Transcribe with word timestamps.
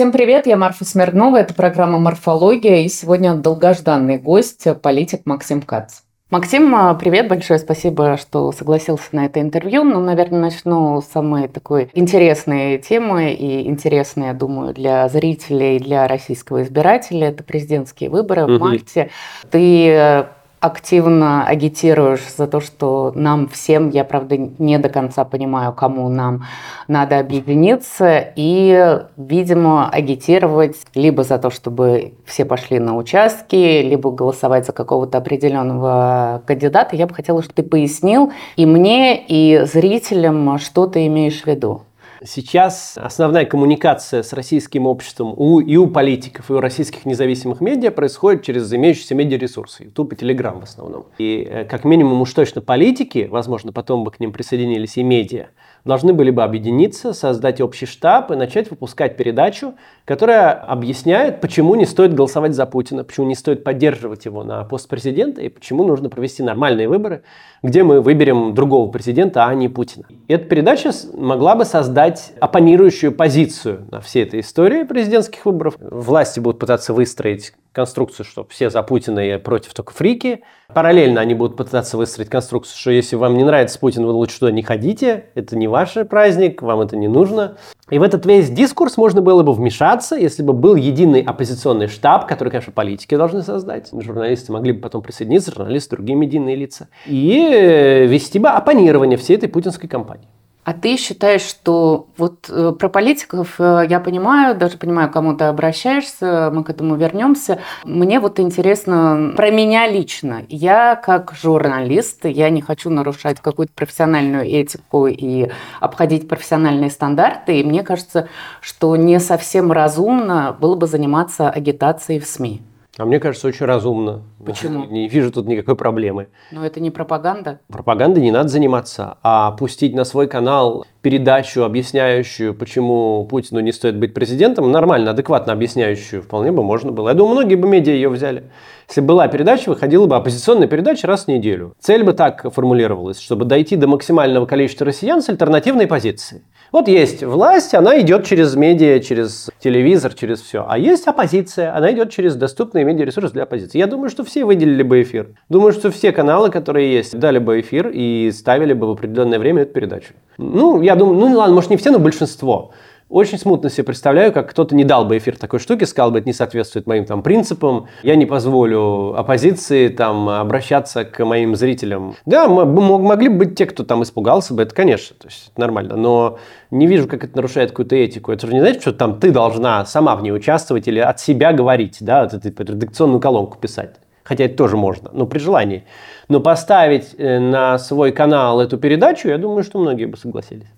Всем 0.00 0.12
привет, 0.12 0.46
я 0.46 0.56
Марфа 0.56 0.86
Смирнова, 0.86 1.36
это 1.36 1.52
программа 1.52 1.98
«Морфология», 1.98 2.84
и 2.84 2.88
сегодня 2.88 3.34
долгожданный 3.34 4.16
гость, 4.16 4.66
политик 4.80 5.26
Максим 5.26 5.60
Кац. 5.60 5.96
Максим, 6.30 6.74
а, 6.74 6.94
привет, 6.94 7.28
большое 7.28 7.58
спасибо, 7.58 8.16
что 8.16 8.50
согласился 8.52 9.08
на 9.12 9.26
это 9.26 9.42
интервью. 9.42 9.84
Ну, 9.84 10.00
наверное, 10.00 10.40
начну 10.40 11.02
с 11.02 11.04
самой 11.04 11.48
такой 11.48 11.90
интересной 11.92 12.78
темы 12.78 13.34
и 13.34 13.68
интересной, 13.68 14.28
я 14.28 14.32
думаю, 14.32 14.72
для 14.72 15.06
зрителей, 15.10 15.78
для 15.78 16.08
российского 16.08 16.62
избирателя. 16.62 17.28
Это 17.28 17.44
президентские 17.44 18.08
выборы 18.08 18.44
угу. 18.44 18.54
в 18.54 18.58
марте. 18.58 19.10
Ты 19.50 19.88
э, 19.90 20.24
активно 20.60 21.46
агитируешь 21.46 22.20
за 22.36 22.46
то, 22.46 22.60
что 22.60 23.12
нам 23.14 23.48
всем, 23.48 23.88
я 23.88 24.04
правда 24.04 24.36
не 24.36 24.78
до 24.78 24.90
конца 24.90 25.24
понимаю, 25.24 25.72
кому 25.72 26.08
нам 26.10 26.44
надо 26.86 27.18
объединиться 27.18 28.32
и, 28.36 29.00
видимо, 29.16 29.88
агитировать 29.88 30.76
либо 30.94 31.22
за 31.22 31.38
то, 31.38 31.50
чтобы 31.50 32.12
все 32.26 32.44
пошли 32.44 32.78
на 32.78 32.96
участки, 32.96 33.82
либо 33.82 34.10
голосовать 34.10 34.66
за 34.66 34.72
какого-то 34.72 35.18
определенного 35.18 36.42
кандидата. 36.46 36.94
Я 36.94 37.06
бы 37.06 37.14
хотела, 37.14 37.42
чтобы 37.42 37.54
ты 37.54 37.62
пояснил 37.62 38.32
и 38.56 38.66
мне, 38.66 39.24
и 39.26 39.64
зрителям, 39.64 40.58
что 40.58 40.86
ты 40.86 41.06
имеешь 41.06 41.42
в 41.42 41.46
виду. 41.46 41.82
Сейчас 42.22 42.98
основная 42.98 43.46
коммуникация 43.46 44.22
с 44.22 44.34
российским 44.34 44.86
обществом 44.86 45.32
у, 45.36 45.60
и 45.60 45.76
у 45.76 45.86
политиков, 45.86 46.50
и 46.50 46.52
у 46.52 46.60
российских 46.60 47.06
независимых 47.06 47.62
медиа 47.62 47.90
происходит 47.90 48.42
через 48.42 48.70
имеющиеся 48.72 49.14
медиаресурсы, 49.14 49.84
YouTube 49.84 50.12
и 50.12 50.16
Telegram 50.16 50.60
в 50.60 50.64
основном. 50.64 51.06
И 51.16 51.46
э, 51.48 51.64
как 51.64 51.84
минимум 51.84 52.20
уж 52.20 52.32
точно 52.34 52.60
политики, 52.60 53.26
возможно, 53.30 53.72
потом 53.72 54.04
бы 54.04 54.10
к 54.10 54.20
ним 54.20 54.32
присоединились 54.32 54.98
и 54.98 55.02
медиа, 55.02 55.46
должны 55.84 56.12
были 56.12 56.30
бы 56.30 56.42
объединиться, 56.42 57.12
создать 57.12 57.60
общий 57.60 57.86
штаб 57.86 58.30
и 58.30 58.36
начать 58.36 58.70
выпускать 58.70 59.16
передачу, 59.16 59.74
которая 60.04 60.52
объясняет, 60.52 61.40
почему 61.40 61.74
не 61.74 61.86
стоит 61.86 62.14
голосовать 62.14 62.54
за 62.54 62.66
Путина, 62.66 63.04
почему 63.04 63.26
не 63.26 63.34
стоит 63.34 63.64
поддерживать 63.64 64.24
его 64.24 64.44
на 64.44 64.64
пост 64.64 64.88
президента 64.88 65.40
и 65.40 65.48
почему 65.48 65.84
нужно 65.84 66.08
провести 66.08 66.42
нормальные 66.42 66.88
выборы, 66.88 67.22
где 67.62 67.82
мы 67.82 68.00
выберем 68.00 68.54
другого 68.54 68.90
президента, 68.90 69.46
а 69.46 69.54
не 69.54 69.68
Путина. 69.68 70.06
И 70.28 70.32
эта 70.32 70.44
передача 70.44 70.90
могла 71.14 71.54
бы 71.54 71.64
создать 71.64 72.32
оппонирующую 72.40 73.12
позицию 73.12 73.86
на 73.90 74.00
всей 74.00 74.24
этой 74.24 74.40
истории 74.40 74.84
президентских 74.84 75.46
выборов. 75.46 75.74
Власти 75.80 76.40
будут 76.40 76.58
пытаться 76.58 76.92
выстроить 76.92 77.52
конструкцию, 77.72 78.26
что 78.26 78.46
все 78.48 78.70
за 78.70 78.82
Путина 78.82 79.20
и 79.20 79.38
против 79.38 79.74
только 79.74 79.92
фрики. 79.92 80.42
Параллельно 80.72 81.20
они 81.20 81.34
будут 81.34 81.56
пытаться 81.56 81.96
выстроить 81.96 82.28
конструкцию, 82.28 82.78
что 82.78 82.90
если 82.90 83.16
вам 83.16 83.36
не 83.36 83.44
нравится 83.44 83.78
Путин, 83.78 84.06
вы 84.06 84.12
лучше 84.12 84.38
туда 84.38 84.52
не 84.52 84.62
ходите, 84.62 85.26
это 85.34 85.56
не 85.56 85.66
ваш 85.68 85.94
праздник, 86.08 86.62
вам 86.62 86.80
это 86.80 86.96
не 86.96 87.08
нужно. 87.08 87.56
И 87.90 87.98
в 87.98 88.02
этот 88.02 88.24
весь 88.26 88.50
дискурс 88.50 88.96
можно 88.96 89.20
было 89.20 89.42
бы 89.42 89.52
вмешаться, 89.52 90.14
если 90.14 90.42
бы 90.42 90.52
был 90.52 90.76
единый 90.76 91.22
оппозиционный 91.22 91.88
штаб, 91.88 92.26
который, 92.26 92.50
конечно, 92.50 92.72
политики 92.72 93.16
должны 93.16 93.42
создать. 93.42 93.90
Журналисты 93.92 94.52
могли 94.52 94.72
бы 94.72 94.80
потом 94.80 95.02
присоединиться, 95.02 95.52
журналисты, 95.52 95.96
другие 95.96 96.16
медийные 96.16 96.54
лица. 96.54 96.88
И 97.06 98.06
вести 98.08 98.38
бы 98.38 98.48
оппонирование 98.48 99.18
всей 99.18 99.36
этой 99.36 99.48
путинской 99.48 99.88
кампании. 99.88 100.28
А 100.62 100.74
ты 100.74 100.96
считаешь, 100.98 101.40
что 101.40 102.08
вот 102.18 102.50
э, 102.50 102.72
про 102.78 102.88
политиков 102.90 103.54
э, 103.58 103.86
я 103.88 103.98
понимаю, 103.98 104.54
даже 104.54 104.76
понимаю, 104.76 105.10
кому 105.10 105.34
ты 105.34 105.44
обращаешься, 105.44 106.50
мы 106.52 106.64
к 106.64 106.70
этому 106.70 106.96
вернемся. 106.96 107.60
Мне 107.84 108.20
вот 108.20 108.38
интересно 108.38 109.32
про 109.36 109.50
меня 109.50 109.88
лично. 109.88 110.42
Я 110.50 110.96
как 110.96 111.32
журналист, 111.32 112.26
я 112.26 112.50
не 112.50 112.60
хочу 112.60 112.90
нарушать 112.90 113.40
какую-то 113.40 113.72
профессиональную 113.74 114.44
этику 114.44 115.06
и 115.06 115.48
обходить 115.80 116.28
профессиональные 116.28 116.90
стандарты. 116.90 117.60
И 117.60 117.64
мне 117.64 117.82
кажется, 117.82 118.28
что 118.60 118.94
не 118.96 119.18
совсем 119.18 119.72
разумно 119.72 120.54
было 120.60 120.74
бы 120.76 120.86
заниматься 120.86 121.48
агитацией 121.48 122.20
в 122.20 122.26
СМИ. 122.26 122.60
А 122.96 123.04
мне 123.04 123.20
кажется, 123.20 123.46
очень 123.48 123.66
разумно. 123.66 124.22
Почему? 124.44 124.84
Не 124.90 125.08
вижу 125.08 125.30
тут 125.30 125.46
никакой 125.46 125.76
проблемы. 125.76 126.28
Но 126.50 126.66
это 126.66 126.80
не 126.80 126.90
пропаганда? 126.90 127.60
Пропагандой 127.68 128.20
не 128.20 128.30
надо 128.30 128.48
заниматься, 128.48 129.18
а 129.22 129.52
пустить 129.52 129.94
на 129.94 130.04
свой 130.04 130.26
канал 130.26 130.84
передачу, 131.00 131.62
объясняющую, 131.62 132.52
почему 132.54 133.24
Путину 133.26 133.60
не 133.60 133.72
стоит 133.72 133.96
быть 133.96 134.12
президентом, 134.12 134.70
нормально, 134.70 135.12
адекватно 135.12 135.52
объясняющую, 135.52 136.22
вполне 136.22 136.52
бы 136.52 136.62
можно 136.62 136.92
было. 136.92 137.08
Я 137.08 137.14
думаю, 137.14 137.36
многие 137.36 137.54
бы 137.54 137.68
медиа 137.68 137.92
ее 137.92 138.08
взяли. 138.08 138.50
Если 138.88 139.00
была 139.00 139.28
передача, 139.28 139.68
выходила 139.68 140.06
бы 140.06 140.16
оппозиционная 140.16 140.66
передача 140.66 141.06
раз 141.06 141.24
в 141.24 141.28
неделю. 141.28 141.74
Цель 141.78 142.02
бы 142.02 142.12
так 142.12 142.52
формулировалась, 142.52 143.20
чтобы 143.20 143.44
дойти 143.44 143.76
до 143.76 143.86
максимального 143.86 144.46
количества 144.46 144.84
россиян 144.84 145.22
с 145.22 145.28
альтернативной 145.28 145.86
позицией. 145.86 146.42
Вот 146.72 146.86
есть 146.86 147.24
власть, 147.24 147.74
она 147.74 148.00
идет 148.00 148.24
через 148.24 148.54
медиа, 148.54 149.00
через 149.00 149.50
телевизор, 149.58 150.14
через 150.14 150.40
все. 150.40 150.64
А 150.68 150.78
есть 150.78 151.06
оппозиция, 151.08 151.76
она 151.76 151.90
идет 151.92 152.10
через 152.10 152.36
доступные 152.36 152.84
медиаресурсы 152.84 153.32
для 153.32 153.42
оппозиции. 153.42 153.78
Я 153.78 153.88
думаю, 153.88 154.08
что 154.08 154.24
все 154.24 154.44
выделили 154.44 154.84
бы 154.84 155.02
эфир. 155.02 155.30
Думаю, 155.48 155.72
что 155.72 155.90
все 155.90 156.12
каналы, 156.12 156.50
которые 156.50 156.92
есть, 156.92 157.18
дали 157.18 157.38
бы 157.38 157.60
эфир 157.60 157.90
и 157.92 158.30
ставили 158.30 158.72
бы 158.72 158.86
в 158.86 158.90
определенное 158.90 159.40
время 159.40 159.62
эту 159.62 159.72
передачу. 159.72 160.14
Ну, 160.38 160.80
я 160.80 160.94
думаю, 160.94 161.18
ну 161.18 161.36
ладно, 161.36 161.54
может 161.56 161.70
не 161.70 161.76
все, 161.76 161.90
но 161.90 161.98
большинство. 161.98 162.70
Очень 163.10 163.38
смутно 163.38 163.70
себе 163.70 163.82
представляю, 163.82 164.32
как 164.32 164.48
кто-то 164.50 164.76
не 164.76 164.84
дал 164.84 165.04
бы 165.04 165.18
эфир 165.18 165.36
такой 165.36 165.58
штуки, 165.58 165.82
сказал 165.82 166.12
бы, 166.12 166.20
это 166.20 166.28
не 166.28 166.32
соответствует 166.32 166.86
моим 166.86 167.06
там 167.06 167.24
принципам, 167.24 167.88
я 168.04 168.14
не 168.14 168.24
позволю 168.24 169.18
оппозиции 169.18 169.88
там 169.88 170.28
обращаться 170.28 171.04
к 171.04 171.24
моим 171.24 171.56
зрителям. 171.56 172.14
Да, 172.24 172.46
могли 172.46 173.28
бы 173.28 173.38
быть 173.38 173.56
те, 173.56 173.66
кто 173.66 173.82
там 173.82 174.04
испугался 174.04 174.54
бы, 174.54 174.62
это, 174.62 174.72
конечно, 174.76 175.16
то 175.18 175.26
есть 175.26 175.50
это 175.50 175.60
нормально, 175.60 175.96
но 175.96 176.38
не 176.70 176.86
вижу, 176.86 177.08
как 177.08 177.24
это 177.24 177.34
нарушает 177.34 177.70
какую-то 177.70 177.96
этику. 177.96 178.30
Это 178.30 178.46
же 178.46 178.54
не 178.54 178.60
значит, 178.60 178.80
что 178.80 178.92
там 178.92 179.18
ты 179.18 179.32
должна 179.32 179.84
сама 179.86 180.14
в 180.14 180.22
ней 180.22 180.30
участвовать 180.30 180.86
или 180.86 181.00
от 181.00 181.18
себя 181.18 181.52
говорить, 181.52 181.96
да, 181.98 182.22
вот 182.22 182.46
эту 182.46 182.62
редакционную 182.62 183.20
колонку 183.20 183.58
писать. 183.58 183.96
Хотя 184.22 184.44
это 184.44 184.56
тоже 184.56 184.76
можно, 184.76 185.10
но 185.12 185.26
при 185.26 185.40
желании. 185.40 185.84
Но 186.28 186.38
поставить 186.38 187.16
э, 187.18 187.40
на 187.40 187.76
свой 187.80 188.12
канал 188.12 188.60
эту 188.60 188.78
передачу, 188.78 189.26
я 189.26 189.38
думаю, 189.38 189.64
что 189.64 189.80
многие 189.80 190.04
бы 190.04 190.16
согласились. 190.16 190.68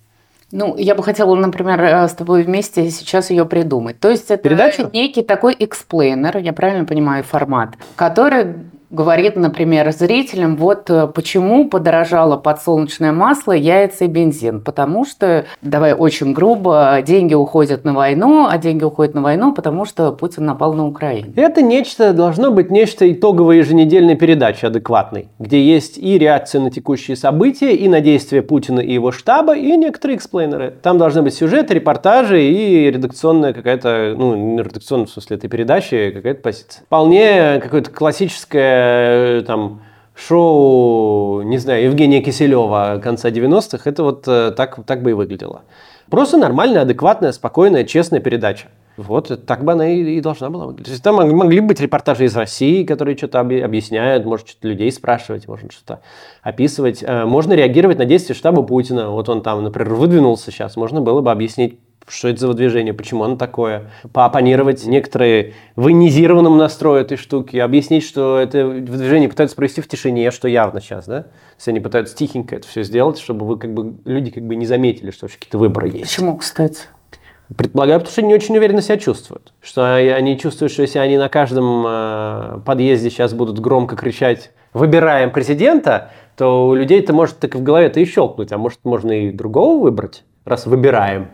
Ну, 0.53 0.77
я 0.77 0.95
бы 0.95 1.03
хотела, 1.03 1.35
например, 1.35 1.81
э, 1.83 2.07
с 2.07 2.13
тобой 2.13 2.43
вместе 2.43 2.91
сейчас 2.91 3.31
ее 3.31 3.47
придумать. 3.47 3.99
То 3.99 4.11
есть 4.11 4.31
это 4.31 4.43
Передачу? 4.43 4.91
некий 4.93 5.23
такой 5.23 5.57
explainer, 5.59 6.37
я 6.39 6.53
правильно 6.53 6.85
понимаю, 6.85 7.25
формат, 7.25 7.71
который 7.97 8.55
говорит, 8.93 9.37
например, 9.37 9.91
зрителям, 9.91 10.57
вот 10.57 10.89
э, 10.91 11.09
почему 11.09 11.69
подорожало 11.69 12.37
подсолнечное 12.37 13.11
масло, 13.11 13.53
яйца 13.53 14.05
и 14.05 14.09
бензин. 14.09 14.61
Потому 14.61 15.05
что, 15.05 15.47
давай 15.63 15.95
очень 15.95 16.35
грубо, 16.35 16.99
деньги 17.05 17.35
уходят 17.35 17.85
на 17.85 17.95
войну, 17.95 18.47
а 18.49 18.59
деньги 18.59 18.85
уходят 18.85 19.15
на 19.15 19.23
войну, 19.23 19.55
потому 19.55 19.87
что 19.87 20.13
Путин 20.13 20.45
напал 20.45 20.75
на 20.75 20.87
Украину. 20.87 21.33
Это 21.35 21.63
нечто, 21.63 22.13
должно 22.13 22.51
быть 22.51 22.71
нечто 22.71 23.11
итоговой 23.11 23.59
еженедельной 23.59 24.15
передачи 24.15 24.67
адекватной, 24.67 25.29
где 25.39 25.63
есть 25.63 25.97
и 25.97 26.19
реакция 26.19 26.61
на 26.61 26.71
текущие 26.71 27.17
события, 27.17 27.75
и 27.75 27.89
на 27.89 28.01
действия 28.03 28.43
Путина 28.43 28.81
и 28.81 28.93
его 28.93 29.11
штаба, 29.11 29.57
и 29.57 29.75
некоторые 29.77 30.19
эксплейнеры. 30.19 30.75
Там 30.83 30.99
должны 30.99 31.23
быть 31.23 31.35
сюжеты, 31.35 31.75
репортажи 31.75 32.45
и 32.45 32.91
редакционная 32.91 33.55
какая-то, 33.55 34.15
ну, 34.19 34.37
не 34.37 34.63
редакционная 34.63 35.07
в 35.07 35.11
смысле 35.11 35.39
этой 35.39 35.49
передачи, 35.49 36.11
какая-то 36.11 36.43
позиция. 36.43 36.85
Вполне 36.85 37.59
какое-то 37.63 37.91
классическое 37.91 38.82
Э, 38.83 39.43
там 39.47 39.83
шоу, 40.15 41.43
не 41.43 41.59
знаю, 41.59 41.85
Евгения 41.85 42.21
Киселева 42.21 43.01
конца 43.03 43.31
90-х, 43.31 43.89
это 43.89 44.03
вот 44.03 44.25
э, 44.27 44.53
так, 44.57 44.85
так 44.87 45.03
бы 45.03 45.11
и 45.11 45.15
выглядело. 45.15 45.63
Просто 46.11 46.37
нормальная, 46.37 46.83
адекватная, 46.83 47.33
спокойная, 47.33 47.85
честная 47.85 48.21
передача. 48.21 48.67
Вот 48.97 49.47
так 49.47 49.65
бы 49.65 49.73
она 49.73 49.89
и, 49.89 50.17
и 50.17 50.21
должна 50.21 50.51
была 50.51 50.67
выглядеть. 50.67 51.03
Там 51.03 51.17
могли 51.17 51.61
быть 51.61 51.81
репортажи 51.81 52.25
из 52.25 52.37
России, 52.37 52.85
которые 52.85 53.17
что-то 53.17 53.41
объясняют, 53.41 54.25
может, 54.25 54.49
что-то 54.49 54.69
людей 54.69 54.93
спрашивать, 54.93 55.49
можно 55.49 55.71
что-то 55.71 56.01
описывать. 56.43 57.03
Э, 57.03 57.25
можно 57.25 57.55
реагировать 57.55 57.99
на 57.99 58.05
действия 58.05 58.35
штаба 58.35 58.63
Путина. 58.63 59.11
Вот 59.11 59.29
он 59.29 59.43
там, 59.43 59.63
например, 59.63 59.95
выдвинулся 59.95 60.51
сейчас. 60.51 60.77
Можно 60.77 61.01
было 61.01 61.21
бы 61.21 61.31
объяснить, 61.31 61.79
что 62.09 62.29
это 62.29 62.41
за 62.41 62.53
движение, 62.53 62.93
почему 62.93 63.25
оно 63.25 63.37
такое, 63.37 63.91
поопонировать 64.13 64.85
некоторые 64.87 65.55
военизированному 65.77 66.57
настрою 66.57 67.01
этой 67.01 67.17
штуки, 67.17 67.57
объяснить, 67.57 68.05
что 68.05 68.39
это 68.39 68.69
движение 68.81 69.29
пытаются 69.29 69.57
провести 69.57 69.81
в 69.81 69.89
тишине, 69.89 70.31
что 70.31 70.49
явно 70.49 70.81
сейчас, 70.81 71.07
да? 71.07 71.27
Если 71.59 71.71
они 71.71 71.81
пытаются 71.81 72.17
тихенько 72.17 72.57
это 72.57 72.67
все 72.67 72.83
сделать, 72.83 73.19
чтобы 73.19 73.47
вы 73.47 73.59
как 73.59 73.73
бы 73.73 73.95
люди 74.05 74.31
как 74.31 74.45
бы 74.45 74.57
не 74.57 74.67
заметили, 74.67 75.11
что 75.11 75.25
вообще 75.25 75.39
какие-то 75.39 75.59
выборы 75.59 75.89
есть. 75.89 76.03
Почему, 76.03 76.37
кстати? 76.37 76.83
Предполагаю, 77.57 78.01
потому 78.01 78.13
что 78.13 78.21
они 78.21 78.29
не 78.29 78.35
очень 78.35 78.57
уверенно 78.57 78.83
себя 78.83 78.99
чувствуют. 78.99 79.53
Что 79.61 79.95
они 79.95 80.39
чувствуют, 80.39 80.73
что 80.73 80.83
если 80.83 80.99
они 80.99 81.19
на 81.19 81.29
каждом 81.29 81.85
э, 81.87 82.61
подъезде 82.65 83.11
сейчас 83.11 83.35
будут 83.35 83.59
громко 83.59 83.97
кричать 83.97 84.53
«выбираем 84.73 85.31
президента», 85.31 86.11
то 86.37 86.69
у 86.69 86.75
людей 86.75 87.01
это 87.01 87.13
может 87.13 87.39
так 87.39 87.55
в 87.55 87.63
голове-то 87.63 88.01
и 88.01 88.05
щелкнуть, 88.05 88.53
а 88.53 88.59
может 88.59 88.79
можно 88.85 89.13
и 89.13 89.31
другого 89.31 89.83
выбрать, 89.83 90.25
раз 90.45 90.67
выбираем. 90.67 91.29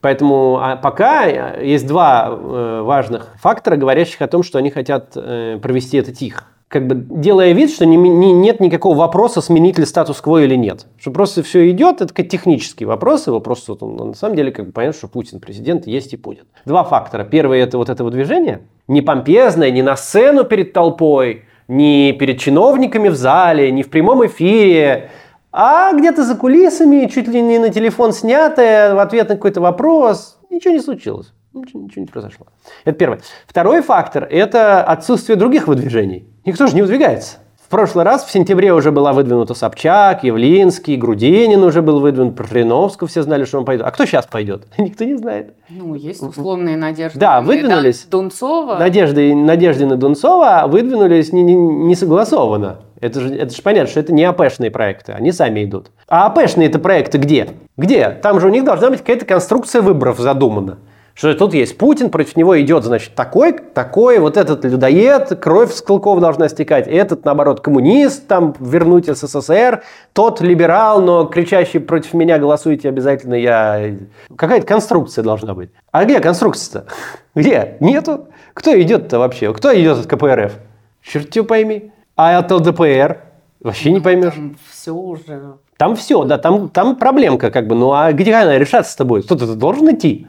Поэтому 0.00 0.58
а 0.60 0.76
пока 0.76 1.26
э, 1.26 1.66
есть 1.66 1.86
два 1.86 2.28
э, 2.30 2.82
важных 2.82 3.34
фактора, 3.40 3.76
говорящих 3.76 4.20
о 4.22 4.28
том, 4.28 4.42
что 4.42 4.58
они 4.58 4.70
хотят 4.70 5.12
провести 5.12 5.96
это 5.96 6.14
тихо. 6.14 6.44
Как 6.74 6.88
бы 6.88 6.96
делая 6.96 7.52
вид, 7.52 7.70
что 7.70 7.86
не, 7.86 7.96
не, 7.96 8.32
нет 8.32 8.58
никакого 8.58 8.96
вопроса, 8.98 9.40
сменить 9.40 9.78
ли 9.78 9.84
статус-кво 9.84 10.42
или 10.42 10.56
нет. 10.56 10.86
Что 10.98 11.12
просто 11.12 11.44
все 11.44 11.70
идет, 11.70 12.00
это 12.00 12.12
как 12.12 12.28
технический 12.28 12.84
вопрос, 12.84 13.28
его 13.28 13.38
просто 13.38 13.76
он, 13.80 14.08
на 14.08 14.14
самом 14.14 14.34
деле 14.34 14.50
как 14.50 14.66
бы 14.66 14.72
понятно, 14.72 14.98
что 14.98 15.06
Путин 15.06 15.38
президент 15.38 15.86
есть 15.86 16.12
и 16.14 16.16
будет. 16.16 16.46
Два 16.64 16.82
фактора. 16.82 17.22
Первый 17.22 17.60
это 17.60 17.78
вот 17.78 17.90
это 17.90 18.02
движение, 18.10 18.62
не 18.88 19.02
помпезное, 19.02 19.70
не 19.70 19.82
на 19.82 19.96
сцену 19.96 20.42
перед 20.42 20.72
толпой, 20.72 21.44
не 21.68 22.12
перед 22.12 22.40
чиновниками 22.40 23.08
в 23.08 23.14
зале, 23.14 23.70
не 23.70 23.84
в 23.84 23.88
прямом 23.88 24.26
эфире, 24.26 25.10
а 25.52 25.92
где-то 25.92 26.24
за 26.24 26.34
кулисами, 26.34 27.06
чуть 27.06 27.28
ли 27.28 27.40
не 27.40 27.60
на 27.60 27.68
телефон 27.68 28.12
снятое, 28.12 28.96
в 28.96 28.98
ответ 28.98 29.28
на 29.28 29.36
какой-то 29.36 29.60
вопрос, 29.60 30.38
ничего 30.50 30.74
не 30.74 30.80
случилось. 30.80 31.32
Ничего, 31.52 31.82
ничего 31.82 32.00
не 32.00 32.08
произошло. 32.08 32.48
Это 32.84 32.98
первое. 32.98 33.20
Второй 33.46 33.80
фактор– 33.80 34.26
это 34.30 34.82
отсутствие 34.82 35.36
других 35.36 35.68
выдвижений. 35.68 36.26
Никто 36.44 36.66
же 36.66 36.74
не 36.74 36.82
выдвигается. 36.82 37.38
В 37.56 37.70
прошлый 37.70 38.04
раз 38.04 38.24
в 38.24 38.30
сентябре 38.30 38.74
уже 38.74 38.92
была 38.92 39.14
выдвинута 39.14 39.54
Собчак, 39.54 40.22
Явлинский, 40.22 40.96
Грудинин 40.96 41.62
уже 41.64 41.80
был 41.80 41.98
выдвинут, 41.98 42.36
про 42.36 42.46
Жириновского 42.46 43.08
все 43.08 43.22
знали, 43.22 43.44
что 43.44 43.58
он 43.58 43.64
пойдет. 43.64 43.86
А 43.86 43.90
кто 43.90 44.04
сейчас 44.04 44.26
пойдет? 44.26 44.66
Никто 44.78 45.04
не 45.04 45.16
знает. 45.16 45.54
Ну, 45.70 45.94
есть 45.94 46.22
условные 46.22 46.76
надежды. 46.76 47.18
Да, 47.18 47.40
выдвинулись. 47.40 48.04
Дунцова. 48.10 48.76
Надежды, 48.76 49.34
надежды 49.34 49.86
на 49.86 49.96
Дунцова 49.96 50.64
выдвинулись 50.66 51.32
не, 51.32 51.42
не, 51.42 51.54
не 51.54 51.94
согласованно. 51.94 52.80
Это 53.00 53.20
же, 53.20 53.34
это 53.34 53.54
же 53.54 53.62
понятно, 53.62 53.90
что 53.90 54.00
это 54.00 54.12
не 54.12 54.24
АПшные 54.24 54.70
проекты, 54.70 55.12
они 55.12 55.32
сами 55.32 55.64
идут. 55.64 55.90
А 56.06 56.26
АПшные 56.26 56.68
это 56.68 56.78
проекты 56.78 57.16
где? 57.16 57.48
Где? 57.78 58.10
Там 58.10 58.40
же 58.40 58.46
у 58.46 58.50
них 58.50 58.64
должна 58.64 58.90
быть 58.90 59.00
какая-то 59.00 59.24
конструкция 59.24 59.80
выборов 59.80 60.18
задумана. 60.18 60.78
Что 61.14 61.32
тут 61.34 61.54
есть 61.54 61.78
Путин, 61.78 62.10
против 62.10 62.36
него 62.36 62.60
идет, 62.60 62.82
значит, 62.82 63.14
такой, 63.14 63.52
такой, 63.52 64.18
вот 64.18 64.36
этот 64.36 64.64
людоед, 64.64 65.38
кровь 65.40 65.72
с 65.72 65.80
клыков 65.80 66.18
должна 66.18 66.48
стекать, 66.48 66.88
этот, 66.88 67.24
наоборот, 67.24 67.60
коммунист, 67.60 68.26
там, 68.26 68.52
вернуть 68.58 69.06
СССР, 69.06 69.84
тот 70.12 70.40
либерал, 70.40 71.00
но 71.00 71.24
кричащий 71.26 71.78
против 71.78 72.14
меня 72.14 72.40
голосуйте 72.40 72.88
обязательно, 72.88 73.34
я... 73.34 73.94
Какая-то 74.34 74.66
конструкция 74.66 75.22
должна 75.22 75.54
быть. 75.54 75.70
А 75.92 76.04
где 76.04 76.18
конструкция-то? 76.18 76.86
Где? 77.36 77.76
Нету. 77.78 78.26
Кто 78.52 78.80
идет-то 78.80 79.20
вообще? 79.20 79.52
Кто 79.54 79.72
идет 79.72 79.98
от 79.98 80.06
КПРФ? 80.06 80.54
Черт 81.00 81.34
его 81.36 81.46
пойми. 81.46 81.92
А 82.16 82.38
от 82.38 82.50
ЛДПР? 82.50 83.20
Вообще 83.60 83.90
не 83.90 83.98
ну, 83.98 84.02
поймешь. 84.02 84.34
Там 84.34 84.56
все 84.70 84.92
уже. 84.92 85.56
Там 85.76 85.96
все, 85.96 86.24
да, 86.24 86.38
там, 86.38 86.68
там 86.68 86.96
проблемка 86.96 87.50
как 87.50 87.66
бы. 87.66 87.74
Ну 87.74 87.92
а 87.92 88.12
где 88.12 88.34
она 88.34 88.58
решаться 88.58 88.92
с 88.92 88.96
тобой? 88.96 89.22
Кто-то 89.22 89.54
должен 89.54 89.92
идти. 89.94 90.26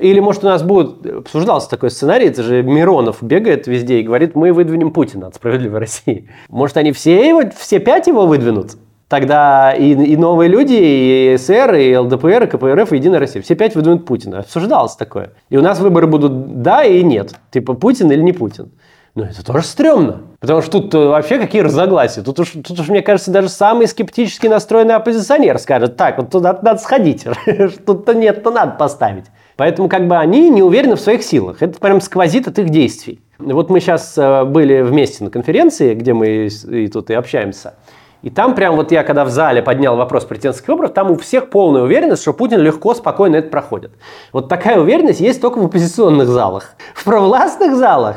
Или, 0.00 0.18
может, 0.20 0.44
у 0.44 0.46
нас 0.46 0.62
будет, 0.62 1.06
обсуждался 1.06 1.68
такой 1.68 1.90
сценарий, 1.90 2.26
это 2.26 2.42
же 2.42 2.62
Миронов 2.62 3.18
бегает 3.22 3.66
везде 3.66 4.00
и 4.00 4.02
говорит, 4.02 4.34
мы 4.34 4.52
выдвинем 4.52 4.92
Путина 4.92 5.26
от 5.26 5.34
справедливой 5.34 5.80
России. 5.80 6.28
Может, 6.48 6.78
они 6.78 6.92
все, 6.92 7.28
его, 7.28 7.42
все 7.56 7.78
пять 7.80 8.06
его 8.06 8.26
выдвинут? 8.26 8.76
Тогда 9.08 9.72
и, 9.72 9.90
и 9.90 10.16
новые 10.16 10.48
люди, 10.48 10.74
и 10.74 11.36
СР, 11.36 11.74
и 11.74 11.96
ЛДПР, 11.96 12.44
и 12.44 12.46
КПРФ, 12.46 12.92
и 12.92 12.96
Единая 12.96 13.18
Россия. 13.18 13.42
Все 13.42 13.56
пять 13.56 13.74
выдвинут 13.74 14.06
Путина. 14.06 14.38
Обсуждалось 14.38 14.94
такое. 14.94 15.32
И 15.48 15.56
у 15.56 15.62
нас 15.62 15.80
выборы 15.80 16.06
будут 16.06 16.62
да 16.62 16.84
и 16.84 17.02
нет. 17.02 17.34
Типа 17.50 17.74
Путин 17.74 18.10
или 18.12 18.20
не 18.20 18.32
Путин. 18.32 18.70
Ну, 19.16 19.24
это 19.24 19.44
тоже 19.44 19.64
стрёмно. 19.64 20.22
Потому 20.38 20.62
что 20.62 20.80
тут 20.80 20.94
вообще 20.94 21.38
какие 21.38 21.62
разногласия. 21.62 22.22
Тут 22.22 22.38
уж, 22.38 22.52
тут 22.52 22.78
уж, 22.78 22.88
мне 22.88 23.02
кажется, 23.02 23.32
даже 23.32 23.48
самый 23.48 23.88
скептически 23.88 24.46
настроенный 24.46 24.94
оппозиционер 24.94 25.58
скажет, 25.58 25.96
так, 25.96 26.16
вот 26.18 26.30
туда 26.30 26.58
надо 26.62 26.78
сходить, 26.78 27.26
тут-то 27.86 28.14
нет, 28.14 28.42
то 28.44 28.50
надо 28.50 28.76
поставить. 28.76 29.24
Поэтому 29.60 29.90
как 29.90 30.08
бы 30.08 30.16
они 30.16 30.48
не 30.48 30.62
уверены 30.62 30.96
в 30.96 31.00
своих 31.02 31.22
силах. 31.22 31.60
Это 31.60 31.78
прям 31.78 32.00
сквозит 32.00 32.48
от 32.48 32.58
их 32.58 32.70
действий. 32.70 33.20
Вот 33.38 33.68
мы 33.68 33.80
сейчас 33.80 34.16
э, 34.16 34.44
были 34.44 34.80
вместе 34.80 35.22
на 35.22 35.28
конференции, 35.28 35.92
где 35.92 36.14
мы 36.14 36.46
и 36.46 36.88
тут 36.88 37.10
и 37.10 37.12
общаемся. 37.12 37.74
И 38.22 38.30
там 38.30 38.54
прям 38.54 38.76
вот 38.76 38.90
я, 38.90 39.04
когда 39.04 39.26
в 39.26 39.28
зале 39.28 39.60
поднял 39.60 39.96
вопрос 39.96 40.24
президентских 40.24 40.66
выборов, 40.66 40.94
там 40.94 41.10
у 41.10 41.16
всех 41.18 41.50
полная 41.50 41.82
уверенность, 41.82 42.22
что 42.22 42.32
Путин 42.32 42.62
легко, 42.62 42.94
спокойно 42.94 43.36
это 43.36 43.50
проходит. 43.50 43.90
Вот 44.32 44.48
такая 44.48 44.80
уверенность 44.80 45.20
есть 45.20 45.42
только 45.42 45.58
в 45.58 45.66
оппозиционных 45.66 46.28
залах. 46.28 46.70
В 46.94 47.04
провластных 47.04 47.76
залах 47.76 48.16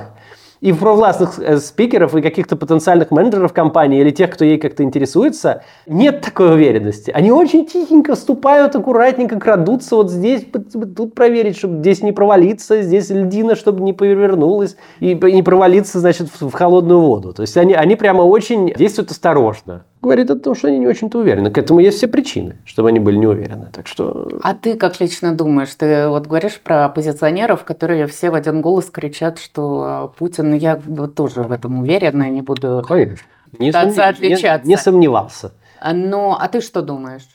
и 0.63 0.71
провластных 0.71 1.39
э, 1.39 1.57
спикеров, 1.57 2.15
и 2.15 2.21
каких-то 2.21 2.55
потенциальных 2.55 3.11
менеджеров 3.11 3.51
компании, 3.51 3.99
или 3.99 4.11
тех, 4.11 4.31
кто 4.31 4.45
ей 4.45 4.57
как-то 4.57 4.83
интересуется, 4.83 5.63
нет 5.87 6.21
такой 6.21 6.53
уверенности. 6.53 7.11
Они 7.11 7.33
очень 7.33 7.65
тихенько 7.65 8.15
вступают, 8.15 8.73
аккуратненько 8.73 9.37
крадутся 9.37 9.97
вот 9.97 10.09
здесь, 10.09 10.45
тут 10.95 11.15
проверить, 11.15 11.57
чтобы 11.57 11.79
здесь 11.79 12.01
не 12.01 12.13
провалиться, 12.13 12.81
здесь 12.81 13.09
льдина, 13.09 13.57
чтобы 13.57 13.81
не 13.81 13.91
повернулась, 13.91 14.77
и 15.01 15.13
не 15.15 15.43
провалиться, 15.43 15.99
значит, 15.99 16.29
в 16.39 16.51
холодную 16.53 17.01
воду. 17.01 17.33
То 17.33 17.41
есть 17.41 17.57
они, 17.57 17.73
они 17.73 17.97
прямо 17.97 18.21
очень 18.21 18.73
действуют 18.73 19.11
осторожно 19.11 19.83
говорит 20.03 20.29
о 20.29 20.35
том, 20.35 20.53
что 20.53 20.67
они 20.67 20.77
не 20.77 20.87
очень-то 20.87 21.19
уверены. 21.19 21.49
К 21.49 21.57
этому 21.57 21.79
есть 21.79 21.97
все 21.97 22.07
причины, 22.07 22.57
чтобы 22.65 22.89
они 22.89 22.99
были 22.99 23.15
не 23.15 23.25
уверены. 23.25 23.69
Так 23.71 23.87
что... 23.87 24.29
А 24.43 24.53
ты 24.53 24.75
как 24.75 24.99
лично 24.99 25.33
думаешь? 25.33 25.73
Ты 25.73 26.07
вот 26.09 26.27
говоришь 26.27 26.59
про 26.59 26.85
оппозиционеров, 26.85 27.63
которые 27.63 28.05
все 28.07 28.29
в 28.29 28.35
один 28.35 28.61
голос 28.61 28.89
кричат, 28.91 29.39
что 29.39 30.13
Путин, 30.17 30.53
я 30.53 30.79
тоже 31.15 31.41
в 31.41 31.51
этом 31.51 31.79
уверена, 31.79 32.29
не 32.29 32.41
буду 32.41 32.83
Конечно. 32.87 33.25
Не, 33.57 33.67
пытаться 33.67 34.07
отличаться. 34.07 34.67
Не, 34.67 34.73
не 34.73 34.77
сомневался. 34.77 35.53
А, 35.79 35.93
но, 35.93 36.37
а 36.39 36.47
ты 36.47 36.61
что 36.61 36.81
думаешь? 36.81 37.27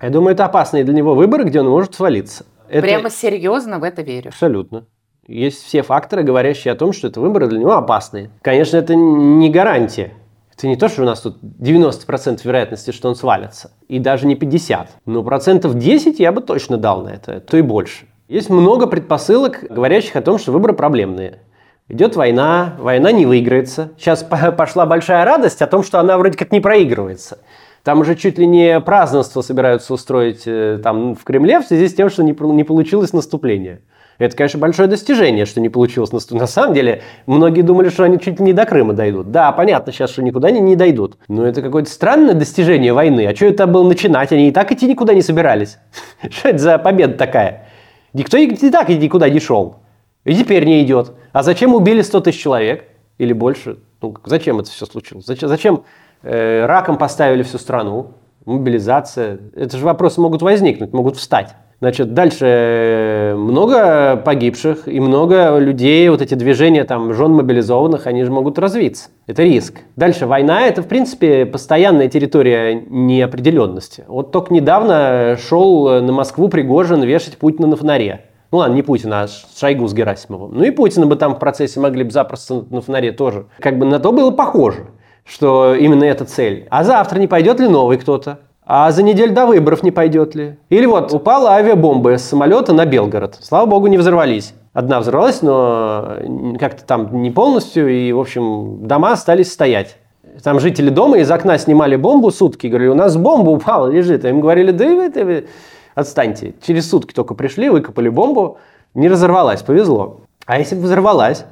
Я 0.00 0.10
думаю, 0.10 0.34
это 0.34 0.44
опасные 0.44 0.84
для 0.84 0.94
него 0.94 1.14
выборы, 1.14 1.44
где 1.44 1.60
он 1.60 1.68
может 1.68 1.94
свалиться. 1.94 2.44
Это... 2.68 2.82
Прямо 2.82 3.10
серьезно 3.10 3.78
в 3.78 3.84
это 3.84 4.02
веришь? 4.02 4.32
Абсолютно. 4.32 4.86
Есть 5.26 5.64
все 5.64 5.82
факторы, 5.82 6.22
говорящие 6.22 6.72
о 6.72 6.76
том, 6.76 6.92
что 6.92 7.08
это 7.08 7.20
выборы 7.20 7.48
для 7.48 7.58
него 7.58 7.72
опасные. 7.72 8.30
Конечно, 8.42 8.76
это 8.76 8.94
не 8.94 9.50
гарантия. 9.50 10.12
Это 10.56 10.68
не 10.68 10.76
то, 10.76 10.88
что 10.88 11.02
у 11.02 11.04
нас 11.04 11.20
тут 11.20 11.36
90% 11.42 12.40
вероятности, 12.42 12.90
что 12.90 13.08
он 13.08 13.14
свалится. 13.14 13.72
И 13.88 13.98
даже 13.98 14.26
не 14.26 14.36
50. 14.36 14.88
Но 15.04 15.22
процентов 15.22 15.74
10 15.74 16.18
я 16.18 16.32
бы 16.32 16.40
точно 16.40 16.78
дал 16.78 17.02
на 17.02 17.10
это, 17.10 17.40
то 17.40 17.58
и 17.58 17.62
больше. 17.62 18.06
Есть 18.28 18.48
много 18.48 18.86
предпосылок, 18.86 19.64
говорящих 19.68 20.16
о 20.16 20.22
том, 20.22 20.38
что 20.38 20.52
выборы 20.52 20.72
проблемные. 20.72 21.40
Идет 21.88 22.16
война, 22.16 22.74
война 22.78 23.12
не 23.12 23.26
выиграется. 23.26 23.92
Сейчас 23.98 24.22
пошла 24.56 24.86
большая 24.86 25.26
радость 25.26 25.60
о 25.60 25.66
том, 25.66 25.82
что 25.82 26.00
она 26.00 26.16
вроде 26.16 26.38
как 26.38 26.52
не 26.52 26.60
проигрывается. 26.60 27.38
Там 27.84 28.00
уже 28.00 28.16
чуть 28.16 28.38
ли 28.38 28.46
не 28.46 28.80
празднество 28.80 29.42
собираются 29.42 29.92
устроить 29.92 30.42
э, 30.46 30.80
там, 30.82 31.14
в 31.14 31.22
Кремле 31.22 31.60
в 31.60 31.66
связи 31.66 31.86
с 31.86 31.94
тем, 31.94 32.08
что 32.08 32.24
не, 32.24 32.32
не 32.32 32.64
получилось 32.64 33.12
наступление. 33.12 33.82
Это, 34.18 34.36
конечно, 34.36 34.58
большое 34.58 34.88
достижение, 34.88 35.44
что 35.44 35.60
не 35.60 35.68
получилось. 35.68 36.10
На 36.30 36.46
самом 36.46 36.74
деле, 36.74 37.02
многие 37.26 37.62
думали, 37.62 37.90
что 37.90 38.04
они 38.04 38.18
чуть 38.18 38.40
не 38.40 38.52
до 38.52 38.64
Крыма 38.64 38.94
дойдут. 38.94 39.30
Да, 39.30 39.52
понятно 39.52 39.92
сейчас, 39.92 40.10
что 40.10 40.22
никуда 40.22 40.48
они 40.48 40.60
не 40.60 40.76
дойдут. 40.76 41.18
Но 41.28 41.46
это 41.46 41.62
какое-то 41.62 41.90
странное 41.90 42.34
достижение 42.34 42.92
войны. 42.92 43.26
А 43.26 43.34
что 43.34 43.46
это 43.46 43.66
было 43.66 43.86
начинать? 43.86 44.32
Они 44.32 44.48
и 44.48 44.52
так 44.52 44.72
идти 44.72 44.86
никуда 44.86 45.12
не 45.14 45.22
собирались. 45.22 45.78
Что 46.30 46.48
это 46.48 46.58
за 46.58 46.78
победа 46.78 47.14
такая? 47.14 47.68
Никто 48.12 48.38
и 48.38 48.70
так 48.70 48.88
никуда 48.88 49.28
не 49.28 49.40
шел. 49.40 49.76
И 50.24 50.34
теперь 50.34 50.64
не 50.64 50.82
идет. 50.82 51.12
А 51.32 51.42
зачем 51.42 51.74
убили 51.74 52.00
100 52.00 52.20
тысяч 52.20 52.40
человек? 52.40 52.84
Или 53.18 53.32
больше? 53.32 53.78
Ну, 54.00 54.14
зачем 54.24 54.58
это 54.58 54.70
все 54.70 54.86
случилось? 54.86 55.26
Зачем, 55.26 55.48
зачем 55.48 55.84
э, 56.22 56.64
раком 56.66 56.98
поставили 56.98 57.42
всю 57.42 57.58
страну? 57.58 58.14
Мобилизация. 58.44 59.38
Это 59.54 59.76
же 59.76 59.84
вопросы 59.84 60.20
могут 60.20 60.42
возникнуть, 60.42 60.92
могут 60.92 61.16
встать. 61.16 61.54
Значит, 61.80 62.14
дальше 62.14 62.46
э, 62.46 63.34
много 63.36 64.16
погибших 64.16 64.88
и 64.88 64.98
много 64.98 65.58
людей, 65.58 66.08
вот 66.08 66.22
эти 66.22 66.34
движения 66.34 66.84
там 66.84 67.12
жен 67.12 67.32
мобилизованных, 67.32 68.06
они 68.06 68.24
же 68.24 68.32
могут 68.32 68.58
развиться. 68.58 69.10
Это 69.26 69.42
риск. 69.42 69.80
Дальше 69.94 70.26
война– 70.26 70.62
это, 70.66 70.82
в 70.82 70.88
принципе, 70.88 71.44
постоянная 71.44 72.08
территория 72.08 72.74
неопределенности. 72.74 74.04
Вот 74.08 74.32
только 74.32 74.54
недавно 74.54 75.36
шел 75.36 76.00
на 76.00 76.12
Москву 76.12 76.48
Пригожин 76.48 77.02
вешать 77.02 77.36
Путина 77.36 77.66
на 77.66 77.76
фонаре. 77.76 78.22
Ну 78.52 78.58
ладно, 78.58 78.74
не 78.74 78.82
Путина, 78.82 79.24
а 79.24 79.28
Шойгу 79.28 79.86
с 79.86 79.92
Герасимовым. 79.92 80.54
Ну 80.54 80.64
и 80.64 80.70
Путина 80.70 81.04
бы 81.06 81.16
там 81.16 81.34
в 81.34 81.38
процессе 81.38 81.78
могли 81.78 82.04
бы 82.04 82.10
запросто 82.10 82.64
на 82.70 82.80
фонаре 82.80 83.12
тоже. 83.12 83.46
Как 83.58 83.78
бы 83.78 83.84
на 83.84 83.98
то 83.98 84.12
было 84.12 84.30
похоже, 84.30 84.86
что 85.24 85.74
именно 85.74 86.04
эта 86.04 86.24
цель. 86.24 86.66
А 86.70 86.84
завтра 86.84 87.18
не 87.18 87.26
пойдет 87.26 87.60
ли 87.60 87.68
новый 87.68 87.98
кто-то? 87.98 88.38
А 88.68 88.90
за 88.90 89.04
неделю 89.04 89.32
до 89.32 89.46
выборов 89.46 89.84
не 89.84 89.92
пойдет 89.92 90.34
ли? 90.34 90.56
Или 90.70 90.86
вот 90.86 91.14
упала 91.14 91.52
авиабомба 91.52 92.18
с 92.18 92.24
самолета 92.24 92.72
на 92.72 92.84
Белгород. 92.84 93.38
Слава 93.40 93.66
богу, 93.66 93.86
не 93.86 93.96
взорвались. 93.96 94.54
Одна 94.72 94.98
взорвалась, 94.98 95.40
но 95.40 96.16
как-то 96.58 96.84
там 96.84 97.22
не 97.22 97.30
полностью, 97.30 97.88
и, 97.88 98.10
в 98.10 98.18
общем, 98.18 98.86
дома 98.88 99.12
остались 99.12 99.52
стоять. 99.52 99.98
Там 100.42 100.58
жители 100.58 100.90
дома 100.90 101.18
из 101.18 101.30
окна 101.30 101.58
снимали 101.58 101.94
бомбу 101.94 102.32
сутки, 102.32 102.66
говорили, 102.66 102.88
у 102.88 102.94
нас 102.94 103.16
бомба 103.16 103.50
упала, 103.50 103.86
лежит. 103.86 104.24
А 104.24 104.30
им 104.30 104.40
говорили, 104.40 104.72
да 104.72 104.84
вы, 104.84 105.10
вы 105.10 105.46
отстаньте. 105.94 106.54
Через 106.60 106.90
сутки 106.90 107.14
только 107.14 107.34
пришли, 107.34 107.70
выкопали 107.70 108.08
бомбу, 108.08 108.58
не 108.94 109.08
разорвалась, 109.08 109.62
повезло. 109.62 110.22
А 110.44 110.58
если 110.58 110.74
бы 110.74 110.82
взорвалась, 110.82 111.44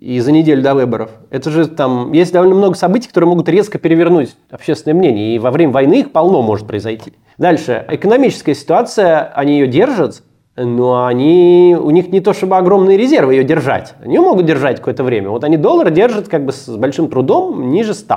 и 0.00 0.18
за 0.18 0.32
неделю 0.32 0.62
до 0.62 0.74
выборов. 0.74 1.10
Это 1.30 1.50
же 1.50 1.66
там 1.66 2.12
есть 2.12 2.32
довольно 2.32 2.54
много 2.54 2.74
событий, 2.74 3.06
которые 3.06 3.28
могут 3.28 3.48
резко 3.48 3.78
перевернуть 3.78 4.34
общественное 4.50 4.94
мнение, 4.94 5.36
и 5.36 5.38
во 5.38 5.50
время 5.50 5.72
войны 5.72 6.00
их 6.00 6.10
полно 6.10 6.40
может 6.40 6.66
произойти. 6.66 7.12
Дальше. 7.36 7.84
Экономическая 7.88 8.54
ситуация, 8.54 9.30
они 9.34 9.52
ее 9.58 9.66
держат, 9.66 10.22
но 10.56 11.04
они, 11.04 11.76
у 11.78 11.90
них 11.90 12.08
не 12.08 12.20
то 12.20 12.32
чтобы 12.32 12.56
огромные 12.56 12.96
резервы 12.96 13.34
ее 13.34 13.44
держать. 13.44 13.94
Они 14.02 14.18
могут 14.18 14.46
держать 14.46 14.78
какое-то 14.78 15.04
время. 15.04 15.28
Вот 15.28 15.44
они 15.44 15.58
доллар 15.58 15.90
держат 15.90 16.28
как 16.28 16.46
бы 16.46 16.52
с 16.52 16.66
большим 16.76 17.08
трудом 17.08 17.70
ниже 17.70 17.92
100. 17.92 18.16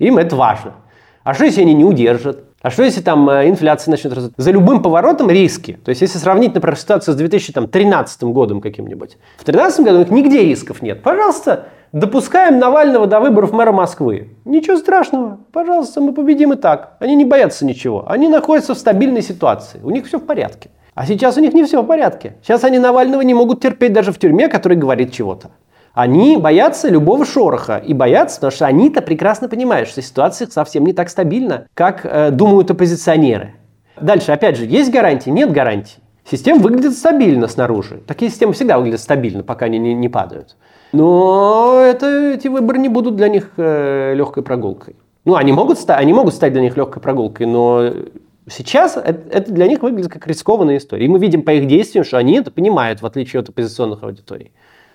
Им 0.00 0.18
это 0.18 0.34
важно. 0.34 0.74
А 1.22 1.32
что, 1.32 1.44
если 1.44 1.62
они 1.62 1.74
не 1.74 1.84
удержат? 1.84 2.44
А 2.64 2.70
что, 2.70 2.82
если 2.82 3.02
там 3.02 3.28
э, 3.28 3.50
инфляция 3.50 3.90
начнет 3.90 4.14
расти? 4.14 4.32
За 4.38 4.50
любым 4.50 4.82
поворотом 4.82 5.28
риски. 5.28 5.78
То 5.84 5.90
есть, 5.90 6.00
если 6.00 6.16
сравнить, 6.16 6.54
например, 6.54 6.78
ситуацию 6.78 7.12
с 7.12 7.16
2013 7.18 8.22
годом 8.22 8.62
каким-нибудь. 8.62 9.18
В 9.36 9.44
2013 9.44 9.80
году 9.84 9.96
у 9.96 9.98
них 9.98 10.10
нигде 10.10 10.42
рисков 10.42 10.80
нет. 10.80 11.02
Пожалуйста, 11.02 11.66
допускаем 11.92 12.58
Навального 12.58 13.06
до 13.06 13.20
выборов 13.20 13.52
мэра 13.52 13.70
Москвы. 13.70 14.30
Ничего 14.46 14.78
страшного. 14.78 15.40
Пожалуйста, 15.52 16.00
мы 16.00 16.14
победим 16.14 16.54
и 16.54 16.56
так. 16.56 16.96
Они 17.00 17.14
не 17.16 17.26
боятся 17.26 17.66
ничего. 17.66 18.10
Они 18.10 18.28
находятся 18.28 18.74
в 18.74 18.78
стабильной 18.78 19.20
ситуации. 19.20 19.80
У 19.82 19.90
них 19.90 20.06
все 20.06 20.18
в 20.18 20.24
порядке. 20.24 20.70
А 20.94 21.06
сейчас 21.06 21.36
у 21.36 21.40
них 21.40 21.52
не 21.52 21.64
все 21.64 21.82
в 21.82 21.86
порядке. 21.86 22.36
Сейчас 22.42 22.64
они 22.64 22.78
Навального 22.78 23.20
не 23.20 23.34
могут 23.34 23.60
терпеть 23.60 23.92
даже 23.92 24.10
в 24.10 24.18
тюрьме, 24.18 24.48
который 24.48 24.78
говорит 24.78 25.12
чего-то. 25.12 25.50
Они 25.94 26.36
боятся 26.36 26.88
любого 26.88 27.24
шороха. 27.24 27.76
И 27.76 27.94
боятся, 27.94 28.36
потому 28.36 28.50
что 28.50 28.66
они-то 28.66 29.00
прекрасно 29.00 29.48
понимают, 29.48 29.88
что 29.88 30.02
ситуация 30.02 30.48
совсем 30.48 30.84
не 30.84 30.92
так 30.92 31.08
стабильна, 31.08 31.66
как 31.72 32.04
э, 32.04 32.30
думают 32.30 32.70
оппозиционеры. 32.70 33.54
Дальше, 34.00 34.32
опять 34.32 34.56
же, 34.56 34.66
есть 34.66 34.90
гарантии? 34.90 35.30
Нет 35.30 35.52
гарантий. 35.52 35.98
Система 36.28 36.60
выглядит 36.60 36.94
стабильно 36.94 37.46
снаружи. 37.46 38.02
Такие 38.06 38.30
системы 38.30 38.54
всегда 38.54 38.78
выглядят 38.78 39.00
стабильно, 39.00 39.44
пока 39.44 39.66
они 39.66 39.78
не, 39.78 39.94
не 39.94 40.08
падают. 40.08 40.56
Но 40.92 41.80
это, 41.80 42.32
эти 42.32 42.48
выборы 42.48 42.78
не 42.78 42.88
будут 42.88 43.14
для 43.14 43.28
них 43.28 43.52
э, 43.56 44.14
легкой 44.14 44.42
прогулкой. 44.42 44.96
Ну, 45.24 45.36
они 45.36 45.52
могут, 45.52 45.78
они 45.88 46.12
могут 46.12 46.34
стать 46.34 46.52
для 46.52 46.62
них 46.62 46.76
легкой 46.76 47.00
прогулкой, 47.00 47.46
но 47.46 47.90
Сейчас 48.46 48.98
это 48.98 49.50
для 49.50 49.66
них 49.66 49.82
выглядит 49.82 50.12
как 50.12 50.26
рискованная 50.26 50.76
история. 50.76 51.06
И 51.06 51.08
мы 51.08 51.18
видим 51.18 51.42
по 51.42 51.52
их 51.52 51.66
действиям, 51.66 52.04
что 52.04 52.18
они 52.18 52.34
это 52.34 52.50
понимают, 52.50 53.00
в 53.00 53.06
отличие 53.06 53.40
от 53.40 53.48
оппозиционных 53.48 54.02
аудиторий. 54.02 54.52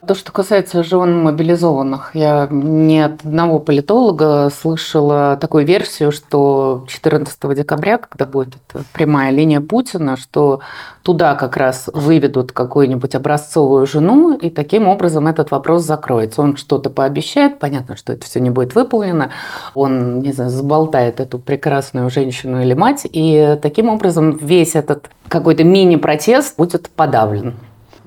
То, 0.08 0.16
что 0.16 0.32
касается 0.32 0.82
жен 0.82 1.24
мобилизованных, 1.24 2.12
я 2.14 2.48
ни 2.50 2.98
от 3.00 3.26
одного 3.26 3.60
политолога 3.60 4.50
слышала 4.50 5.38
такую 5.40 5.66
версию, 5.66 6.14
что 6.14 6.86
14 6.88 7.38
декабря, 7.56 7.98
когда 7.98 8.26
будет 8.26 8.56
прямая 8.94 9.32
линия 9.32 9.60
Путина, 9.60 10.16
что 10.16 10.62
туда 11.04 11.36
как 11.36 11.58
раз 11.58 11.90
выведут 11.94 12.54
какую-нибудь 12.54 13.14
образцовую 13.14 13.86
жену, 13.86 14.36
и 14.36 14.50
таким 14.50 14.88
образом 14.88 15.28
этот 15.28 15.52
вопрос 15.52 15.84
закроется. 15.84 16.42
Он 16.42 16.56
что-то 16.56 16.90
пообещает, 16.90 17.60
понятно, 17.60 17.98
что 17.98 18.14
это 18.14 18.26
все 18.26 18.40
не 18.40 18.52
будет 18.52 18.76
выполнено, 18.76 19.32
он, 19.76 20.22
не 20.22 20.32
знаю, 20.32 20.50
заболтает 20.50 21.20
эту 21.20 21.40
прекрасную 21.40 22.10
женщину 22.10 22.62
или 22.62 22.74
мать, 22.74 23.06
и 23.12 23.60
таким 23.62 23.90
образом 23.90 24.38
весь 24.38 24.76
этот 24.76 25.10
какой-то 25.28 25.66
мини-протест 25.66 26.58
будет 26.58 26.90
подавлен. 26.90 27.56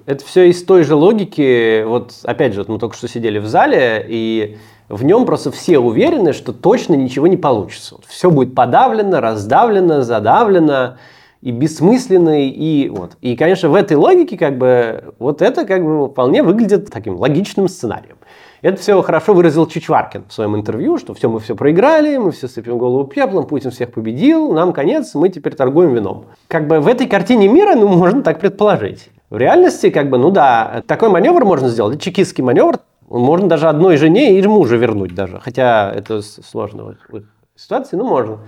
Это 0.07 0.25
все 0.25 0.49
из 0.51 0.63
той 0.65 0.85
же 0.85 0.95
логики, 0.95 1.85
вот 1.85 2.13
опять 2.25 2.55
же, 2.55 2.61
вот 2.61 2.69
мы 2.69 2.79
только 2.79 2.97
что 2.97 3.09
сидели 3.09 3.39
в 3.39 3.47
зале, 3.47 4.05
и 4.09 4.59
в 4.89 5.05
нем 5.05 5.25
просто 5.27 5.51
все 5.51 5.79
уверены, 5.79 6.33
что 6.33 6.53
точно 6.53 6.95
ничего 6.95 7.27
не 7.27 7.37
получится. 7.37 7.97
Все 8.07 8.31
будет 8.31 8.55
подавлено, 8.55 9.21
раздавлено, 9.21 10.03
задавлено 10.03 10.97
и 11.41 11.51
бессмысленно, 11.51 12.47
и 12.49 12.89
вот. 12.89 13.13
И, 13.21 13.37
конечно, 13.37 13.69
в 13.69 13.75
этой 13.75 13.97
логике 13.97 14.37
как 14.37 14.59
бы 14.59 15.15
вот 15.19 15.41
это 15.41 15.65
как 15.67 15.85
бы 15.85 16.09
вполне 16.09 16.43
выглядит 16.43 16.91
таким 16.91 17.17
логичным 17.17 17.69
сценарием. 17.69 18.17
Это 18.61 18.81
все 18.81 19.03
хорошо 19.03 19.35
выразил 19.35 19.67
Чичваркин 19.67 20.27
в 20.29 20.33
своем 20.33 20.55
интервью, 20.55 20.97
что 20.97 21.15
все 21.15 21.29
мы 21.29 21.41
все 21.41 21.57
проиграли, 21.57 22.17
мы 22.17 22.31
все 22.31 22.47
сыпем 22.47 22.79
голову 22.79 23.05
пеплом, 23.05 23.47
Путин 23.47 23.73
всех 23.73 23.93
победил, 23.93 24.53
нам 24.53 24.73
конец, 24.73 25.15
мы 25.15 25.31
теперь 25.31 25.55
торгуем 25.55 25.95
вином. 25.95 26.27
Как 26.47 26.69
бы 26.69 26.79
в 26.79 26.87
этой 26.87 27.09
картине 27.09 27.49
мира, 27.49 27.75
ну, 27.75 27.89
можно 27.89 28.23
так 28.23 28.39
предположить. 28.39 29.11
В 29.33 29.39
реальности, 29.39 29.89
как 29.89 30.11
бы, 30.11 30.19
ну 30.19 30.31
да, 30.31 30.83
такой 30.87 31.09
маневр 31.09 31.47
можно 31.47 31.71
сделать, 31.71 32.03
чекистский 32.03 32.45
маневр, 32.45 32.81
можно 33.09 33.49
даже 33.49 33.67
одной 33.67 33.97
жене 33.97 34.39
и 34.39 34.47
мужа 34.47 34.77
вернуть 34.77 35.15
даже, 35.15 35.41
хотя 35.41 35.91
это 35.91 36.21
сложно 36.21 36.85
в 37.09 37.17
их 37.17 37.25
ситуации, 37.57 37.97
ну 37.97 38.07
можно. 38.07 38.41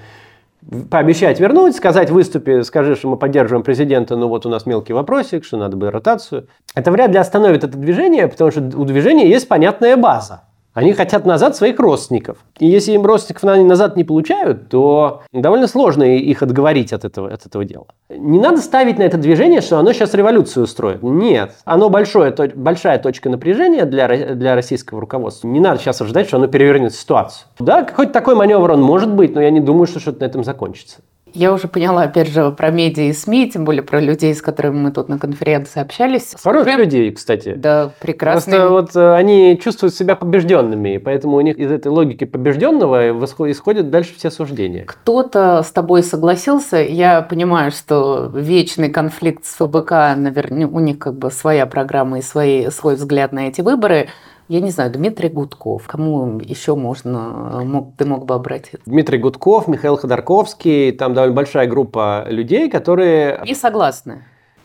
Пообещать 0.91 1.41
вернуть, 1.41 1.75
сказать 1.75 2.11
в 2.11 2.13
выступе, 2.13 2.65
скажи, 2.65 2.97
что 2.97 3.09
мы 3.09 3.17
поддерживаем 3.17 3.63
президента, 3.65 4.17
но 4.17 4.29
вот 4.29 4.45
у 4.45 4.51
нас 4.51 4.67
мелкий 4.67 4.93
вопросик, 4.93 5.47
что 5.47 5.57
надо 5.57 5.75
бы 5.79 5.91
ротацию. 5.91 6.49
Это 6.75 6.91
вряд 6.91 7.13
ли 7.13 7.17
остановит 7.17 7.65
это 7.65 7.79
движение, 7.79 8.29
потому 8.29 8.51
что 8.51 8.61
у 8.61 8.85
движения 8.85 9.27
есть 9.27 9.49
понятная 9.49 9.97
база. 9.97 10.43
Они 10.75 10.93
хотят 10.93 11.25
назад 11.25 11.57
своих 11.57 11.79
родственников. 11.79 12.39
И 12.59 12.67
если 12.67 12.93
им 12.93 13.07
родственников 13.07 13.49
они 13.49 13.65
назад 13.65 13.97
не 13.97 14.03
получают, 14.03 14.69
то 14.69 15.23
довольно 15.33 15.69
сложно 15.69 16.03
их 16.03 16.43
отговорить 16.43 16.93
от 16.93 17.05
этого, 17.05 17.33
от 17.33 17.47
этого 17.47 17.65
дела. 17.65 17.87
Не 18.11 18.41
надо 18.41 18.61
ставить 18.61 18.99
на 18.99 19.05
это 19.05 19.17
движение, 19.17 19.61
что 19.61 19.79
оно 19.79 19.93
сейчас 19.93 20.15
революцию 20.15 20.65
устроит. 20.65 21.03
Нет. 21.03 21.55
Оно 21.65 21.91
большое, 21.91 22.33
то, 22.33 22.51
большая 22.55 22.99
точка 22.99 23.31
напряжения 23.31 23.85
для, 23.85 24.35
для 24.35 24.57
российского 24.57 25.01
руководства. 25.01 25.47
Не 25.47 25.61
надо 25.61 25.81
сейчас 25.81 26.01
ожидать, 26.01 26.27
что 26.27 26.39
оно 26.39 26.49
перевернет 26.49 26.93
ситуацию. 26.93 27.47
Да, 27.61 27.85
какой-то 27.85 28.13
такой 28.13 28.35
маневр 28.35 28.73
он 28.73 28.83
может 28.83 29.11
быть, 29.11 29.35
но 29.35 29.41
я 29.41 29.51
не 29.51 29.61
думаю, 29.61 29.87
что 29.87 30.01
что-то 30.01 30.21
на 30.21 30.25
этом 30.25 30.43
закончится. 30.43 30.99
Я 31.35 31.53
уже 31.53 31.67
поняла, 31.67 32.03
опять 32.03 32.29
же, 32.29 32.53
про 32.53 32.71
медиа 32.71 33.05
и 33.05 33.13
СМИ, 33.13 33.51
тем 33.51 33.65
более 33.65 33.83
про 33.83 34.01
людей, 34.01 34.35
с 34.35 34.41
которыми 34.41 34.77
мы 34.77 34.93
тут 34.93 35.09
на 35.09 35.19
конференции 35.19 35.81
общались. 35.81 36.35
Хорошие 36.43 36.77
людей, 36.77 37.11
кстати. 37.11 37.55
Да, 37.57 37.91
прекрасные. 38.01 38.61
Просто 38.61 38.73
вот 38.73 38.97
э, 38.97 39.15
они 39.15 39.59
чувствуют 39.63 39.95
себя 39.95 40.15
побежденными, 40.15 40.95
и 40.95 40.99
поэтому 40.99 41.37
у 41.37 41.41
них 41.41 41.59
из 41.59 41.73
этой 41.73 41.89
логики 41.89 42.25
побежденного 42.25 43.11
исходят 43.51 43.91
дальше 43.91 44.15
все 44.17 44.31
суждения. 44.31 44.85
Кто-то 44.87 45.63
с 45.65 45.73
тобой 45.73 46.05
согласился. 46.05 46.77
Я 46.77 47.21
понимаю, 47.23 47.73
что 47.73 48.31
вечный 48.33 48.91
конфликт 48.91 49.45
с 49.45 49.55
ФБК, 49.57 49.91
наверное, 50.17 50.69
у 50.69 50.79
них 50.79 51.01
как 51.01 51.15
бы 51.15 51.33
своя 51.33 51.67
программа 51.67 52.21
и 52.21 52.23
свои, 52.23 52.71
свой 52.71 52.95
взгляд 52.95 53.33
на 53.33 53.49
эти 53.49 53.61
выборы– 53.61 54.09
я 54.49 54.61
не 54.61 54.71
знаю, 54.71 54.91
Дмитрий 54.91 55.29
Гудков. 55.29 55.87
Кому 55.87 56.39
еще 56.39 56.75
можно, 56.75 57.63
мог, 57.65 57.97
ты 57.97 58.05
мог 58.05 58.27
бы 58.27 58.35
обратиться? 58.35 58.79
Дмитрий 58.87 59.19
Гудков, 59.19 59.69
Михаил 59.69 59.97
Ходорковский. 59.97 60.93
Там 60.93 61.15
довольно 61.15 61.35
большая 61.35 61.67
группа 61.67 62.25
людей, 62.29 62.71
которые... 62.71 63.41
Не 63.45 63.55
согласны. 63.55 64.25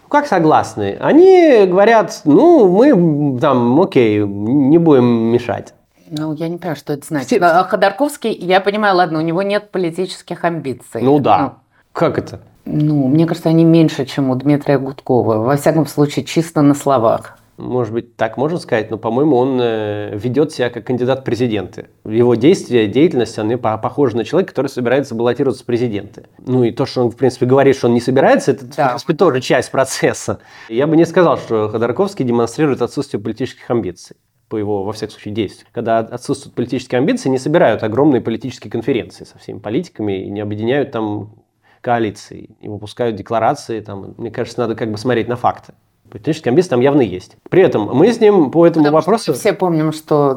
Как 0.09 0.25
согласны? 0.27 0.97
Они 0.99 1.65
говорят, 1.67 2.21
ну, 2.25 2.67
мы 2.67 3.39
там, 3.39 3.79
окей, 3.79 4.25
не 4.25 4.77
будем 4.77 5.05
мешать. 5.05 5.73
Ну, 6.09 6.33
я 6.33 6.49
не 6.49 6.57
понимаю, 6.57 6.75
что 6.75 6.93
это 6.93 7.05
значит. 7.05 7.27
Все... 7.27 7.39
А 7.39 7.63
Ходорковский, 7.63 8.33
я 8.33 8.59
понимаю, 8.61 8.95
ладно, 8.95 9.19
у 9.19 9.21
него 9.21 9.43
нет 9.43 9.69
политических 9.69 10.43
амбиций. 10.43 11.03
Ну 11.03 11.19
да. 11.19 11.39
Ну, 11.39 11.51
как 11.93 12.17
это? 12.17 12.41
Ну, 12.65 13.07
мне 13.07 13.25
кажется, 13.27 13.49
они 13.49 13.63
меньше, 13.63 14.05
чем 14.05 14.29
у 14.29 14.35
Дмитрия 14.35 14.79
Гудкова. 14.79 15.37
Во 15.37 15.55
всяком 15.55 15.85
случае, 15.85 16.25
чисто 16.25 16.61
на 16.61 16.73
словах 16.73 17.37
может 17.59 17.93
быть, 17.93 18.15
так 18.15 18.37
можно 18.37 18.57
сказать, 18.57 18.89
но, 18.89 18.97
по-моему, 18.97 19.35
он 19.35 19.59
э, 19.61 20.15
ведет 20.15 20.51
себя 20.51 20.69
как 20.69 20.85
кандидат 20.85 21.21
в 21.21 21.23
президенты. 21.23 21.87
Его 22.05 22.35
действия, 22.35 22.87
деятельность, 22.87 23.37
они 23.37 23.57
похожи 23.57 24.15
на 24.15 24.23
человека, 24.23 24.51
который 24.51 24.67
собирается 24.67 25.13
баллотироваться 25.13 25.63
в 25.63 25.65
президенты. 25.65 26.27
Ну 26.39 26.63
и 26.63 26.71
то, 26.71 26.85
что 26.85 27.03
он, 27.03 27.11
в 27.11 27.17
принципе, 27.17 27.45
говорит, 27.45 27.75
что 27.75 27.87
он 27.87 27.93
не 27.93 28.01
собирается, 28.01 28.51
это, 28.51 28.65
да. 28.65 28.85
в 28.85 28.89
принципе, 28.91 29.13
тоже 29.13 29.41
часть 29.41 29.71
процесса. 29.71 30.39
Я 30.69 30.87
бы 30.87 30.95
не 30.95 31.05
сказал, 31.05 31.37
что 31.37 31.69
Ходорковский 31.69 32.25
демонстрирует 32.25 32.81
отсутствие 32.81 33.21
политических 33.21 33.69
амбиций 33.69 34.15
по 34.47 34.55
его, 34.55 34.83
во 34.83 34.93
всяком 34.93 35.13
случае, 35.13 35.33
действию. 35.33 35.67
Когда 35.71 35.99
отсутствуют 35.99 36.55
политические 36.55 36.99
амбиции, 36.99 37.29
не 37.29 37.37
собирают 37.37 37.83
огромные 37.83 38.21
политические 38.21 38.71
конференции 38.71 39.25
со 39.25 39.37
всеми 39.37 39.59
политиками 39.59 40.23
и 40.23 40.29
не 40.29 40.39
объединяют 40.39 40.91
там 40.91 41.35
коалиции, 41.81 42.49
не 42.61 42.69
выпускают 42.69 43.15
декларации. 43.15 43.79
Там, 43.81 44.15
мне 44.17 44.31
кажется, 44.31 44.59
надо 44.59 44.75
как 44.75 44.91
бы 44.91 44.97
смотреть 44.97 45.27
на 45.27 45.35
факты. 45.35 45.73
Политические 46.09 46.51
амбиции 46.51 46.69
там 46.69 46.81
явно 46.81 47.01
есть. 47.01 47.37
При 47.49 47.61
этом 47.61 47.85
мы 47.95 48.11
с 48.11 48.19
ним 48.19 48.51
по 48.51 48.65
этому 48.65 48.85
Потому 48.85 48.97
вопросу... 48.97 49.33
все 49.33 49.53
помним, 49.53 49.93
что 49.93 50.33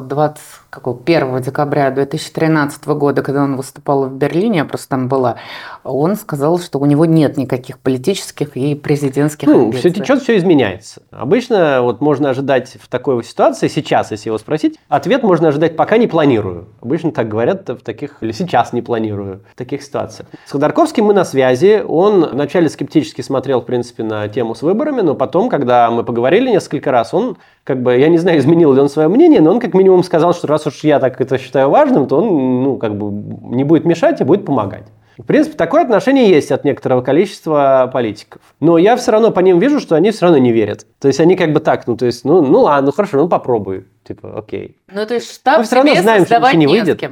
21 0.81 1.41
декабря 1.41 1.91
2013 1.91 2.85
года, 2.87 3.21
когда 3.21 3.43
он 3.43 3.55
выступал 3.55 4.05
в 4.05 4.13
Берлине, 4.15 4.59
я 4.59 4.65
просто 4.65 4.89
там 4.89 5.07
была, 5.07 5.35
он 5.83 6.15
сказал, 6.15 6.59
что 6.59 6.79
у 6.79 6.85
него 6.85 7.05
нет 7.05 7.37
никаких 7.37 7.79
политических 7.79 8.55
и 8.55 8.75
президентских 8.75 9.47
ну, 9.47 9.65
амбиций. 9.65 9.91
все 9.91 10.01
течет, 10.01 10.21
все 10.21 10.37
изменяется. 10.37 11.01
Обычно 11.11 11.81
вот 11.81 12.01
можно 12.01 12.29
ожидать 12.29 12.77
в 12.79 12.87
такой 12.87 13.23
ситуации, 13.23 13.67
сейчас, 13.67 14.11
если 14.11 14.29
его 14.29 14.37
спросить, 14.37 14.79
ответ 14.87 15.23
можно 15.23 15.49
ожидать 15.49 15.75
«пока 15.75 15.97
не 15.97 16.07
планирую». 16.07 16.69
Обычно 16.81 17.11
так 17.11 17.27
говорят 17.27 17.69
в 17.69 17.81
таких, 17.81 18.17
или 18.21 18.31
«сейчас 18.31 18.73
не 18.73 18.81
планирую» 18.81 19.41
в 19.51 19.55
таких 19.55 19.83
ситуациях. 19.83 20.27
С 20.45 20.51
Ходорковским 20.51 21.05
мы 21.05 21.13
на 21.13 21.25
связи. 21.25 21.83
Он 21.85 22.25
вначале 22.25 22.69
скептически 22.69 23.21
смотрел, 23.21 23.61
в 23.61 23.65
принципе, 23.65 24.03
на 24.03 24.27
тему 24.27 24.55
с 24.55 24.61
выборами, 24.61 25.01
но 25.01 25.15
потом, 25.15 25.49
когда 25.49 25.89
мы 25.91 26.03
поговорили 26.03 26.49
несколько 26.49 26.91
раз, 26.91 27.13
он, 27.13 27.37
как 27.63 27.81
бы, 27.81 27.97
я 27.97 28.09
не 28.09 28.17
знаю, 28.17 28.39
изменил 28.39 28.73
ли 28.73 28.81
он 28.81 28.89
свое 28.89 29.07
мнение, 29.07 29.41
но 29.41 29.51
он 29.51 29.59
как 29.59 29.73
минимум 29.73 30.03
сказал, 30.03 30.33
что 30.33 30.47
раз 30.47 30.67
уж 30.67 30.83
я 30.83 30.99
так 30.99 31.19
это 31.21 31.37
считаю 31.37 31.69
важным, 31.69 32.07
то 32.07 32.17
он, 32.17 32.63
ну, 32.63 32.77
как 32.77 32.95
бы, 32.97 33.11
не 33.55 33.63
будет 33.63 33.85
мешать 33.85 34.19
и 34.21 34.23
будет 34.23 34.45
помогать. 34.45 34.85
В 35.17 35.23
принципе, 35.23 35.55
такое 35.55 35.83
отношение 35.83 36.27
есть 36.27 36.51
от 36.51 36.63
некоторого 36.65 37.01
количества 37.01 37.89
политиков. 37.93 38.41
Но 38.59 38.77
я 38.77 38.95
все 38.95 39.11
равно 39.11 39.31
по 39.31 39.41
ним 39.41 39.59
вижу, 39.59 39.79
что 39.79 39.95
они 39.95 40.11
все 40.11 40.25
равно 40.25 40.39
не 40.39 40.51
верят. 40.51 40.87
То 40.99 41.07
есть 41.07 41.19
они 41.19 41.35
как 41.35 41.53
бы 41.53 41.59
так, 41.59 41.85
ну 41.85 41.95
то 41.95 42.05
есть, 42.05 42.25
ну, 42.25 42.41
ну 42.41 42.61
ладно, 42.61 42.87
ну 42.87 42.91
хорошо, 42.91 43.17
ну 43.17 43.29
попробуй. 43.29 43.85
Типа, 44.03 44.37
окей. 44.37 44.75
Ну 44.91 45.05
то 45.05 45.13
есть 45.13 45.31
штаб 45.31 45.59
Мы 45.59 45.63
все 45.65 45.75
равно 45.75 45.95
знаем, 45.95 46.25
что 46.25 46.39
ничего 46.39 46.51
не 46.57 46.67
выйдет. 46.67 47.03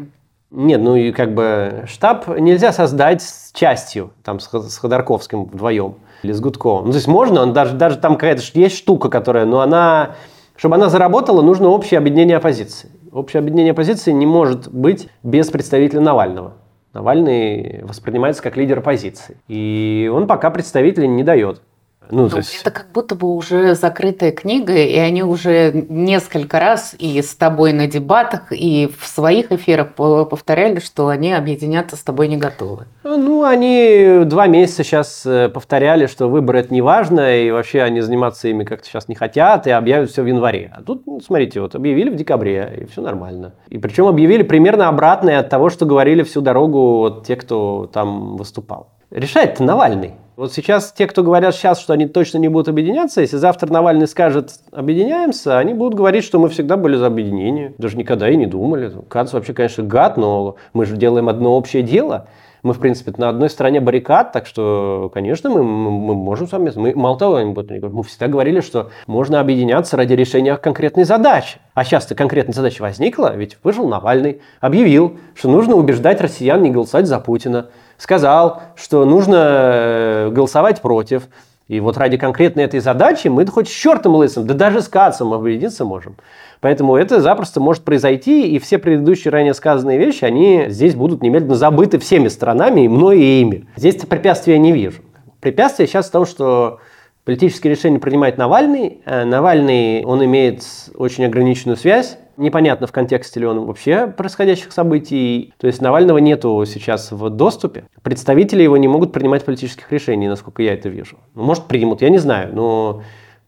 Нет, 0.49 0.81
ну 0.81 0.95
и 0.97 1.11
как 1.11 1.33
бы 1.33 1.85
штаб 1.87 2.27
нельзя 2.39 2.73
создать 2.73 3.21
с 3.21 3.51
частью, 3.53 4.11
там, 4.23 4.39
с 4.39 4.77
Ходорковским 4.77 5.45
вдвоем 5.45 5.95
или 6.23 6.33
с 6.33 6.41
Гудковым. 6.41 6.87
Ну, 6.87 6.91
то 6.91 6.97
есть 6.97 7.07
можно, 7.07 7.41
он 7.41 7.53
даже, 7.53 7.73
даже 7.75 7.97
там 7.97 8.15
какая-то 8.15 8.41
есть 8.53 8.77
штука, 8.77 9.09
которая, 9.09 9.45
но 9.45 9.61
она, 9.61 10.15
чтобы 10.55 10.75
она 10.75 10.89
заработала, 10.89 11.41
нужно 11.41 11.69
общее 11.69 11.97
объединение 11.97 12.37
оппозиции. 12.37 12.89
Общее 13.11 13.39
объединение 13.39 13.71
оппозиции 13.71 14.11
не 14.11 14.25
может 14.25 14.71
быть 14.71 15.09
без 15.23 15.49
представителя 15.49 16.01
Навального. 16.01 16.53
Навальный 16.93 17.81
воспринимается 17.83 18.43
как 18.43 18.57
лидер 18.57 18.79
оппозиции. 18.79 19.37
И 19.47 20.11
он 20.13 20.27
пока 20.27 20.49
представителей 20.49 21.07
не 21.07 21.23
дает. 21.23 21.61
Ну, 22.09 22.27
ну, 22.29 22.37
есть... 22.37 22.61
Это 22.61 22.71
как 22.71 22.87
будто 22.93 23.15
бы 23.15 23.33
уже 23.33 23.75
закрытая 23.75 24.31
книга, 24.31 24.73
и 24.73 24.97
они 24.97 25.23
уже 25.23 25.85
несколько 25.89 26.59
раз 26.59 26.95
и 26.97 27.21
с 27.21 27.35
тобой 27.35 27.73
на 27.73 27.87
дебатах, 27.87 28.51
и 28.51 28.89
в 28.99 29.07
своих 29.07 29.51
эфирах 29.51 29.93
повторяли, 29.93 30.79
что 30.79 31.07
они 31.07 31.31
объединяться 31.33 31.95
с 31.95 32.01
тобой 32.01 32.27
не 32.27 32.37
готовы. 32.37 32.85
Ну, 33.03 33.43
они 33.43 34.23
два 34.25 34.47
месяца 34.47 34.83
сейчас 34.83 35.25
э, 35.25 35.49
повторяли, 35.49 36.07
что 36.07 36.27
выборы 36.27 36.59
это 36.59 36.73
не 36.73 36.81
важно, 36.81 37.37
и 37.37 37.51
вообще 37.51 37.81
они 37.81 38.01
заниматься 38.01 38.47
ими 38.47 38.63
как-то 38.63 38.87
сейчас 38.87 39.07
не 39.07 39.15
хотят, 39.15 39.67
и 39.67 39.71
объявят 39.71 40.09
все 40.09 40.23
в 40.23 40.25
январе. 40.25 40.71
А 40.75 40.81
тут, 40.81 41.05
ну, 41.07 41.21
смотрите, 41.21 41.61
вот 41.61 41.75
объявили 41.75 42.09
в 42.09 42.15
декабре, 42.15 42.79
и 42.81 42.85
все 42.85 43.01
нормально. 43.01 43.53
И 43.69 43.77
причем 43.77 44.07
объявили 44.07 44.43
примерно 44.43 44.89
обратное 44.89 45.39
от 45.39 45.49
того, 45.49 45.69
что 45.69 45.85
говорили 45.85 46.23
всю 46.23 46.41
дорогу 46.41 46.97
вот 46.97 47.25
те, 47.25 47.35
кто 47.35 47.89
там 47.91 48.35
выступал. 48.35 48.89
Решает-то 49.11 49.63
Навальный. 49.63 50.15
Вот 50.41 50.53
сейчас 50.53 50.91
те, 50.91 51.05
кто 51.05 51.21
говорят 51.21 51.53
сейчас, 51.53 51.79
что 51.79 51.93
они 51.93 52.07
точно 52.07 52.39
не 52.39 52.47
будут 52.47 52.67
объединяться, 52.67 53.21
если 53.21 53.37
завтра 53.37 53.71
Навальный 53.71 54.07
скажет 54.07 54.55
«объединяемся», 54.71 55.59
они 55.59 55.75
будут 55.75 55.93
говорить, 55.93 56.23
что 56.23 56.39
мы 56.39 56.49
всегда 56.49 56.77
были 56.77 56.95
за 56.95 57.05
объединение. 57.05 57.75
Даже 57.77 57.95
никогда 57.95 58.27
и 58.27 58.35
не 58.35 58.47
думали. 58.47 58.91
Кац 59.07 59.33
вообще, 59.33 59.53
конечно, 59.53 59.83
гад, 59.83 60.17
но 60.17 60.55
мы 60.73 60.87
же 60.87 60.97
делаем 60.97 61.29
одно 61.29 61.55
общее 61.55 61.83
дело. 61.83 62.25
Мы, 62.63 62.73
в 62.73 62.79
принципе, 62.79 63.13
на 63.17 63.29
одной 63.29 63.49
стороне 63.49 63.79
баррикад, 63.79 64.31
так 64.31 64.45
что, 64.45 65.09
конечно, 65.13 65.49
мы, 65.49 65.63
мы, 65.63 66.13
можем 66.13 66.47
совместно. 66.47 66.81
Мы, 66.81 66.95
мало 66.95 67.17
того, 67.17 67.39
мы 67.39 68.03
всегда 68.03 68.27
говорили, 68.27 68.61
что 68.61 68.91
можно 69.07 69.39
объединяться 69.39 69.97
ради 69.97 70.13
решения 70.13 70.55
конкретной 70.57 71.03
задачи. 71.03 71.59
А 71.73 71.83
сейчас-то 71.83 72.15
конкретная 72.15 72.53
задача 72.53 72.81
возникла, 72.81 73.35
ведь 73.35 73.57
вышел 73.63 73.87
Навальный, 73.87 74.41
объявил, 74.59 75.17
что 75.35 75.49
нужно 75.49 75.75
убеждать 75.75 76.21
россиян 76.21 76.61
не 76.61 76.69
голосовать 76.71 77.07
за 77.07 77.19
Путина 77.19 77.67
сказал, 78.01 78.63
что 78.75 79.05
нужно 79.05 79.35
э, 79.37 80.29
голосовать 80.31 80.81
против. 80.81 81.27
И 81.71 81.79
вот 81.79 81.95
ради 81.95 82.17
конкретной 82.17 82.65
этой 82.65 82.81
задачи 82.81 83.29
мы 83.29 83.45
хоть 83.45 83.69
с 83.69 83.71
чертом 83.71 84.15
лысым, 84.15 84.45
да 84.45 84.53
даже 84.53 84.81
с 84.81 84.89
Кацом 84.89 85.31
объединиться 85.31 85.85
можем. 85.85 86.17
Поэтому 86.59 86.97
это 86.97 87.21
запросто 87.21 87.61
может 87.61 87.85
произойти, 87.85 88.45
и 88.45 88.59
все 88.59 88.77
предыдущие 88.77 89.31
ранее 89.31 89.53
сказанные 89.53 89.97
вещи, 89.97 90.25
они 90.25 90.65
здесь 90.67 90.95
будут 90.95 91.23
немедленно 91.23 91.55
забыты 91.55 91.97
всеми 91.97 92.27
сторонами, 92.27 92.81
и 92.81 92.87
мной, 92.89 93.21
и 93.21 93.39
ими. 93.39 93.67
Здесь 93.77 93.95
препятствия 93.95 94.59
не 94.59 94.73
вижу. 94.73 95.01
Препятствие 95.39 95.87
сейчас 95.87 96.09
в 96.09 96.11
том, 96.11 96.25
что 96.25 96.79
политические 97.23 97.71
решения 97.71 97.99
принимает 97.99 98.37
Навальный. 98.37 98.99
Э, 99.05 99.23
Навальный, 99.23 100.03
он 100.03 100.25
имеет 100.25 100.65
очень 100.95 101.23
ограниченную 101.23 101.77
связь 101.77 102.17
Непонятно, 102.41 102.87
в 102.87 102.91
контексте 102.91 103.39
ли 103.39 103.45
он 103.45 103.65
вообще 103.65 104.07
происходящих 104.07 104.71
событий. 104.71 105.53
То 105.59 105.67
есть 105.67 105.79
Навального 105.79 106.17
нету 106.17 106.65
сейчас 106.65 107.11
в 107.11 107.29
доступе. 107.29 107.83
Представители 108.01 108.63
его 108.63 108.77
не 108.77 108.87
могут 108.87 109.13
принимать 109.13 109.45
политических 109.45 109.91
решений, 109.91 110.27
насколько 110.27 110.63
я 110.63 110.73
это 110.73 110.89
вижу. 110.89 111.17
Ну, 111.35 111.43
может, 111.43 111.65
примут, 111.65 112.01
я 112.01 112.09
не 112.09 112.17
знаю. 112.17 112.49
Но 112.55 113.03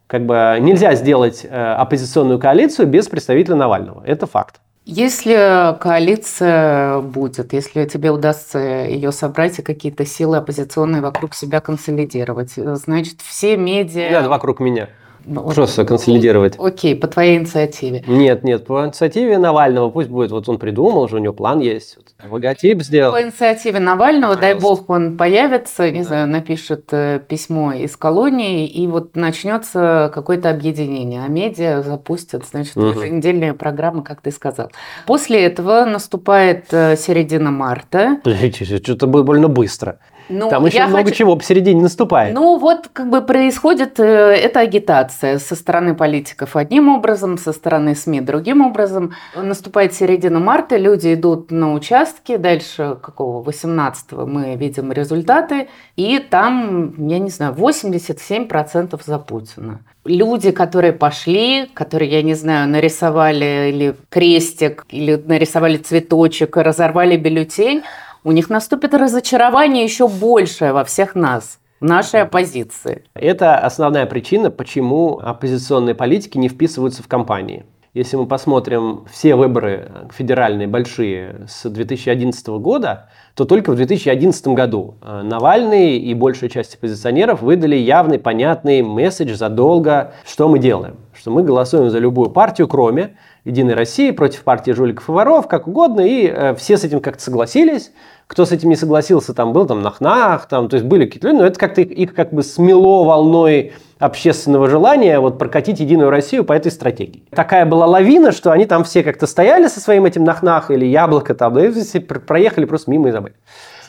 как 0.05 0.27
бы 0.27 0.57
нельзя 0.61 0.93
сделать 0.93 1.43
э, 1.43 1.49
оппозиционную 1.49 2.37
коалицию 2.37 2.87
без 2.87 3.07
представителя 3.07 3.55
Навального. 3.55 4.03
Это 4.05 4.27
факт. 4.27 4.61
Если 4.85 5.75
коалиция 5.79 6.99
будет, 6.99 7.53
если 7.53 7.85
тебе 7.85 8.11
удастся 8.11 8.59
ее 8.59 9.11
собрать 9.11 9.57
и 9.57 9.63
какие-то 9.63 10.05
силы 10.05 10.37
оппозиционные 10.37 11.01
вокруг 11.01 11.33
себя 11.33 11.61
консолидировать, 11.61 12.51
значит, 12.57 13.21
все 13.21 13.57
медиа... 13.57 14.09
Нет, 14.09 14.27
вокруг 14.27 14.59
меня. 14.59 14.89
Ну, 15.25 15.49
Просто 15.49 15.85
консолидировать. 15.85 16.55
Окей, 16.59 16.95
по 16.95 17.07
твоей 17.07 17.37
инициативе. 17.37 18.03
Нет, 18.07 18.43
нет, 18.43 18.65
по 18.65 18.85
инициативе 18.85 19.37
Навального 19.37 19.89
пусть 19.89 20.09
будет. 20.09 20.31
Вот 20.31 20.49
он 20.49 20.59
придумал, 20.59 21.03
уже 21.03 21.15
у 21.15 21.19
него 21.19 21.33
план 21.33 21.59
есть. 21.59 21.97
логотип 22.29 22.81
сделал. 22.81 23.13
По 23.13 23.21
инициативе 23.21 23.79
Навального, 23.79 24.35
Пожалуйста. 24.35 24.41
дай 24.41 24.59
бог, 24.59 24.89
он 24.89 25.17
появится, 25.17 25.89
не 25.91 25.99
да. 25.99 26.05
знаю, 26.05 26.27
напишет 26.27 26.89
э, 26.91 27.19
письмо 27.27 27.73
из 27.73 27.95
колонии, 27.95 28.67
и 28.67 28.85
вот 28.87 29.15
начнется 29.15 30.11
какое-то 30.13 30.49
объединение. 30.49 31.23
А 31.23 31.27
медиа 31.27 31.81
запустят, 31.81 32.45
значит, 32.45 32.75
угу. 32.75 32.87
еженедельные 32.87 33.53
программы, 33.53 34.03
как 34.03 34.21
ты 34.21 34.31
сказал. 34.31 34.71
После 35.05 35.43
этого 35.43 35.85
наступает 35.85 36.65
э, 36.71 36.97
середина 36.97 37.51
марта. 37.51 38.19
Что-то 38.51 39.07
будет 39.07 39.25
больно 39.25 39.47
быстро. 39.47 39.99
Ну, 40.29 40.49
Там 40.49 40.65
еще 40.65 40.85
много 40.85 41.05
хочу... 41.05 41.17
чего 41.17 41.35
посередине 41.35 41.81
наступает. 41.81 42.33
Ну, 42.33 42.57
вот 42.57 42.89
как 42.91 43.09
бы 43.09 43.21
происходит 43.21 43.99
э, 43.99 44.03
эта 44.03 44.61
агитация 44.61 45.39
со 45.39 45.55
стороны 45.55 45.95
политиков 45.95 46.55
одним 46.55 46.89
образом, 46.89 47.37
со 47.37 47.51
стороны 47.51 47.95
СМИ 47.95 48.21
другим 48.21 48.61
образом. 48.61 49.13
Наступает 49.35 49.93
середина 49.93 50.39
марта, 50.39 50.77
люди 50.77 51.13
идут 51.13 51.51
на 51.51 51.73
участки, 51.73 52.37
дальше 52.37 52.97
какого, 53.01 53.43
18-го 53.43 54.25
мы 54.25 54.55
видим 54.55 54.91
результаты, 54.91 55.67
и 55.95 56.19
там, 56.19 56.93
я 57.07 57.19
не 57.19 57.29
знаю, 57.29 57.53
87% 57.53 58.99
за 59.03 59.19
Путина. 59.19 59.79
Люди, 60.05 60.51
которые 60.51 60.91
пошли, 60.91 61.69
которые, 61.73 62.11
я 62.11 62.21
не 62.21 62.33
знаю, 62.33 62.67
нарисовали 62.67 63.69
или 63.69 63.95
крестик, 64.09 64.85
или 64.89 65.15
нарисовали 65.15 65.77
цветочек, 65.77 66.57
разорвали 66.57 67.15
бюллетень, 67.15 67.83
у 68.23 68.31
них 68.31 68.49
наступит 68.49 68.93
разочарование 68.93 69.83
еще 69.83 70.07
большее 70.07 70.73
во 70.73 70.83
всех 70.83 71.15
нас 71.15 71.59
нашей 71.79 72.21
оппозиции. 72.21 73.03
Это 73.13 73.57
основная 73.57 74.05
причина, 74.05 74.49
почему 74.49 75.19
оппозиционные 75.19 75.95
политики 75.95 76.37
не 76.37 76.47
вписываются 76.47 77.03
в 77.03 77.07
кампании. 77.07 77.65
Если 77.93 78.17
мы 78.17 78.25
посмотрим 78.25 79.05
все 79.11 79.35
выборы 79.35 80.07
федеральные 80.11 80.67
большие 80.67 81.45
с 81.47 81.69
2011 81.69 82.47
года, 82.47 83.09
то 83.35 83.45
только 83.45 83.71
в 83.71 83.75
2011 83.75 84.47
году 84.47 84.95
э, 85.03 85.21
Навальный 85.21 85.99
и 85.99 86.13
большая 86.15 86.49
часть 86.49 86.73
оппозиционеров 86.73 87.43
выдали 87.43 87.75
явный, 87.75 88.17
понятный 88.17 88.81
месседж 88.81 89.35
задолго, 89.35 90.13
что 90.25 90.49
мы 90.49 90.57
делаем. 90.57 90.95
Что 91.13 91.29
мы 91.29 91.43
голосуем 91.43 91.91
за 91.91 91.99
любую 91.99 92.31
партию, 92.31 92.67
кроме 92.67 93.15
Единой 93.45 93.73
России, 93.73 94.11
против 94.11 94.43
партии 94.43 94.71
жуликов 94.71 95.09
и 95.09 95.11
воров, 95.11 95.47
как 95.47 95.67
угодно, 95.67 96.01
и 96.01 96.27
э, 96.27 96.55
все 96.55 96.77
с 96.77 96.83
этим 96.83 97.01
как-то 97.01 97.21
согласились. 97.21 97.91
Кто 98.27 98.45
с 98.45 98.51
этим 98.53 98.69
не 98.69 98.77
согласился, 98.77 99.33
там 99.33 99.51
был 99.51 99.65
там 99.65 99.81
Нахнах, 99.81 100.47
там, 100.47 100.69
то 100.69 100.75
есть 100.75 100.85
были 100.85 101.05
какие-то 101.05 101.27
люди, 101.27 101.39
но 101.39 101.45
это 101.45 101.59
как-то 101.59 101.81
их 101.81 102.15
как 102.15 102.31
бы 102.31 102.41
смело 102.41 103.03
волной 103.03 103.73
общественного 103.99 104.69
желания 104.69 105.19
вот 105.19 105.37
прокатить 105.37 105.81
Единую 105.81 106.09
Россию 106.09 106.45
по 106.45 106.53
этой 106.53 106.71
стратегии. 106.71 107.23
Такая 107.31 107.65
была 107.65 107.85
лавина, 107.85 108.31
что 108.31 108.51
они 108.51 108.65
там 108.65 108.85
все 108.85 109.03
как-то 109.03 109.27
стояли 109.27 109.67
со 109.67 109.81
своим 109.81 110.05
этим 110.05 110.23
Нахнах 110.23 110.71
или 110.71 110.85
Яблоко 110.85 111.35
там, 111.35 111.59
и 111.59 111.99
проехали 111.99 112.63
просто 112.65 112.91
мимо 112.91 113.09
и 113.09 113.11
забыли. 113.11 113.35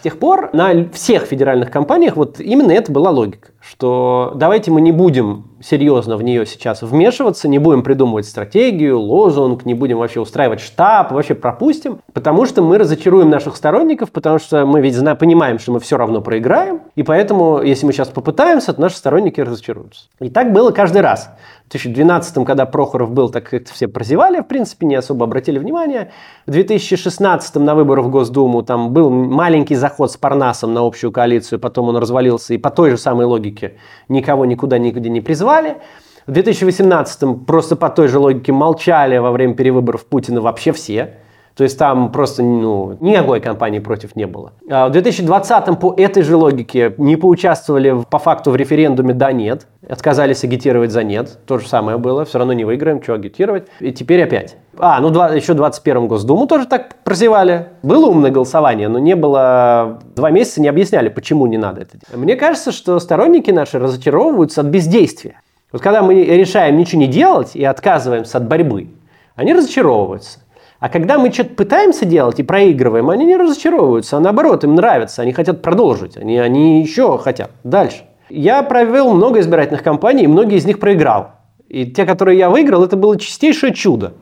Тех 0.04 0.18
пор 0.18 0.50
на 0.52 0.90
всех 0.90 1.22
федеральных 1.22 1.70
компаниях 1.70 2.16
вот 2.16 2.38
именно 2.38 2.72
это 2.72 2.92
была 2.92 3.10
логика, 3.10 3.52
что 3.58 4.32
давайте 4.34 4.70
мы 4.70 4.82
не 4.82 4.92
будем 4.92 5.54
серьезно 5.62 6.18
в 6.18 6.22
нее 6.22 6.44
сейчас 6.44 6.82
вмешиваться, 6.82 7.48
не 7.48 7.58
будем 7.58 7.82
придумывать 7.82 8.26
стратегию, 8.26 9.00
лозунг, 9.00 9.64
не 9.64 9.72
будем 9.72 9.96
вообще 9.96 10.20
устраивать 10.20 10.60
штаб, 10.60 11.10
вообще 11.10 11.34
пропустим, 11.34 12.00
потому 12.12 12.44
что 12.44 12.60
мы 12.60 12.76
разочаруем 12.76 13.30
наших 13.30 13.56
сторонников, 13.56 14.12
потому 14.12 14.38
что 14.38 14.66
мы 14.66 14.82
ведь 14.82 14.94
понимаем, 15.18 15.58
что 15.58 15.72
мы 15.72 15.80
все 15.80 15.96
равно 15.96 16.20
проиграем, 16.20 16.82
и 16.96 17.02
поэтому, 17.02 17.62
если 17.62 17.86
мы 17.86 17.94
сейчас 17.94 18.08
попытаемся, 18.08 18.74
то 18.74 18.82
наши 18.82 18.96
сторонники 18.96 19.40
разочаруются. 19.40 20.08
И 20.20 20.28
так 20.28 20.52
было 20.52 20.70
каждый 20.70 21.00
раз. 21.00 21.30
В 21.66 21.70
2012, 21.70 22.44
когда 22.44 22.66
Прохоров 22.66 23.11
был, 23.11 23.31
так 23.31 23.53
это 23.55 23.72
все 23.72 23.88
прозевали, 23.88 24.40
в 24.40 24.44
принципе, 24.44 24.87
не 24.87 24.94
особо 24.96 25.24
обратили 25.24 25.59
внимание. 25.59 26.12
В 26.46 26.50
2016 26.50 27.57
на 27.57 27.74
выборах 27.74 28.05
в 28.07 28.11
Госдуму 28.11 28.62
там 28.62 28.92
был 28.92 29.11
маленький 29.11 29.74
заход 29.74 30.12
с 30.12 30.16
Парнасом 30.16 30.74
на 30.74 30.87
общую 30.87 31.11
коалицию, 31.11 31.59
потом 31.59 31.88
он 31.88 31.96
развалился, 31.96 32.55
и 32.55 32.59
по 32.59 32.70
той 32.70 32.90
же 32.90 32.98
самой 32.98 33.24
логике 33.24 33.79
никого 34.09 34.44
никуда 34.44 34.79
нигде 34.79 35.09
не 35.09 35.22
призвали. 35.22 35.79
В 36.27 36.33
2018 36.33 37.46
просто 37.46 37.77
по 37.77 37.88
той 37.88 38.09
же 38.09 38.18
логике 38.18 38.53
молчали 38.53 39.16
во 39.16 39.33
время 39.33 39.55
перевыборов 39.55 40.05
Путина 40.07 40.42
вообще 40.42 40.72
все. 40.72 41.14
То 41.56 41.62
есть 41.62 41.78
там 41.78 42.10
просто 42.10 42.42
ну, 42.42 42.96
никакой 43.00 43.40
кампании 43.40 43.78
против 43.78 44.16
не 44.16 44.26
было. 44.26 44.52
А 44.68 44.88
в 44.88 44.90
2020 44.90 45.78
по 45.78 45.94
этой 45.96 46.24
же 46.24 46.36
логике 46.36 46.94
не 46.98 47.14
поучаствовали 47.16 48.02
по 48.10 48.18
факту 48.18 48.50
в 48.50 48.56
референдуме 48.56 49.14
«да-нет». 49.14 49.68
Отказались 49.88 50.42
агитировать 50.42 50.90
за 50.90 51.04
«нет». 51.04 51.38
То 51.46 51.58
же 51.58 51.68
самое 51.68 51.96
было. 51.96 52.24
Все 52.24 52.38
равно 52.38 52.54
не 52.54 52.64
выиграем, 52.64 53.00
что 53.00 53.14
агитировать. 53.14 53.68
И 53.78 53.92
теперь 53.92 54.24
опять. 54.24 54.56
А, 54.78 55.00
ну 55.00 55.10
два, 55.10 55.28
еще 55.28 55.52
в 55.52 55.56
21 55.56 56.08
Госдуму 56.08 56.48
тоже 56.48 56.66
так 56.66 56.96
прозевали. 57.04 57.68
Было 57.84 58.06
умное 58.06 58.32
голосование, 58.32 58.88
но 58.88 58.98
не 58.98 59.14
было... 59.14 60.00
Два 60.16 60.30
месяца 60.30 60.60
не 60.60 60.66
объясняли, 60.66 61.08
почему 61.08 61.46
не 61.46 61.58
надо 61.58 61.82
это 61.82 61.92
делать. 61.92 62.16
Мне 62.16 62.34
кажется, 62.34 62.72
что 62.72 62.98
сторонники 62.98 63.52
наши 63.52 63.78
разочаровываются 63.78 64.62
от 64.62 64.66
бездействия. 64.66 65.40
Вот 65.70 65.82
когда 65.82 66.02
мы 66.02 66.14
решаем 66.24 66.76
ничего 66.76 67.00
не 67.00 67.06
делать 67.06 67.54
и 67.54 67.64
отказываемся 67.64 68.38
от 68.38 68.48
борьбы, 68.48 68.88
они 69.36 69.52
разочаровываются. 69.52 70.40
А 70.85 70.90
когда 70.90 71.18
мы 71.18 71.33
что-то 71.33 71.55
пытаемся 71.55 72.05
делать 72.05 72.38
и 72.40 72.42
проигрываем, 72.42 73.09
они 73.09 73.25
не 73.25 73.38
разочаровываются, 73.38 74.18
а 74.18 74.20
наоборот, 74.20 74.64
им 74.64 74.75
нравится, 74.75 75.23
они 75.23 75.33
хотят 75.33 75.62
продолжить, 75.62 76.18
они, 76.18 76.37
они 76.37 76.83
еще 76.83 77.16
хотят 77.16 77.53
дальше. 77.64 78.03
Я 78.29 78.62
провел 78.62 79.14
много 79.14 79.40
избирательных 79.40 79.83
кампаний, 79.83 80.25
и 80.25 80.27
многие 80.27 80.59
из 80.59 80.66
них 80.66 80.79
проиграл. 80.79 81.37
И 81.70 81.87
те, 81.87 82.05
которые 82.05 82.37
я 82.37 82.51
выиграл, 82.51 82.85
это 82.85 82.99
было 82.99 83.18
чистейшее 83.18 83.73
чудо. 83.73 84.12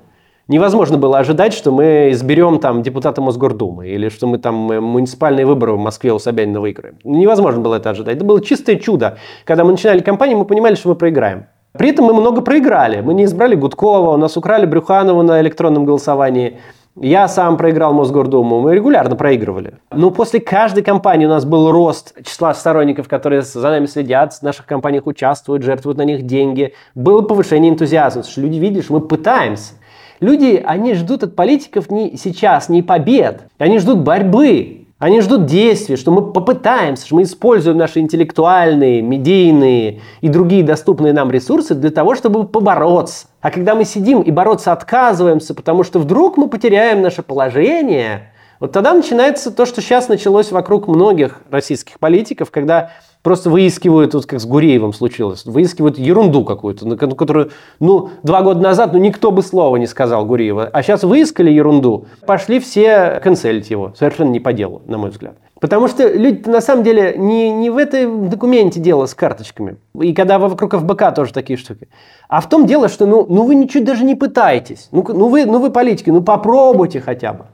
Невозможно 0.47 0.99
было 0.99 1.19
ожидать, 1.19 1.53
что 1.53 1.73
мы 1.73 2.11
изберем 2.13 2.61
там 2.61 2.85
депутата 2.85 3.21
Мосгордумы 3.21 3.89
или 3.89 4.09
что 4.09 4.29
мы 4.29 4.39
там 4.39 4.71
э, 4.71 4.79
муниципальные 4.79 5.47
выборы 5.47 5.73
в 5.73 5.81
Москве 5.81 6.13
у 6.13 6.21
Собянина 6.21 6.61
выиграем. 6.61 6.97
Невозможно 7.03 7.61
было 7.61 7.75
это 7.75 7.91
ожидать. 7.91 8.19
Это 8.19 8.25
было 8.25 8.41
чистое 8.41 8.77
чудо. 8.77 9.19
Когда 9.45 9.65
мы 9.65 9.73
начинали 9.73 9.99
кампанию, 9.99 10.39
мы 10.39 10.45
понимали, 10.45 10.77
что 10.77 10.91
мы 10.91 10.95
проиграем. 10.95 11.47
При 11.73 11.89
этом 11.89 12.05
мы 12.05 12.13
много 12.13 12.43
проиграли. 12.43 13.01
Мы 13.01 13.15
не 13.15 13.25
избрали 13.25 13.55
Гудкова, 13.55 14.15
у 14.15 14.17
нас 14.17 14.37
украли 14.37 14.67
Брюханова 14.67 15.23
на 15.23 15.41
электронном 15.41 15.85
голосовании. 15.87 16.59
Я 17.01 17.27
сам 17.27 17.57
проиграл 17.57 17.95
Мосгордуму, 17.95 18.61
мы 18.61 18.75
регулярно 18.75 19.17
проигрывали. 19.17 19.79
Но 19.91 20.11
после 20.11 20.41
каждой 20.41 20.83
кампании 20.83 21.25
у 21.25 21.31
нас 21.31 21.47
был 21.47 21.73
рост 21.73 22.15
числа 22.23 22.53
сторонников, 22.53 23.09
которые 23.09 23.41
за 23.41 23.63
нами 23.63 23.87
следят, 23.87 24.35
в 24.35 24.43
наших 24.43 24.67
компаниях 24.67 25.07
участвуют, 25.07 25.63
жертвуют 25.63 25.97
на 25.97 26.05
них 26.05 26.23
деньги. 26.23 26.75
Было 26.95 27.23
повышение 27.23 27.73
энтузиазма, 27.73 28.25
что 28.25 28.43
люди 28.43 28.81
что 28.83 28.93
мы 28.93 29.01
пытаемся. 29.01 29.73
Люди, 30.21 30.63
они 30.65 30.95
ждут 30.95 31.25
от 31.25 31.35
политиков 31.35 31.91
не 31.91 32.17
сейчас 32.17 32.69
не 32.69 32.83
побед, 32.83 33.49
они 33.59 33.79
ждут 33.79 34.01
борьбы. 34.01 34.82
Они 35.03 35.21
ждут 35.21 35.47
действий, 35.47 35.97
что 35.97 36.13
мы 36.13 36.33
попытаемся, 36.33 37.07
что 37.07 37.17
мы 37.17 37.25
используем 37.25 37.77
наши 37.77 37.99
интеллектуальные, 37.99 39.03
медийные 39.03 40.01
и 40.21 40.29
другие 40.29 40.63
доступные 40.63 41.13
нам 41.13 41.29
ресурсы 41.33 41.75
для 41.75 41.91
того, 41.91 42.15
чтобы 42.15 42.47
побороться. 42.47 43.27
А 43.41 43.51
когда 43.51 43.75
мы 43.75 43.85
сидим 43.85 44.23
и 44.23 44.31
бороться 44.31 44.71
отказываемся, 44.71 45.55
потому 45.55 45.83
что 45.83 45.99
вдруг 45.99 46.37
мы 46.37 46.49
потеряем 46.49 47.03
наше 47.03 47.25
положение, 47.25 48.33
вот 48.61 48.71
тогда 48.71 48.93
начинается 48.93 49.51
то, 49.51 49.67
что 49.67 49.81
сейчас 49.83 50.07
началось 50.07 50.53
вокруг 50.53 50.87
многих 50.87 51.41
российских 51.51 51.99
политиков, 51.99 52.53
когда 52.53 52.93
просто 53.23 53.51
выискивают, 53.51 54.15
вот 54.15 54.27
как 54.27 54.41
с 54.41 54.47
Гуреевым 54.47 54.93
случилось, 54.93 55.45
выискивают 55.45 55.99
ерунду 55.99 56.45
какую-то, 56.45 56.87
на 56.87 56.97
которую, 56.97 57.51
ну, 57.81 58.11
два 58.23 58.43
года 58.43 58.61
назад, 58.61 58.93
ну, 58.93 58.99
никто 58.99 59.31
бы 59.31 59.43
слова 59.43 59.77
не 59.77 59.87
сказал 59.87 60.27
Гуреева, 60.27 60.69
а 60.73 60.83
сейчас 60.83 61.05
выискали 61.05 61.51
ерунду, 61.51 62.07
пошли 62.27 62.61
все 62.61 63.21
канцелить 63.23 63.71
его, 63.71 63.93
совершенно 63.97 64.31
не 64.31 64.41
по 64.41 64.53
делу, 64.53 64.83
на 64.87 64.99
мой 64.99 65.11
взгляд. 65.11 65.37
Потому 65.63 65.87
что 65.87 66.09
люди 66.09 66.49
на 66.49 66.61
самом 66.61 66.83
деле 66.83 67.15
не, 67.17 67.53
не 67.53 67.71
в 67.71 67.77
этом 67.77 68.29
документе 68.29 68.81
дело 68.81 69.07
с 69.07 69.15
карточками. 69.15 69.77
И 70.01 70.13
когда 70.13 70.41
вокруг 70.41 70.75
ФБК 70.75 71.15
тоже 71.15 71.33
такие 71.33 71.57
штуки. 71.57 71.87
А 72.29 72.41
в 72.41 72.49
том 72.49 72.67
дело, 72.67 72.89
что 72.89 73.07
ну, 73.07 73.25
ну 73.29 73.45
вы 73.45 73.55
ничего 73.55 73.85
даже 73.85 74.03
не 74.03 74.17
пытаетесь. 74.17 74.89
Ну, 74.91 75.05
ну, 75.07 75.29
вы, 75.29 75.47
ну 75.47 75.61
вы 75.61 75.71
политики, 75.71 76.11
ну 76.11 76.21
попробуйте 76.21 77.01
хотя 77.01 77.33
бы. 77.33 77.45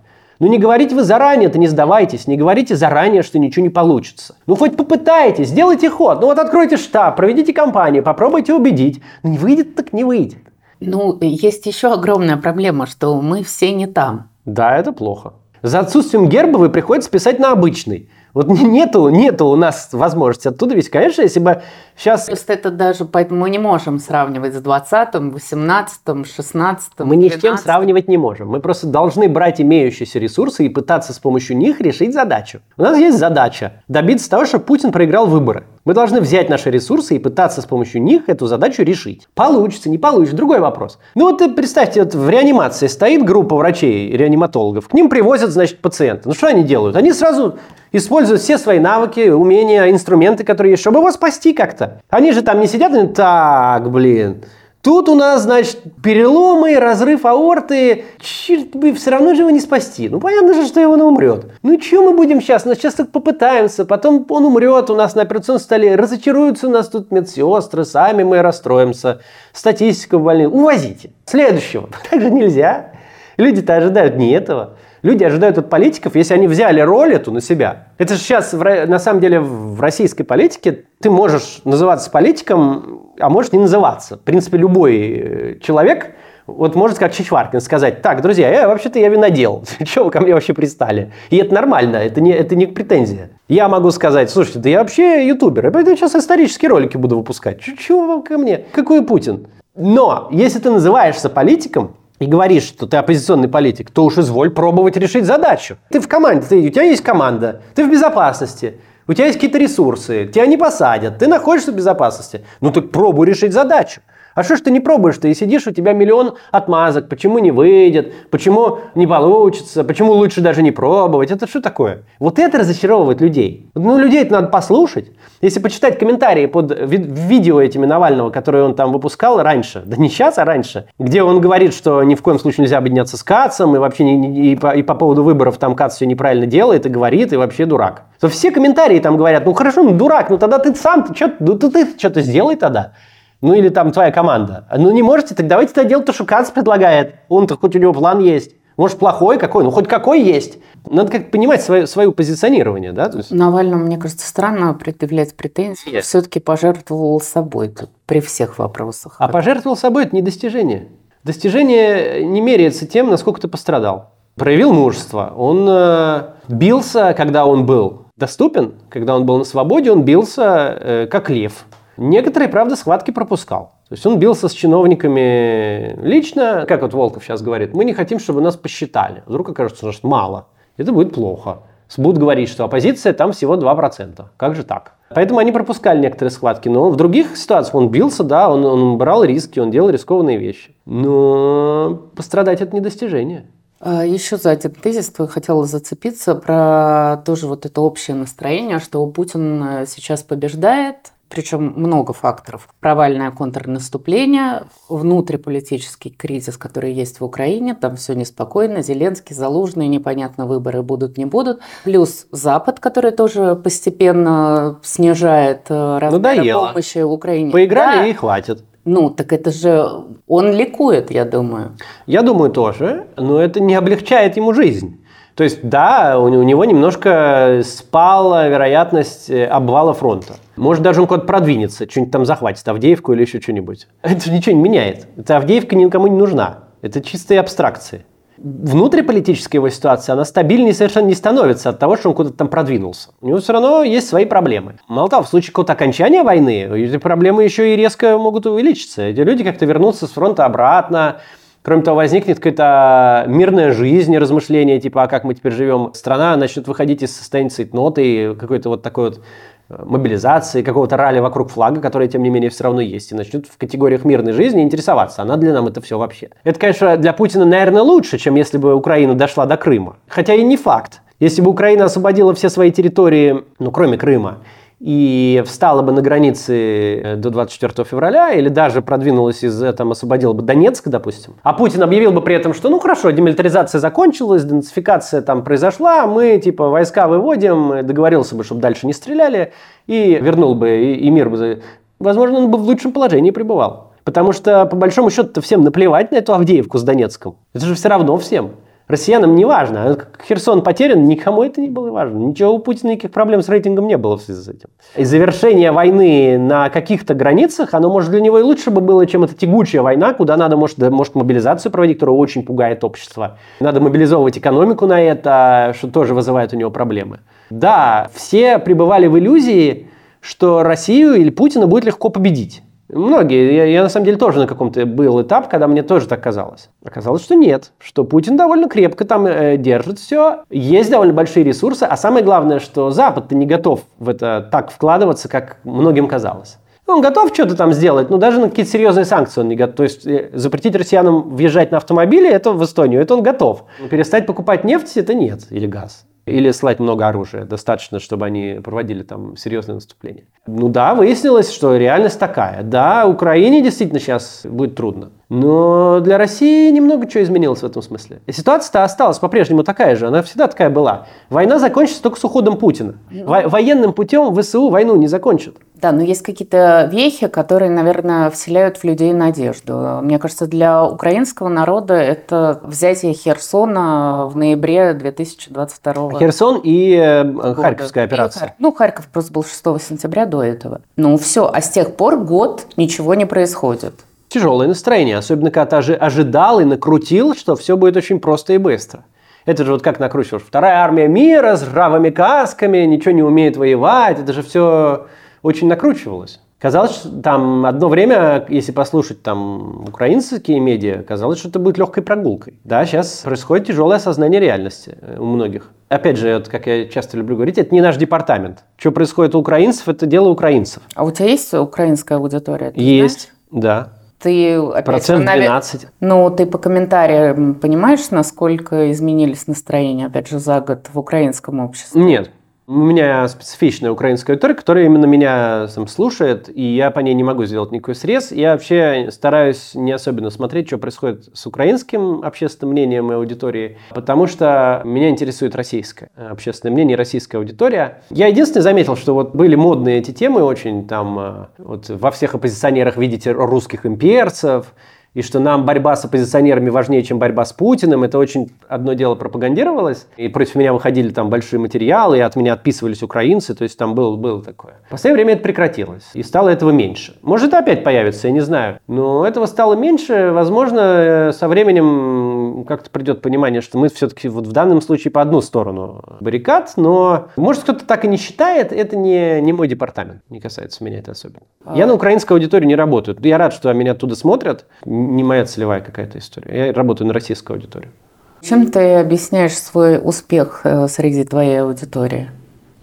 Ну 0.40 0.46
не 0.46 0.58
говорите 0.58 0.94
вы 0.94 1.02
заранее, 1.02 1.48
то 1.48 1.58
не 1.58 1.66
сдавайтесь, 1.66 2.28
не 2.28 2.36
говорите 2.36 2.76
заранее, 2.76 3.22
что 3.22 3.38
ничего 3.38 3.64
не 3.64 3.70
получится. 3.70 4.36
Ну 4.46 4.54
хоть 4.54 4.76
попытайтесь, 4.76 5.48
сделайте 5.48 5.90
ход. 5.90 6.20
Ну 6.20 6.28
вот 6.28 6.38
откройте 6.38 6.76
штаб, 6.76 7.16
проведите 7.16 7.52
кампанию, 7.52 8.04
попробуйте 8.04 8.54
убедить. 8.54 9.02
Ну 9.22 9.30
не 9.30 9.38
выйдет, 9.38 9.74
так 9.74 9.92
не 9.92 10.04
выйдет. 10.04 10.38
Ну, 10.80 11.18
есть 11.20 11.66
еще 11.66 11.92
огромная 11.92 12.36
проблема, 12.36 12.86
что 12.86 13.20
мы 13.20 13.42
все 13.42 13.72
не 13.72 13.88
там. 13.88 14.28
Да, 14.44 14.76
это 14.76 14.92
плохо. 14.92 15.32
За 15.62 15.80
отсутствием 15.80 16.28
герба 16.28 16.58
вы 16.58 16.70
приходится 16.70 17.10
писать 17.10 17.40
на 17.40 17.50
обычный. 17.50 18.08
Вот 18.32 18.46
нету, 18.46 19.08
нету 19.08 19.46
у 19.46 19.56
нас 19.56 19.88
возможности 19.90 20.46
оттуда 20.46 20.76
ведь, 20.76 20.88
конечно, 20.88 21.22
если 21.22 21.40
бы 21.40 21.62
сейчас... 21.98 22.26
Просто 22.26 22.52
это 22.52 22.70
даже, 22.70 23.04
поэтому 23.04 23.40
мы 23.40 23.50
не 23.50 23.58
можем 23.58 23.98
сравнивать 23.98 24.54
с 24.54 24.62
20-м, 24.62 25.30
18-м, 25.30 26.22
16-м, 26.22 27.06
Мы 27.06 27.16
ни 27.16 27.28
с 27.28 27.40
чем 27.40 27.58
сравнивать 27.58 28.08
не 28.08 28.16
можем. 28.16 28.48
Мы 28.48 28.60
просто 28.60 28.86
должны 28.86 29.28
брать 29.28 29.60
имеющиеся 29.60 30.18
ресурсы 30.18 30.66
и 30.66 30.68
пытаться 30.68 31.12
с 31.12 31.18
помощью 31.18 31.56
них 31.56 31.80
решить 31.80 32.14
задачу. 32.14 32.60
У 32.76 32.82
нас 32.82 32.98
есть 32.98 33.18
задача 33.18 33.82
добиться 33.88 34.30
того, 34.30 34.44
чтобы 34.44 34.64
Путин 34.64 34.92
проиграл 34.92 35.26
выборы. 35.26 35.66
Мы 35.84 35.94
должны 35.94 36.20
взять 36.20 36.50
наши 36.50 36.70
ресурсы 36.70 37.16
и 37.16 37.18
пытаться 37.18 37.62
с 37.62 37.64
помощью 37.64 38.02
них 38.02 38.28
эту 38.28 38.46
задачу 38.46 38.82
решить. 38.82 39.26
Получится, 39.34 39.88
не 39.88 39.96
получится, 39.96 40.36
другой 40.36 40.60
вопрос. 40.60 40.98
Ну 41.14 41.30
вот 41.30 41.56
представьте, 41.56 42.02
вот 42.02 42.14
в 42.14 42.28
реанимации 42.28 42.88
стоит 42.88 43.24
группа 43.24 43.56
врачей, 43.56 44.10
реаниматологов, 44.14 44.88
к 44.88 44.92
ним 44.92 45.08
привозят, 45.08 45.50
значит, 45.50 45.78
пациента. 45.80 46.28
Ну 46.28 46.34
что 46.34 46.48
они 46.48 46.62
делают? 46.62 46.94
Они 46.94 47.12
сразу 47.12 47.58
используют 47.92 48.42
все 48.42 48.58
свои 48.58 48.78
навыки, 48.78 49.30
умения, 49.30 49.90
инструменты, 49.90 50.44
которые 50.44 50.72
есть, 50.72 50.82
чтобы 50.82 50.98
его 50.98 51.10
спасти 51.10 51.54
как-то. 51.54 51.87
Они 52.10 52.32
же 52.32 52.42
там 52.42 52.60
не 52.60 52.66
сидят 52.66 52.92
и 52.94 53.06
так, 53.06 53.90
блин, 53.90 54.42
Тут 54.80 55.08
у 55.08 55.16
нас, 55.16 55.42
значит, 55.42 55.80
переломы, 56.02 56.76
разрыв 56.76 57.26
аорты. 57.26 58.04
Черт 58.20 58.76
бы, 58.76 58.94
все 58.94 59.10
равно 59.10 59.34
же 59.34 59.42
его 59.42 59.50
не 59.50 59.58
спасти. 59.58 60.08
Ну, 60.08 60.20
понятно 60.20 60.54
же, 60.54 60.66
что 60.66 60.88
он 60.88 61.02
умрет. 61.02 61.46
Ну, 61.62 61.80
что 61.80 62.02
мы 62.02 62.16
будем 62.16 62.40
сейчас? 62.40 62.64
Ну, 62.64 62.74
сейчас 62.74 62.94
так 62.94 63.10
попытаемся. 63.10 63.84
Потом 63.84 64.24
он 64.28 64.44
умрет 64.44 64.88
у 64.88 64.94
нас 64.94 65.16
на 65.16 65.22
операционном 65.22 65.60
столе. 65.60 65.96
Разочаруются 65.96 66.68
у 66.68 66.70
нас 66.70 66.88
тут 66.88 67.10
медсестры. 67.10 67.84
Сами 67.84 68.22
мы 68.22 68.40
расстроимся. 68.40 69.20
Статистика 69.52 70.16
в 70.16 70.22
больнице. 70.22 70.50
Увозите. 70.50 71.10
Следующего. 71.26 71.88
Так 72.10 72.20
же 72.20 72.30
нельзя. 72.30 72.92
Люди-то 73.36 73.74
ожидают 73.74 74.16
не 74.16 74.30
этого. 74.30 74.76
Люди 75.02 75.24
ожидают 75.24 75.58
от 75.58 75.70
политиков, 75.70 76.16
если 76.16 76.34
они 76.34 76.46
взяли 76.46 76.80
роль 76.80 77.14
эту 77.14 77.32
на 77.32 77.40
себя. 77.40 77.88
Это 77.98 78.14
же 78.14 78.20
сейчас, 78.20 78.52
на 78.52 78.98
самом 78.98 79.20
деле, 79.20 79.40
в 79.40 79.80
российской 79.80 80.24
политике 80.24 80.84
ты 81.00 81.10
можешь 81.10 81.60
называться 81.64 82.10
политиком, 82.10 83.12
а 83.20 83.28
можешь 83.28 83.52
не 83.52 83.58
называться. 83.58 84.16
В 84.16 84.20
принципе, 84.20 84.58
любой 84.58 84.96
э, 84.96 85.58
человек 85.60 86.12
вот 86.48 86.74
может, 86.74 86.98
как 86.98 87.12
Чичваркин, 87.12 87.60
сказать, 87.60 88.00
так, 88.00 88.22
друзья, 88.22 88.50
я 88.50 88.68
вообще-то 88.68 88.98
я 88.98 89.10
винодел, 89.10 89.64
чего 89.84 90.06
вы 90.06 90.10
ко 90.10 90.20
мне 90.20 90.32
вообще 90.32 90.54
пристали? 90.54 91.12
И 91.28 91.36
это 91.36 91.54
нормально, 91.54 91.96
это 91.96 92.22
не, 92.22 92.32
это 92.32 92.56
не 92.56 92.66
претензия. 92.66 93.30
Я 93.48 93.68
могу 93.68 93.90
сказать, 93.90 94.30
слушайте, 94.30 94.58
да 94.58 94.70
я 94.70 94.78
вообще 94.78 95.28
ютубер, 95.28 95.66
я 95.66 95.70
поэтому 95.70 95.96
сейчас 95.96 96.16
исторические 96.16 96.70
ролики 96.70 96.96
буду 96.96 97.18
выпускать. 97.18 97.60
Чего 97.60 98.06
вам 98.06 98.22
ко 98.22 98.38
мне? 98.38 98.64
Какой 98.72 99.04
Путин? 99.04 99.48
Но 99.76 100.28
если 100.32 100.58
ты 100.58 100.70
называешься 100.70 101.28
политиком, 101.28 101.96
и 102.18 102.26
говоришь, 102.26 102.64
что 102.64 102.86
ты 102.86 102.96
оппозиционный 102.96 103.48
политик, 103.48 103.90
то 103.90 104.04
уж 104.04 104.18
изволь 104.18 104.50
пробовать 104.50 104.96
решить 104.96 105.24
задачу. 105.24 105.78
Ты 105.90 106.00
в 106.00 106.08
команде, 106.08 106.46
ты, 106.46 106.58
у 106.58 106.68
тебя 106.68 106.82
есть 106.82 107.02
команда, 107.02 107.62
ты 107.74 107.84
в 107.84 107.90
безопасности, 107.90 108.78
у 109.06 109.14
тебя 109.14 109.26
есть 109.26 109.38
какие-то 109.38 109.58
ресурсы, 109.58 110.26
тебя 110.26 110.46
не 110.46 110.56
посадят, 110.56 111.18
ты 111.18 111.26
находишься 111.26 111.72
в 111.72 111.76
безопасности. 111.76 112.44
Ну 112.60 112.70
так 112.70 112.90
пробуй 112.90 113.26
решить 113.26 113.52
задачу. 113.52 114.00
А 114.38 114.44
что 114.44 114.54
ж 114.54 114.60
ты 114.60 114.70
не 114.70 114.78
пробуешь? 114.78 115.18
Ты 115.18 115.34
сидишь, 115.34 115.66
у 115.66 115.72
тебя 115.72 115.92
миллион 115.92 116.34
отмазок. 116.52 117.08
Почему 117.08 117.40
не 117.40 117.50
выйдет? 117.50 118.30
Почему 118.30 118.78
не 118.94 119.04
получится? 119.04 119.82
Почему 119.82 120.12
лучше 120.12 120.40
даже 120.40 120.62
не 120.62 120.70
пробовать? 120.70 121.32
Это 121.32 121.48
что 121.48 121.60
такое? 121.60 122.04
Вот 122.20 122.38
это 122.38 122.58
разочаровывает 122.58 123.20
людей. 123.20 123.68
Ну, 123.74 123.98
людей 123.98 124.22
это 124.22 124.34
надо 124.34 124.46
послушать. 124.46 125.10
Если 125.40 125.58
почитать 125.58 125.98
комментарии 125.98 126.46
под 126.46 126.70
видео 126.70 127.60
этими 127.60 127.84
Навального, 127.84 128.30
которые 128.30 128.62
он 128.62 128.76
там 128.76 128.92
выпускал 128.92 129.42
раньше, 129.42 129.82
да 129.84 129.96
не 129.96 130.08
сейчас, 130.08 130.38
а 130.38 130.44
раньше, 130.44 130.86
где 131.00 131.24
он 131.24 131.40
говорит, 131.40 131.74
что 131.74 132.04
ни 132.04 132.14
в 132.14 132.22
коем 132.22 132.38
случае 132.38 132.62
нельзя 132.62 132.78
объединяться 132.78 133.16
с 133.16 133.24
Кацом, 133.24 133.74
и 133.74 133.80
вообще 133.80 134.04
не, 134.04 134.16
не, 134.16 134.52
и, 134.52 134.56
по, 134.56 134.68
и 134.68 134.84
по 134.84 134.94
поводу 134.94 135.24
выборов 135.24 135.58
там 135.58 135.74
Кац 135.74 135.96
все 135.96 136.06
неправильно 136.06 136.46
делает 136.46 136.86
и 136.86 136.88
говорит, 136.88 137.32
и 137.32 137.36
вообще 137.36 137.66
дурак. 137.66 138.04
То 138.20 138.28
все 138.28 138.52
комментарии 138.52 139.00
там 139.00 139.16
говорят, 139.16 139.44
ну 139.44 139.52
хорошо, 139.52 139.82
ну 139.82 139.94
дурак, 139.94 140.30
ну 140.30 140.38
тогда 140.38 140.60
ты 140.60 140.72
сам, 140.76 141.02
ты, 141.02 141.14
что, 141.14 141.34
ну, 141.40 141.58
ты, 141.58 141.70
ты 141.70 141.98
что-то 141.98 142.20
сделай 142.20 142.54
тогда. 142.54 142.92
Ну 143.40 143.54
или 143.54 143.68
там 143.68 143.92
твоя 143.92 144.10
команда. 144.10 144.66
Ну 144.76 144.90
не 144.90 145.02
можете, 145.02 145.34
так 145.34 145.46
давайте 145.46 145.72
тогда 145.72 145.88
делать 145.88 146.06
то, 146.06 146.12
что 146.12 146.24
Кац 146.24 146.50
предлагает. 146.50 147.16
Он-то 147.28 147.56
хоть 147.56 147.76
у 147.76 147.78
него 147.78 147.92
план 147.92 148.18
есть. 148.20 148.52
Может, 148.78 148.98
плохой 148.98 149.38
какой? 149.38 149.64
Ну, 149.64 149.72
хоть 149.72 149.88
какой 149.88 150.22
есть. 150.22 150.58
Надо 150.88 151.10
как 151.10 151.32
понимать 151.32 151.62
свое, 151.62 151.88
свое 151.88 152.12
позиционирование, 152.12 152.92
да? 152.92 153.08
То 153.08 153.18
есть... 153.18 153.32
Навальному, 153.32 153.84
мне 153.84 153.98
кажется, 153.98 154.26
странно 154.26 154.72
предъявлять 154.72 155.36
претензии. 155.36 155.96
Yes. 155.96 156.02
Все-таки 156.02 156.38
пожертвовал 156.38 157.20
собой 157.20 157.70
тут, 157.70 157.90
при 158.06 158.20
всех 158.20 158.56
вопросах. 158.58 159.16
А 159.18 159.26
пожертвовал 159.26 159.76
собой– 159.76 160.04
это 160.04 160.14
не 160.14 160.22
достижение. 160.22 160.90
Достижение 161.24 162.24
не 162.24 162.40
меряется 162.40 162.86
тем, 162.86 163.10
насколько 163.10 163.40
ты 163.40 163.48
пострадал. 163.48 164.12
Проявил 164.36 164.72
мужество. 164.72 165.34
Он 165.36 165.66
э, 165.68 166.22
бился, 166.48 167.14
когда 167.14 167.46
он 167.46 167.66
был 167.66 168.06
доступен, 168.16 168.74
когда 168.88 169.16
он 169.16 169.26
был 169.26 169.38
на 169.38 169.44
свободе, 169.44 169.90
он 169.90 170.04
бился 170.04 170.78
э, 170.80 171.06
как 171.10 171.30
лев. 171.30 171.64
Некоторые, 171.98 172.48
правда, 172.48 172.76
схватки 172.76 173.10
пропускал. 173.10 173.72
То 173.88 173.94
есть 173.94 174.06
он 174.06 174.18
бился 174.18 174.48
с 174.48 174.52
чиновниками 174.52 175.98
лично, 176.00 176.64
как 176.66 176.82
вот 176.82 176.94
Волков 176.94 177.24
сейчас 177.24 177.42
говорит, 177.42 177.74
мы 177.74 177.84
не 177.84 177.92
хотим, 177.92 178.20
чтобы 178.20 178.40
нас 178.40 178.56
посчитали. 178.56 179.22
Вдруг 179.26 179.50
окажется, 179.50 179.90
что 179.92 180.06
мало. 180.06 180.46
Это 180.76 180.92
будет 180.92 181.12
плохо. 181.12 181.58
Будут 181.96 182.18
говорить, 182.18 182.48
что 182.48 182.64
оппозиция 182.64 183.12
там 183.12 183.32
всего 183.32 183.56
2%. 183.56 184.24
Как 184.36 184.54
же 184.54 184.62
так? 184.62 184.92
Поэтому 185.10 185.40
они 185.40 185.52
пропускали 185.52 185.98
некоторые 185.98 186.30
схватки. 186.30 186.68
Но 186.68 186.90
в 186.90 186.96
других 186.96 187.36
ситуациях 187.36 187.74
он 187.74 187.88
бился, 187.88 188.22
да, 188.22 188.50
он, 188.50 188.64
он 188.64 188.98
брал 188.98 189.24
риски, 189.24 189.58
он 189.58 189.70
делал 189.70 189.90
рискованные 189.90 190.36
вещи. 190.36 190.76
Но 190.84 192.10
пострадать 192.14 192.60
это 192.60 192.74
не 192.74 192.80
достижение. 192.80 193.46
А, 193.80 194.04
Еще 194.04 194.36
за 194.36 194.50
один 194.50 194.72
тезис 194.72 195.08
твой 195.10 195.28
хотела 195.28 195.64
зацепиться 195.64 196.34
про 196.34 197.22
тоже 197.24 197.46
вот 197.46 197.64
это 197.64 197.80
общее 197.80 198.16
настроение, 198.16 198.80
что 198.80 199.04
Путин 199.06 199.62
э, 199.62 199.86
сейчас 199.86 200.22
побеждает, 200.22 201.12
причем 201.28 201.74
много 201.76 202.12
факторов. 202.12 202.68
Провальное 202.80 203.30
контрнаступление, 203.30 204.64
внутриполитический 204.88 206.10
кризис, 206.10 206.56
который 206.56 206.92
есть 206.92 207.20
в 207.20 207.24
Украине, 207.24 207.74
там 207.74 207.96
все 207.96 208.14
неспокойно, 208.14 208.82
Зеленский, 208.82 209.34
Залужный, 209.34 209.88
непонятно, 209.88 210.46
выборы 210.46 210.82
будут, 210.82 211.18
не 211.18 211.24
будут. 211.24 211.60
Плюс 211.84 212.26
Запад, 212.32 212.80
который 212.80 213.12
тоже 213.12 213.54
постепенно 213.56 214.78
снижает 214.82 215.66
э, 215.68 215.98
размеры 215.98 216.52
помощи 216.52 216.98
Украине. 216.98 217.52
Поиграли 217.52 217.98
да. 217.98 218.06
и 218.06 218.12
хватит. 218.12 218.64
Ну, 218.84 219.10
так 219.10 219.32
это 219.34 219.50
же 219.50 219.86
он 220.26 220.52
ликует, 220.52 221.10
я 221.10 221.24
думаю. 221.26 221.76
Я 222.06 222.22
думаю 222.22 222.50
тоже, 222.50 223.06
но 223.16 223.38
это 223.38 223.60
не 223.60 223.74
облегчает 223.74 224.36
ему 224.38 224.54
жизнь. 224.54 225.04
То 225.38 225.44
есть, 225.44 225.60
да, 225.62 226.18
у, 226.18 226.28
него 226.28 226.64
немножко 226.64 227.60
спала 227.64 228.48
вероятность 228.48 229.30
э, 229.30 229.46
обвала 229.46 229.92
фронта. 229.92 230.34
Может, 230.56 230.82
даже 230.82 231.00
он 231.00 231.06
куда-то 231.06 231.28
продвинется, 231.28 231.88
что-нибудь 231.88 232.10
там 232.10 232.26
захватит, 232.26 232.66
Авдеевку 232.66 233.12
или 233.12 233.20
еще 233.22 233.40
что-нибудь. 233.40 233.86
Это 234.02 234.32
ничего 234.32 234.56
не 234.56 234.62
меняет. 234.62 235.06
Эта 235.16 235.36
Авдеевка 235.36 235.76
никому 235.76 236.08
не 236.08 236.16
нужна. 236.16 236.64
Это 236.82 237.00
чистые 237.00 237.38
абстракции. 237.38 238.04
Внутриполитическая 238.36 239.60
его 239.60 239.68
ситуация, 239.68 240.14
она 240.14 240.24
стабильнее 240.24 240.74
совершенно 240.74 241.06
не 241.06 241.14
становится 241.14 241.68
от 241.68 241.78
того, 241.78 241.96
что 241.96 242.08
он 242.08 242.16
куда-то 242.16 242.36
там 242.36 242.48
продвинулся. 242.48 243.10
У 243.20 243.28
него 243.28 243.38
все 243.38 243.52
равно 243.52 243.84
есть 243.84 244.08
свои 244.08 244.24
проблемы. 244.24 244.80
Мало 244.88 245.08
того, 245.08 245.22
в 245.22 245.28
случае 245.28 245.50
какого-то 245.50 245.74
окончания 245.74 246.24
войны, 246.24 246.68
эти 246.74 246.96
проблемы 246.96 247.44
еще 247.44 247.74
и 247.74 247.76
резко 247.76 248.18
могут 248.18 248.46
увеличиться. 248.46 249.02
Эти 249.02 249.20
люди 249.20 249.44
как-то 249.44 249.66
вернутся 249.66 250.08
с 250.08 250.10
фронта 250.10 250.44
обратно, 250.44 251.20
Кроме 251.68 251.82
того, 251.82 251.98
возникнет 251.98 252.38
какая-то 252.38 253.26
мирная 253.28 253.72
жизнь, 253.72 254.16
размышления, 254.16 254.80
типа, 254.80 255.02
а 255.02 255.06
как 255.06 255.24
мы 255.24 255.34
теперь 255.34 255.52
живем? 255.52 255.90
Страна 255.92 256.34
начнет 256.34 256.66
выходить 256.66 257.02
из 257.02 257.14
состояния 257.14 257.50
цейтноты, 257.50 258.34
какой-то 258.36 258.70
вот 258.70 258.82
такой 258.82 259.10
вот 259.10 259.20
э, 259.68 259.84
мобилизации, 259.84 260.62
какого-то 260.62 260.96
ралли 260.96 261.18
вокруг 261.18 261.50
флага, 261.50 261.82
который, 261.82 262.08
тем 262.08 262.22
не 262.22 262.30
менее, 262.30 262.48
все 262.48 262.64
равно 262.64 262.80
есть, 262.80 263.12
и 263.12 263.14
начнет 263.14 263.46
в 263.46 263.58
категориях 263.58 264.06
мирной 264.06 264.32
жизни 264.32 264.62
интересоваться, 264.62 265.20
она 265.20 265.36
для 265.36 265.52
нам 265.52 265.66
это 265.66 265.82
все 265.82 265.98
вообще. 265.98 266.30
Это, 266.42 266.58
конечно, 266.58 266.96
для 266.96 267.12
Путина, 267.12 267.44
наверное, 267.44 267.82
лучше, 267.82 268.16
чем 268.16 268.36
если 268.36 268.56
бы 268.56 268.74
Украина 268.74 269.14
дошла 269.14 269.44
до 269.44 269.58
Крыма. 269.58 269.96
Хотя 270.08 270.32
и 270.32 270.44
не 270.44 270.56
факт. 270.56 271.02
Если 271.20 271.42
бы 271.42 271.50
Украина 271.50 271.84
освободила 271.84 272.32
все 272.32 272.48
свои 272.48 272.70
территории, 272.70 273.44
ну, 273.58 273.72
кроме 273.72 273.98
Крыма, 273.98 274.38
и 274.80 275.42
встала 275.44 275.82
бы 275.82 275.92
на 275.92 276.02
границе 276.02 277.00
э, 277.00 277.16
до 277.16 277.30
24 277.30 277.84
февраля, 277.84 278.32
или 278.32 278.48
даже 278.48 278.80
продвинулась 278.80 279.42
из 279.42 279.58
там 279.74 279.90
освободила 279.90 280.32
бы 280.32 280.42
Донецк, 280.42 280.88
допустим, 280.88 281.34
а 281.42 281.52
Путин 281.52 281.82
объявил 281.82 282.12
бы 282.12 282.20
при 282.20 282.36
этом, 282.36 282.54
что 282.54 282.68
ну 282.68 282.78
хорошо, 282.78 283.10
демилитаризация 283.10 283.80
закончилась, 283.80 284.44
денацификация 284.44 285.22
там 285.22 285.42
произошла, 285.42 286.06
мы 286.06 286.38
типа 286.38 286.68
войска 286.68 287.08
выводим, 287.08 287.86
договорился 287.86 288.36
бы, 288.36 288.44
чтобы 288.44 288.60
дальше 288.60 288.86
не 288.86 288.92
стреляли, 288.92 289.52
и 289.86 290.18
вернул 290.20 290.54
бы, 290.54 290.70
и, 290.70 290.94
и 290.94 291.10
мир 291.10 291.28
бы... 291.28 291.62
Возможно, 291.98 292.38
он 292.38 292.50
бы 292.50 292.58
в 292.58 292.62
лучшем 292.62 292.92
положении 292.92 293.32
пребывал. 293.32 293.88
Потому 294.04 294.32
что, 294.32 294.64
по 294.64 294.76
большому 294.76 295.10
счету, 295.10 295.40
всем 295.42 295.64
наплевать 295.64 296.12
на 296.12 296.16
эту 296.16 296.32
Авдеевку 296.32 296.78
с 296.78 296.82
Донецком. 296.82 297.36
Это 297.52 297.66
же 297.66 297.74
все 297.74 297.88
равно 297.88 298.16
всем. 298.16 298.52
Россиянам 298.88 299.34
не 299.34 299.44
важно. 299.44 299.98
Херсон 300.26 300.62
потерян, 300.62 301.04
никому 301.04 301.42
это 301.42 301.60
не 301.60 301.68
было 301.68 301.90
важно. 301.90 302.18
Ничего 302.18 302.54
у 302.54 302.58
Путина 302.58 302.92
никаких 302.92 303.12
проблем 303.12 303.42
с 303.42 303.48
рейтингом 303.48 303.86
не 303.86 303.98
было 303.98 304.16
в 304.16 304.22
связи 304.22 304.40
с 304.40 304.48
этим. 304.48 304.70
И 304.96 305.04
завершение 305.04 305.72
войны 305.72 306.38
на 306.38 306.70
каких-то 306.70 307.12
границах, 307.14 307.74
оно, 307.74 307.90
может, 307.90 308.10
для 308.10 308.20
него 308.20 308.38
и 308.38 308.42
лучше 308.42 308.70
бы 308.70 308.80
было, 308.80 309.06
чем 309.06 309.24
эта 309.24 309.34
тягучая 309.34 309.82
война, 309.82 310.14
куда 310.14 310.38
надо, 310.38 310.56
может, 310.56 310.78
может 310.78 311.14
мобилизацию 311.14 311.70
проводить, 311.70 311.98
которая 311.98 312.16
очень 312.16 312.42
пугает 312.42 312.82
общество. 312.82 313.38
Надо 313.60 313.80
мобилизовывать 313.80 314.38
экономику 314.38 314.86
на 314.86 315.00
это, 315.00 315.74
что 315.76 315.88
тоже 315.88 316.14
вызывает 316.14 316.54
у 316.54 316.56
него 316.56 316.70
проблемы. 316.70 317.20
Да, 317.50 318.08
все 318.14 318.58
пребывали 318.58 319.06
в 319.06 319.18
иллюзии, 319.18 319.88
что 320.20 320.62
Россию 320.62 321.14
или 321.14 321.28
Путина 321.28 321.66
будет 321.66 321.84
легко 321.84 322.08
победить. 322.08 322.62
Многие. 322.88 323.54
Я, 323.54 323.64
я 323.64 323.82
на 323.82 323.88
самом 323.88 324.06
деле 324.06 324.16
тоже 324.16 324.38
на 324.38 324.46
каком-то 324.46 324.86
был 324.86 325.20
этап, 325.20 325.48
когда 325.48 325.66
мне 325.66 325.82
тоже 325.82 326.06
так 326.06 326.22
казалось. 326.22 326.70
Оказалось, 326.84 327.22
что 327.22 327.34
нет, 327.34 327.72
что 327.78 328.04
Путин 328.04 328.36
довольно 328.36 328.68
крепко 328.68 329.04
там 329.04 329.26
э, 329.26 329.56
держит 329.58 329.98
все, 329.98 330.44
есть 330.50 330.90
довольно 330.90 331.12
большие 331.12 331.44
ресурсы, 331.44 331.84
а 331.84 331.96
самое 331.96 332.24
главное, 332.24 332.60
что 332.60 332.90
Запад-то 332.90 333.34
не 333.34 333.46
готов 333.46 333.82
в 333.98 334.08
это 334.08 334.48
так 334.50 334.70
вкладываться, 334.70 335.28
как 335.28 335.58
многим 335.64 336.08
казалось. 336.08 336.58
Он 336.86 337.02
готов 337.02 337.34
что-то 337.34 337.54
там 337.54 337.74
сделать, 337.74 338.08
но 338.08 338.16
даже 338.16 338.40
на 338.40 338.48
какие-то 338.48 338.70
серьезные 338.70 339.04
санкции 339.04 339.42
он 339.42 339.48
не 339.48 339.56
готов. 339.56 339.76
То 339.76 339.82
есть 339.82 340.06
э, 340.06 340.30
запретить 340.32 340.74
россиянам 340.74 341.36
въезжать 341.36 341.70
на 341.70 341.76
автомобили, 341.76 342.30
это 342.30 342.52
в 342.52 342.64
Эстонию, 342.64 343.02
это 343.02 343.14
он 343.14 343.22
готов. 343.22 343.64
Перестать 343.90 344.26
покупать 344.26 344.64
нефть, 344.64 344.96
это 344.96 345.12
нет, 345.12 345.40
или 345.50 345.66
газ. 345.66 346.06
Или 346.28 346.50
слать 346.50 346.80
много 346.80 347.08
оружия. 347.08 347.44
Достаточно, 347.44 347.98
чтобы 347.98 348.26
они 348.26 348.60
проводили 348.62 349.02
там 349.02 349.36
серьезное 349.36 349.76
наступление. 349.76 350.24
Ну 350.46 350.68
да, 350.68 350.94
выяснилось, 350.94 351.52
что 351.52 351.76
реальность 351.76 352.18
такая. 352.18 352.62
Да, 352.62 353.06
Украине 353.06 353.62
действительно 353.62 354.00
сейчас 354.00 354.42
будет 354.44 354.74
трудно. 354.74 355.10
Но 355.28 356.00
для 356.00 356.16
России 356.16 356.70
немного 356.70 357.06
чего 357.06 357.22
изменилось 357.22 357.60
в 357.60 357.66
этом 357.66 357.82
смысле. 357.82 358.20
И 358.26 358.32
ситуация-то 358.32 358.84
осталась 358.84 359.18
по-прежнему 359.18 359.62
такая 359.62 359.94
же. 359.94 360.08
Она 360.08 360.22
всегда 360.22 360.46
такая 360.46 360.70
была. 360.70 361.06
Война 361.28 361.58
закончится 361.58 362.02
только 362.02 362.18
с 362.18 362.24
уходом 362.24 362.56
Путина. 362.56 362.94
Ну. 363.10 363.26
Во- 363.26 363.48
военным 363.48 363.92
путем 363.92 364.34
ВСУ 364.34 364.70
войну 364.70 364.96
не 364.96 365.06
закончат. 365.06 365.56
Да, 365.74 365.92
но 365.92 366.02
есть 366.02 366.22
какие-то 366.22 366.88
вехи, 366.90 367.28
которые, 367.28 367.70
наверное, 367.70 368.30
вселяют 368.30 368.78
в 368.78 368.84
людей 368.84 369.12
надежду. 369.12 370.00
Мне 370.02 370.18
кажется, 370.18 370.46
для 370.46 370.84
украинского 370.84 371.48
народа 371.48 371.94
это 371.94 372.60
взятие 372.64 373.12
Херсона 373.12 374.26
в 374.26 374.36
ноябре 374.36 374.94
2022 374.94 375.92
года. 375.94 376.18
Херсон 376.18 376.60
и 376.64 376.96
э, 376.96 377.54
Харьковская 377.54 378.04
операция. 378.04 378.48
И, 378.48 378.50
ну, 378.58 378.72
Харьков 378.72 379.06
просто 379.06 379.32
был 379.32 379.44
6 379.44 379.62
сентября 379.86 380.26
до 380.26 380.42
этого. 380.42 380.80
Ну, 380.96 381.16
все, 381.16 381.48
а 381.52 381.60
с 381.60 381.68
тех 381.68 381.94
пор 381.94 382.16
год 382.16 382.66
ничего 382.76 383.14
не 383.14 383.26
происходит 383.26 383.94
тяжелое 384.28 384.68
настроение, 384.68 385.16
особенно 385.16 385.50
когда 385.50 385.80
ты 385.82 385.94
ожидал 385.94 386.60
и 386.60 386.64
накрутил, 386.64 387.34
что 387.34 387.56
все 387.56 387.76
будет 387.76 387.96
очень 387.96 388.20
просто 388.20 388.52
и 388.54 388.58
быстро. 388.58 389.04
Это 389.46 389.64
же 389.64 389.72
вот 389.72 389.82
как 389.82 389.98
накручиваешь. 389.98 390.44
Вторая 390.46 390.76
армия 390.76 391.08
мира 391.08 391.56
с 391.56 391.62
ржавыми 391.62 392.10
касками, 392.10 392.78
ничего 392.84 393.12
не 393.12 393.22
умеет 393.22 393.56
воевать. 393.56 394.18
Это 394.18 394.34
же 394.34 394.42
все 394.42 395.06
очень 395.42 395.68
накручивалось. 395.68 396.40
Казалось, 396.58 396.96
что 396.96 397.22
там 397.22 397.64
одно 397.64 397.88
время, 397.88 398.44
если 398.48 398.72
послушать 398.72 399.22
там 399.22 399.84
украинские 399.88 400.58
медиа, 400.58 401.02
казалось, 401.02 401.38
что 401.38 401.48
это 401.48 401.60
будет 401.60 401.78
легкой 401.78 402.02
прогулкой. 402.02 402.58
Да, 402.64 402.84
сейчас 402.84 403.20
происходит 403.20 403.68
тяжелое 403.68 403.98
осознание 403.98 404.40
реальности 404.40 404.98
э, 405.00 405.18
у 405.20 405.24
многих. 405.24 405.70
Опять 405.88 406.18
же, 406.18 406.34
вот, 406.34 406.48
как 406.48 406.66
я 406.66 406.86
часто 406.86 407.16
люблю 407.16 407.36
говорить, 407.36 407.58
это 407.58 407.72
не 407.72 407.80
наш 407.80 407.96
департамент. 407.96 408.64
Что 408.76 408.90
происходит 408.90 409.36
у 409.36 409.38
украинцев, 409.38 409.88
это 409.88 410.04
дело 410.06 410.30
украинцев. 410.30 410.82
А 410.96 411.04
у 411.04 411.12
тебя 411.12 411.28
есть 411.28 411.54
украинская 411.54 412.18
аудитория? 412.18 412.72
Есть, 412.74 413.30
знаешь? 413.50 413.62
да. 413.62 413.97
Ты, 414.20 414.56
опять 414.56 414.84
Процент 414.84 415.24
12. 415.24 415.86
Ну, 416.00 416.30
ты 416.30 416.46
по 416.46 416.58
комментариям 416.58 417.54
понимаешь, 417.54 418.10
насколько 418.10 418.90
изменились 418.90 419.46
настроения, 419.46 420.06
опять 420.06 420.28
же, 420.28 420.38
за 420.38 420.60
год 420.60 420.88
в 420.92 420.98
украинском 420.98 421.60
обществе? 421.60 422.02
Нет. 422.02 422.30
У 422.68 422.74
меня 422.74 423.26
специфичная 423.28 423.90
украинская 423.90 424.36
аудитория, 424.36 424.54
которая 424.54 424.84
именно 424.84 425.06
меня 425.06 425.68
там, 425.74 425.86
слушает, 425.86 426.54
и 426.54 426.62
я 426.76 426.90
по 426.90 427.00
ней 427.00 427.14
не 427.14 427.24
могу 427.24 427.46
сделать 427.46 427.72
никакой 427.72 427.94
срез. 427.94 428.30
Я 428.30 428.52
вообще 428.52 429.08
стараюсь 429.10 429.74
не 429.74 429.90
особенно 429.90 430.28
смотреть, 430.28 430.66
что 430.66 430.76
происходит 430.76 431.30
с 431.32 431.46
украинским 431.46 432.22
общественным 432.22 432.72
мнением 432.72 433.10
и 433.10 433.14
аудиторией, 433.14 433.78
потому 433.94 434.26
что 434.26 434.82
меня 434.84 435.08
интересует 435.08 435.56
российское 435.56 436.10
общественное 436.14 436.74
мнение 436.74 436.94
российская 436.94 437.38
аудитория. 437.38 438.02
Я 438.10 438.26
единственное 438.26 438.64
заметил, 438.64 438.96
что 438.96 439.14
вот 439.14 439.34
были 439.34 439.54
модные 439.54 440.00
эти 440.00 440.10
темы 440.10 440.42
очень, 440.42 440.86
там, 440.86 441.18
э, 441.18 441.46
вот 441.56 441.88
во 441.88 442.10
всех 442.10 442.34
оппозиционерах 442.34 442.98
видите 442.98 443.32
русских 443.32 443.86
имперцев, 443.86 444.74
и 445.18 445.22
что 445.22 445.40
нам 445.40 445.64
борьба 445.64 445.96
с 445.96 446.04
оппозиционерами 446.04 446.70
важнее, 446.70 447.02
чем 447.02 447.18
борьба 447.18 447.44
с 447.44 447.52
Путиным. 447.52 448.04
Это 448.04 448.18
очень 448.18 448.52
одно 448.68 448.92
дело 448.92 449.16
пропагандировалось. 449.16 450.06
И 450.16 450.28
против 450.28 450.54
меня 450.54 450.72
выходили 450.72 451.08
там 451.08 451.28
большие 451.28 451.58
материалы, 451.58 452.18
и 452.18 452.20
от 452.20 452.36
меня 452.36 452.52
отписывались 452.52 453.02
украинцы. 453.02 453.52
То 453.56 453.64
есть 453.64 453.76
там 453.76 453.96
было, 453.96 454.14
было 454.14 454.44
такое. 454.44 454.74
В 454.86 454.90
последнее 454.90 455.24
время 455.24 455.32
это 455.32 455.42
прекратилось. 455.42 456.08
И 456.14 456.22
стало 456.22 456.50
этого 456.50 456.70
меньше. 456.70 457.16
Может, 457.22 457.52
опять 457.52 457.82
появится, 457.82 458.28
я 458.28 458.32
не 458.32 458.38
знаю. 458.38 458.78
Но 458.86 459.26
этого 459.26 459.46
стало 459.46 459.74
меньше. 459.74 460.30
Возможно, 460.32 461.32
со 461.34 461.48
временем 461.48 462.27
как-то 462.64 462.90
придет 462.90 463.22
понимание, 463.22 463.60
что 463.60 463.78
мы 463.78 463.88
все-таки 463.88 464.28
вот 464.28 464.46
в 464.46 464.52
данном 464.52 464.80
случае 464.80 465.10
по 465.10 465.22
одну 465.22 465.40
сторону 465.40 466.02
баррикад. 466.20 466.72
Но 466.76 467.28
может 467.36 467.62
кто-то 467.62 467.84
так 467.84 468.04
и 468.04 468.08
не 468.08 468.16
считает. 468.16 468.72
Это 468.72 468.96
не, 468.96 469.40
не 469.40 469.52
мой 469.52 469.68
департамент. 469.68 470.22
Не 470.28 470.40
касается 470.40 470.84
меня 470.84 470.98
это 470.98 471.12
особенно. 471.12 471.42
Я 471.74 471.86
на 471.86 471.94
украинской 471.94 472.32
аудитории 472.32 472.66
не 472.66 472.76
работаю. 472.76 473.16
Я 473.20 473.38
рад, 473.38 473.52
что 473.52 473.72
меня 473.72 473.92
оттуда 473.92 474.16
смотрят 474.16 474.66
не 474.84 475.22
моя 475.22 475.44
целевая 475.44 475.80
какая-то 475.80 476.18
история. 476.18 476.66
Я 476.66 476.72
работаю 476.72 477.08
на 477.08 477.14
российскую 477.14 477.56
аудиторию. 477.56 477.92
Чем 478.40 478.70
ты 478.70 478.94
объясняешь 478.94 479.56
свой 479.56 480.00
успех 480.02 480.60
э, 480.64 480.86
среди 480.88 481.24
твоей 481.24 481.62
аудитории? 481.62 482.30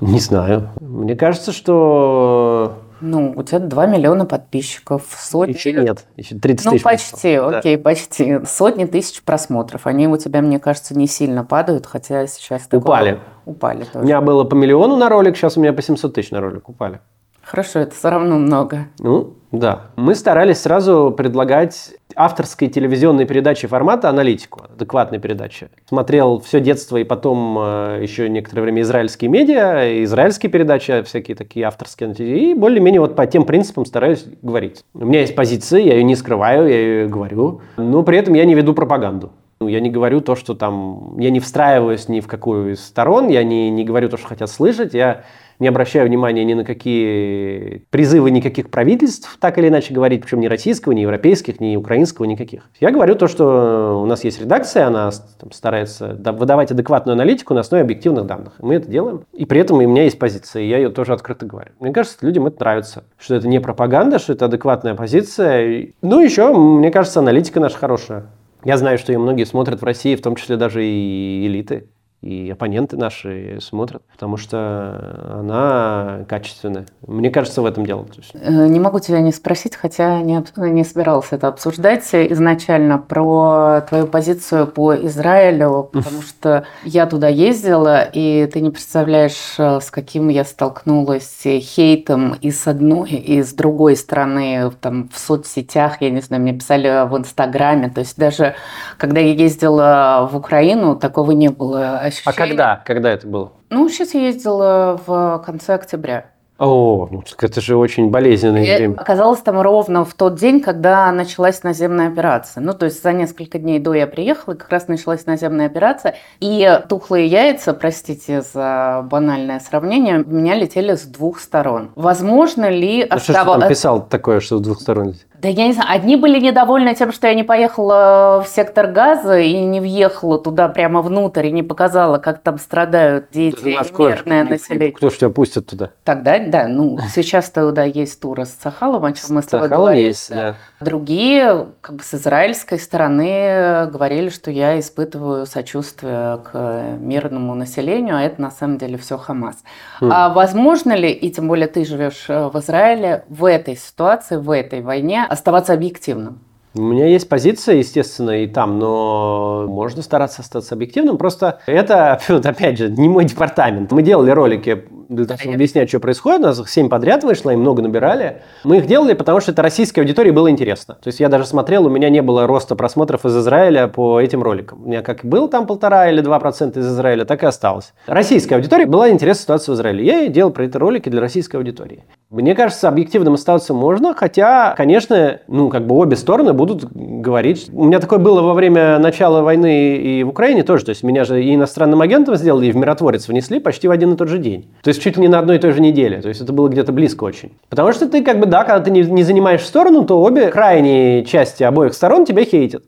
Не 0.01 0.19
знаю. 0.19 0.69
Мне 0.81 1.15
кажется, 1.15 1.51
что... 1.53 2.79
Ну, 3.01 3.33
у 3.35 3.43
тебя 3.43 3.59
2 3.59 3.85
миллиона 3.87 4.25
подписчиков, 4.25 5.03
сотни... 5.17 5.53
Еще 5.53 5.73
нет, 5.73 6.05
еще 6.15 6.35
30 6.35 6.65
ну, 6.65 6.71
тысяч. 6.71 6.83
Ну, 6.83 6.89
почти, 6.89 7.35
просмотров. 7.35 7.59
окей, 7.59 7.77
да. 7.77 7.83
почти. 7.83 8.45
Сотни 8.45 8.85
тысяч 8.85 9.23
просмотров. 9.23 9.87
Они 9.87 10.07
у 10.07 10.17
тебя, 10.17 10.41
мне 10.41 10.59
кажется, 10.59 10.97
не 10.97 11.07
сильно 11.07 11.43
падают, 11.43 11.85
хотя 11.85 12.25
сейчас... 12.27 12.67
Упали. 12.71 13.19
Упали 13.45 13.83
тоже. 13.83 13.99
У 13.99 14.03
меня 14.03 14.21
было 14.21 14.43
по 14.43 14.55
миллиону 14.55 14.95
на 14.95 15.09
ролик, 15.09 15.35
сейчас 15.35 15.57
у 15.57 15.61
меня 15.61 15.73
по 15.73 15.81
700 15.81 16.13
тысяч 16.13 16.31
на 16.31 16.41
ролик 16.41 16.69
упали. 16.69 17.01
Хорошо, 17.45 17.79
это 17.79 17.93
все 17.93 18.09
равно 18.09 18.37
много. 18.37 18.87
Ну, 18.97 19.33
да. 19.51 19.91
Мы 19.95 20.15
старались 20.15 20.61
сразу 20.61 21.13
предлагать 21.15 21.93
авторской 22.15 22.69
телевизионной 22.69 23.25
передачи 23.25 23.67
формата 23.67 24.09
аналитику, 24.09 24.63
адекватной 24.73 25.19
передачи. 25.19 25.69
Смотрел 25.87 26.39
все 26.39 26.59
детство 26.59 26.97
и 26.97 27.03
потом 27.03 27.57
э, 27.59 27.99
еще 28.01 28.29
некоторое 28.29 28.63
время 28.63 28.81
израильские 28.81 29.29
медиа, 29.29 30.03
израильские 30.03 30.51
передачи, 30.51 31.03
всякие 31.03 31.37
такие 31.37 31.67
авторские, 31.67 32.13
и 32.13 32.55
более-менее 32.55 33.01
вот 33.01 33.15
по 33.15 33.27
тем 33.27 33.45
принципам 33.45 33.85
стараюсь 33.85 34.25
говорить. 34.41 34.83
У 34.95 35.05
меня 35.05 35.19
есть 35.19 35.35
позиция, 35.35 35.81
я 35.81 35.93
ее 35.93 36.03
не 36.03 36.15
скрываю, 36.15 36.67
я 36.67 36.75
ее 36.75 37.07
говорю, 37.07 37.61
но 37.77 38.01
при 38.01 38.17
этом 38.17 38.33
я 38.33 38.45
не 38.45 38.55
веду 38.55 38.73
пропаганду. 38.73 39.31
Ну, 39.61 39.69
я 39.69 39.79
не 39.79 39.89
говорю 39.89 40.19
то, 40.19 40.35
что 40.35 40.53
там... 40.53 41.17
Я 41.17 41.29
не 41.29 41.39
встраиваюсь 41.39 42.09
ни 42.09 42.19
в 42.19 42.27
какую 42.27 42.73
из 42.73 42.83
сторон, 42.83 43.29
я 43.29 43.43
не, 43.43 43.69
не 43.69 43.85
говорю 43.85 44.09
то, 44.09 44.17
что 44.17 44.27
хотят 44.27 44.49
слышать, 44.49 44.93
я 44.93 45.23
не 45.59 45.67
обращаю 45.67 46.07
внимания 46.07 46.43
ни 46.43 46.53
на 46.53 46.63
какие 46.63 47.85
призывы 47.89 48.31
никаких 48.31 48.69
правительств, 48.69 49.37
так 49.39 49.57
или 49.57 49.67
иначе 49.67 49.93
говорить, 49.93 50.21
причем 50.21 50.39
ни 50.39 50.47
российского, 50.47 50.93
ни 50.93 51.01
европейских, 51.01 51.59
ни 51.59 51.75
украинского, 51.75 52.25
никаких. 52.25 52.69
Я 52.79 52.91
говорю 52.91 53.15
то, 53.15 53.27
что 53.27 54.01
у 54.01 54.05
нас 54.05 54.23
есть 54.23 54.41
редакция, 54.41 54.87
она 54.87 55.11
там, 55.39 55.51
старается 55.51 56.17
выдавать 56.33 56.71
адекватную 56.71 57.13
аналитику 57.13 57.53
на 57.53 57.61
основе 57.61 57.83
объективных 57.83 58.25
данных. 58.25 58.53
Мы 58.59 58.75
это 58.75 58.89
делаем. 58.89 59.21
И 59.33 59.45
при 59.45 59.61
этом 59.61 59.77
у 59.77 59.81
меня 59.81 60.03
есть 60.03 60.19
позиция, 60.19 60.63
и 60.63 60.67
я 60.67 60.77
ее 60.77 60.89
тоже 60.89 61.13
открыто 61.13 61.45
говорю. 61.45 61.71
Мне 61.79 61.91
кажется, 61.93 62.17
людям 62.21 62.47
это 62.47 62.59
нравится, 62.59 63.03
что 63.17 63.35
это 63.35 63.47
не 63.47 63.59
пропаганда, 63.59 64.19
что 64.19 64.33
это 64.33 64.45
адекватная 64.45 64.95
позиция. 64.95 65.89
Ну, 66.01 66.21
еще, 66.21 66.53
мне 66.53 66.91
кажется, 66.91 67.19
аналитика 67.19 67.59
наша 67.59 67.77
хорошая. 67.77 68.25
Я 68.63 68.77
знаю, 68.77 68.97
что 68.97 69.11
ее 69.11 69.19
многие 69.19 69.43
смотрят 69.45 69.81
в 69.81 69.85
России, 69.85 70.15
в 70.15 70.21
том 70.21 70.35
числе 70.35 70.57
даже 70.57 70.83
и 70.83 71.45
элиты 71.45 71.87
и 72.21 72.49
оппоненты 72.49 72.97
наши 72.97 73.59
смотрят, 73.61 74.01
потому 74.11 74.37
что 74.37 75.37
она 75.39 76.25
качественная. 76.27 76.87
Мне 77.05 77.29
кажется, 77.29 77.61
в 77.61 77.65
этом 77.65 77.85
дело. 77.85 78.07
Э, 78.33 78.67
не 78.67 78.79
могу 78.79 78.99
тебя 78.99 79.21
не 79.21 79.31
спросить, 79.31 79.75
хотя 79.75 80.21
не, 80.21 80.43
не 80.57 80.83
собирался 80.83 81.35
это 81.35 81.49
обсуждать 81.49 82.09
изначально, 82.13 82.97
про 82.97 83.81
твою 83.81 84.07
позицию 84.07 84.67
по 84.67 84.95
Израилю, 84.95 85.89
потому 85.91 86.21
что 86.21 86.65
я 86.83 87.05
туда 87.05 87.27
ездила, 87.27 88.01
и 88.01 88.49
ты 88.51 88.61
не 88.61 88.71
представляешь, 88.71 89.55
э, 89.59 89.79
с 89.79 89.91
каким 89.91 90.29
я 90.29 90.45
столкнулась 90.45 91.43
хейтом 91.43 92.33
и 92.41 92.49
с 92.49 92.67
одной, 92.67 93.11
и 93.11 93.43
с 93.43 93.53
другой 93.53 93.95
стороны, 93.95 94.71
там, 94.81 95.09
в 95.13 95.19
соцсетях, 95.19 96.01
я 96.01 96.09
не 96.09 96.21
знаю, 96.21 96.41
мне 96.41 96.53
писали 96.53 97.07
в 97.07 97.15
Инстаграме, 97.17 97.89
то 97.89 97.99
есть 97.99 98.17
даже 98.17 98.55
когда 98.97 99.19
я 99.19 99.33
ездила 99.33 100.27
в 100.31 100.35
Украину, 100.35 100.95
такого 100.95 101.31
не 101.31 101.49
было 101.49 101.99
ощущение. 102.17 102.33
А 102.35 102.47
когда? 102.47 102.83
Когда 102.85 103.11
это 103.11 103.27
было? 103.27 103.53
Ну, 103.69 103.89
сейчас 103.89 104.13
я 104.13 104.21
ездила 104.27 104.99
в 105.05 105.43
конце 105.45 105.73
октября. 105.75 106.25
О, 106.57 107.09
ну 107.11 107.21
это 107.41 107.59
же 107.59 107.75
очень 107.75 108.09
болезненное 108.09 108.63
и 108.63 108.75
время. 108.77 108.93
Оказалось 108.93 109.41
там 109.41 109.59
ровно 109.59 110.05
в 110.05 110.13
тот 110.13 110.35
день, 110.35 110.61
когда 110.61 111.11
началась 111.11 111.63
наземная 111.63 112.07
операция. 112.07 112.63
Ну, 112.63 112.73
то 112.73 112.85
есть 112.85 113.03
за 113.03 113.11
несколько 113.11 113.59
дней 113.59 113.77
до 113.79 113.93
я 113.93 114.07
приехала, 114.07 114.53
как 114.53 114.69
раз 114.69 114.87
началась 114.87 115.25
наземная 115.25 115.65
операция. 115.65 116.15
И 116.39 116.81
тухлые 116.87 117.27
яйца, 117.27 117.73
простите 117.73 118.41
за 118.41 119.05
банальное 119.11 119.59
сравнение, 119.59 120.23
меня 120.25 120.55
летели 120.55 120.95
с 120.95 121.01
двух 121.01 121.41
сторон. 121.41 121.91
Возможно 121.95 122.69
ли... 122.69 123.05
Ну, 123.11 123.19
что 123.19 123.33
ж 123.33 123.35
ты 123.35 123.43
там 123.43 123.67
писал 123.67 124.07
такое, 124.07 124.39
что 124.39 124.57
с 124.57 124.61
двух 124.61 124.79
сторон? 124.79 125.15
Да 125.45 125.51
я 125.51 125.67
не 125.67 125.73
знаю, 125.73 125.91
одни 125.91 126.15
были 126.15 126.39
недовольны 126.39 126.95
тем, 126.95 127.11
что 127.11 127.27
я 127.27 127.35
не 127.35 127.43
поехала 127.43 128.43
в 128.43 128.49
сектор 128.49 128.87
газа 128.87 129.37
и 129.37 129.53
не 129.61 129.79
въехала 129.79 130.39
туда 130.39 130.67
прямо 130.69 131.03
внутрь 131.03 131.45
и 131.45 131.51
не 131.51 131.61
показала, 131.61 132.17
как 132.17 132.41
там 132.41 132.57
страдают 132.57 133.27
дети 133.31 133.59
и 133.63 133.77
мирное 133.95 134.43
население. 134.43 134.91
Кто 134.91 135.11
ж 135.11 135.17
тебя 135.17 135.29
пустит 135.29 135.67
туда? 135.67 135.91
Тогда, 136.03 136.39
да, 136.39 136.67
ну, 136.67 136.97
сейчас 137.13 137.51
туда 137.51 137.83
есть 137.83 138.19
туры 138.19 138.47
с 138.47 138.55
Сахалом, 138.59 139.05
о 139.05 139.13
чем 139.13 139.35
мы 139.35 139.43
с 139.43 139.45
тобой 139.45 139.69
говорили. 139.69 140.07
есть, 140.07 140.31
да. 140.31 140.55
Другие, 140.85 141.67
как 141.81 141.95
бы 141.95 142.03
с 142.03 142.13
израильской 142.13 142.77
стороны, 142.77 143.87
говорили, 143.91 144.29
что 144.29 144.51
я 144.51 144.79
испытываю 144.79 145.47
сочувствие 145.47 146.37
к 146.43 146.97
мирному 146.99 147.55
населению, 147.55 148.17
а 148.17 148.21
это 148.21 148.39
на 148.39 148.51
самом 148.51 148.77
деле 148.77 148.97
все 148.97 149.17
Хамас. 149.17 149.63
Хм. 149.99 150.09
А 150.11 150.29
возможно 150.29 150.93
ли, 150.93 151.11
и 151.11 151.31
тем 151.31 151.47
более 151.47 151.67
ты 151.67 151.85
живешь 151.85 152.27
в 152.27 152.51
Израиле, 152.59 153.25
в 153.29 153.45
этой 153.45 153.75
ситуации, 153.75 154.37
в 154.37 154.51
этой 154.51 154.81
войне 154.81 155.25
оставаться 155.27 155.73
объективным? 155.73 156.39
У 156.75 156.81
меня 156.81 157.07
есть 157.07 157.29
позиция, 157.29 157.75
естественно, 157.75 158.43
и 158.43 158.47
там, 158.47 158.79
но 158.79 159.65
можно 159.67 160.01
стараться 160.01 160.41
остаться 160.41 160.75
объективным. 160.75 161.17
Просто 161.17 161.59
это, 161.67 162.19
вот 162.29 162.45
опять 162.45 162.77
же, 162.77 162.89
не 162.89 163.07
мой 163.07 163.23
департамент. 163.23 163.91
Мы 163.91 164.03
делали 164.03 164.29
ролики 164.31 164.85
для 165.09 165.25
того, 165.25 165.39
чтобы 165.39 165.55
объяснять, 165.55 165.89
что 165.89 165.99
происходит. 165.99 166.39
У 166.39 166.43
нас 166.43 166.63
7 166.65 166.89
подряд 166.89 167.23
вышло, 167.23 167.51
и 167.51 167.55
много 167.55 167.81
набирали. 167.81 168.41
Мы 168.63 168.77
их 168.77 168.87
делали, 168.87 169.13
потому 169.13 169.39
что 169.39 169.51
это 169.51 169.61
российской 169.61 170.01
аудитории 170.01 170.31
было 170.31 170.49
интересно. 170.49 170.95
То 170.95 171.07
есть 171.07 171.19
я 171.19 171.29
даже 171.29 171.45
смотрел, 171.45 171.85
у 171.85 171.89
меня 171.89 172.09
не 172.09 172.21
было 172.21 172.47
роста 172.47 172.75
просмотров 172.75 173.25
из 173.25 173.37
Израиля 173.37 173.87
по 173.87 174.19
этим 174.19 174.43
роликам. 174.43 174.83
У 174.83 174.87
меня 174.87 175.01
как 175.01 175.23
был 175.23 175.47
там 175.47 175.67
полтора 175.67 176.09
или 176.09 176.21
два 176.21 176.39
процента 176.39 176.79
из 176.79 176.87
Израиля, 176.87 177.25
так 177.25 177.43
и 177.43 177.45
осталось. 177.45 177.93
Российской 178.07 178.55
аудитории 178.55 178.85
была 178.85 179.09
интересна 179.09 179.41
ситуация 179.43 179.73
в 179.73 179.75
Израиле. 179.75 180.05
Я 180.05 180.27
делал 180.27 180.51
про 180.51 180.65
это 180.65 180.79
ролики 180.79 181.09
для 181.09 181.21
российской 181.21 181.57
аудитории. 181.57 182.03
Мне 182.35 182.53
кажется, 182.53 182.89
объективным 182.89 183.35
остаться 183.35 183.73
можно, 183.73 184.13
хотя, 184.13 184.73
конечно, 184.75 185.39
ну, 185.47 185.69
как 185.69 185.87
бы 185.87 185.95
обе 185.95 186.17
стороны 186.17 186.51
будут 186.51 186.83
говорить. 186.83 187.69
У 187.71 187.85
меня 187.85 187.99
такое 187.99 188.19
было 188.19 188.41
во 188.41 188.53
время 188.53 188.99
начала 188.99 189.41
войны 189.41 189.95
и 189.95 190.23
в 190.23 190.29
Украине 190.29 190.63
тоже. 190.63 190.83
То 190.83 190.89
есть 190.89 191.01
меня 191.01 191.23
же 191.23 191.41
и 191.41 191.55
иностранным 191.55 192.01
агентом 192.01 192.35
сделали, 192.35 192.67
и 192.67 192.71
в 192.73 192.75
миротворец 192.75 193.29
внесли 193.29 193.61
почти 193.61 193.87
в 193.87 193.91
один 193.91 194.13
и 194.13 194.17
тот 194.17 194.27
же 194.27 194.37
день. 194.37 194.67
То 194.83 194.89
есть 194.89 195.01
чуть 195.01 195.15
ли 195.15 195.21
не 195.21 195.29
на 195.29 195.39
одной 195.39 195.55
и 195.55 195.59
той 195.59 195.71
же 195.71 195.79
неделе. 195.79 196.21
То 196.21 196.27
есть 196.27 196.41
это 196.41 196.51
было 196.51 196.67
где-то 196.67 196.91
близко 196.91 197.23
очень. 197.23 197.53
Потому 197.69 197.93
что 197.93 198.09
ты 198.09 198.21
как 198.21 198.41
бы, 198.41 198.47
да, 198.47 198.65
когда 198.65 198.81
ты 198.81 198.91
не, 198.91 199.03
не 199.03 199.23
занимаешь 199.23 199.61
сторону, 199.61 200.03
то 200.03 200.21
обе 200.21 200.47
крайние 200.47 201.23
части 201.23 201.63
обоих 201.63 201.93
сторон 201.93 202.25
тебя 202.25 202.43
хейтят. 202.43 202.83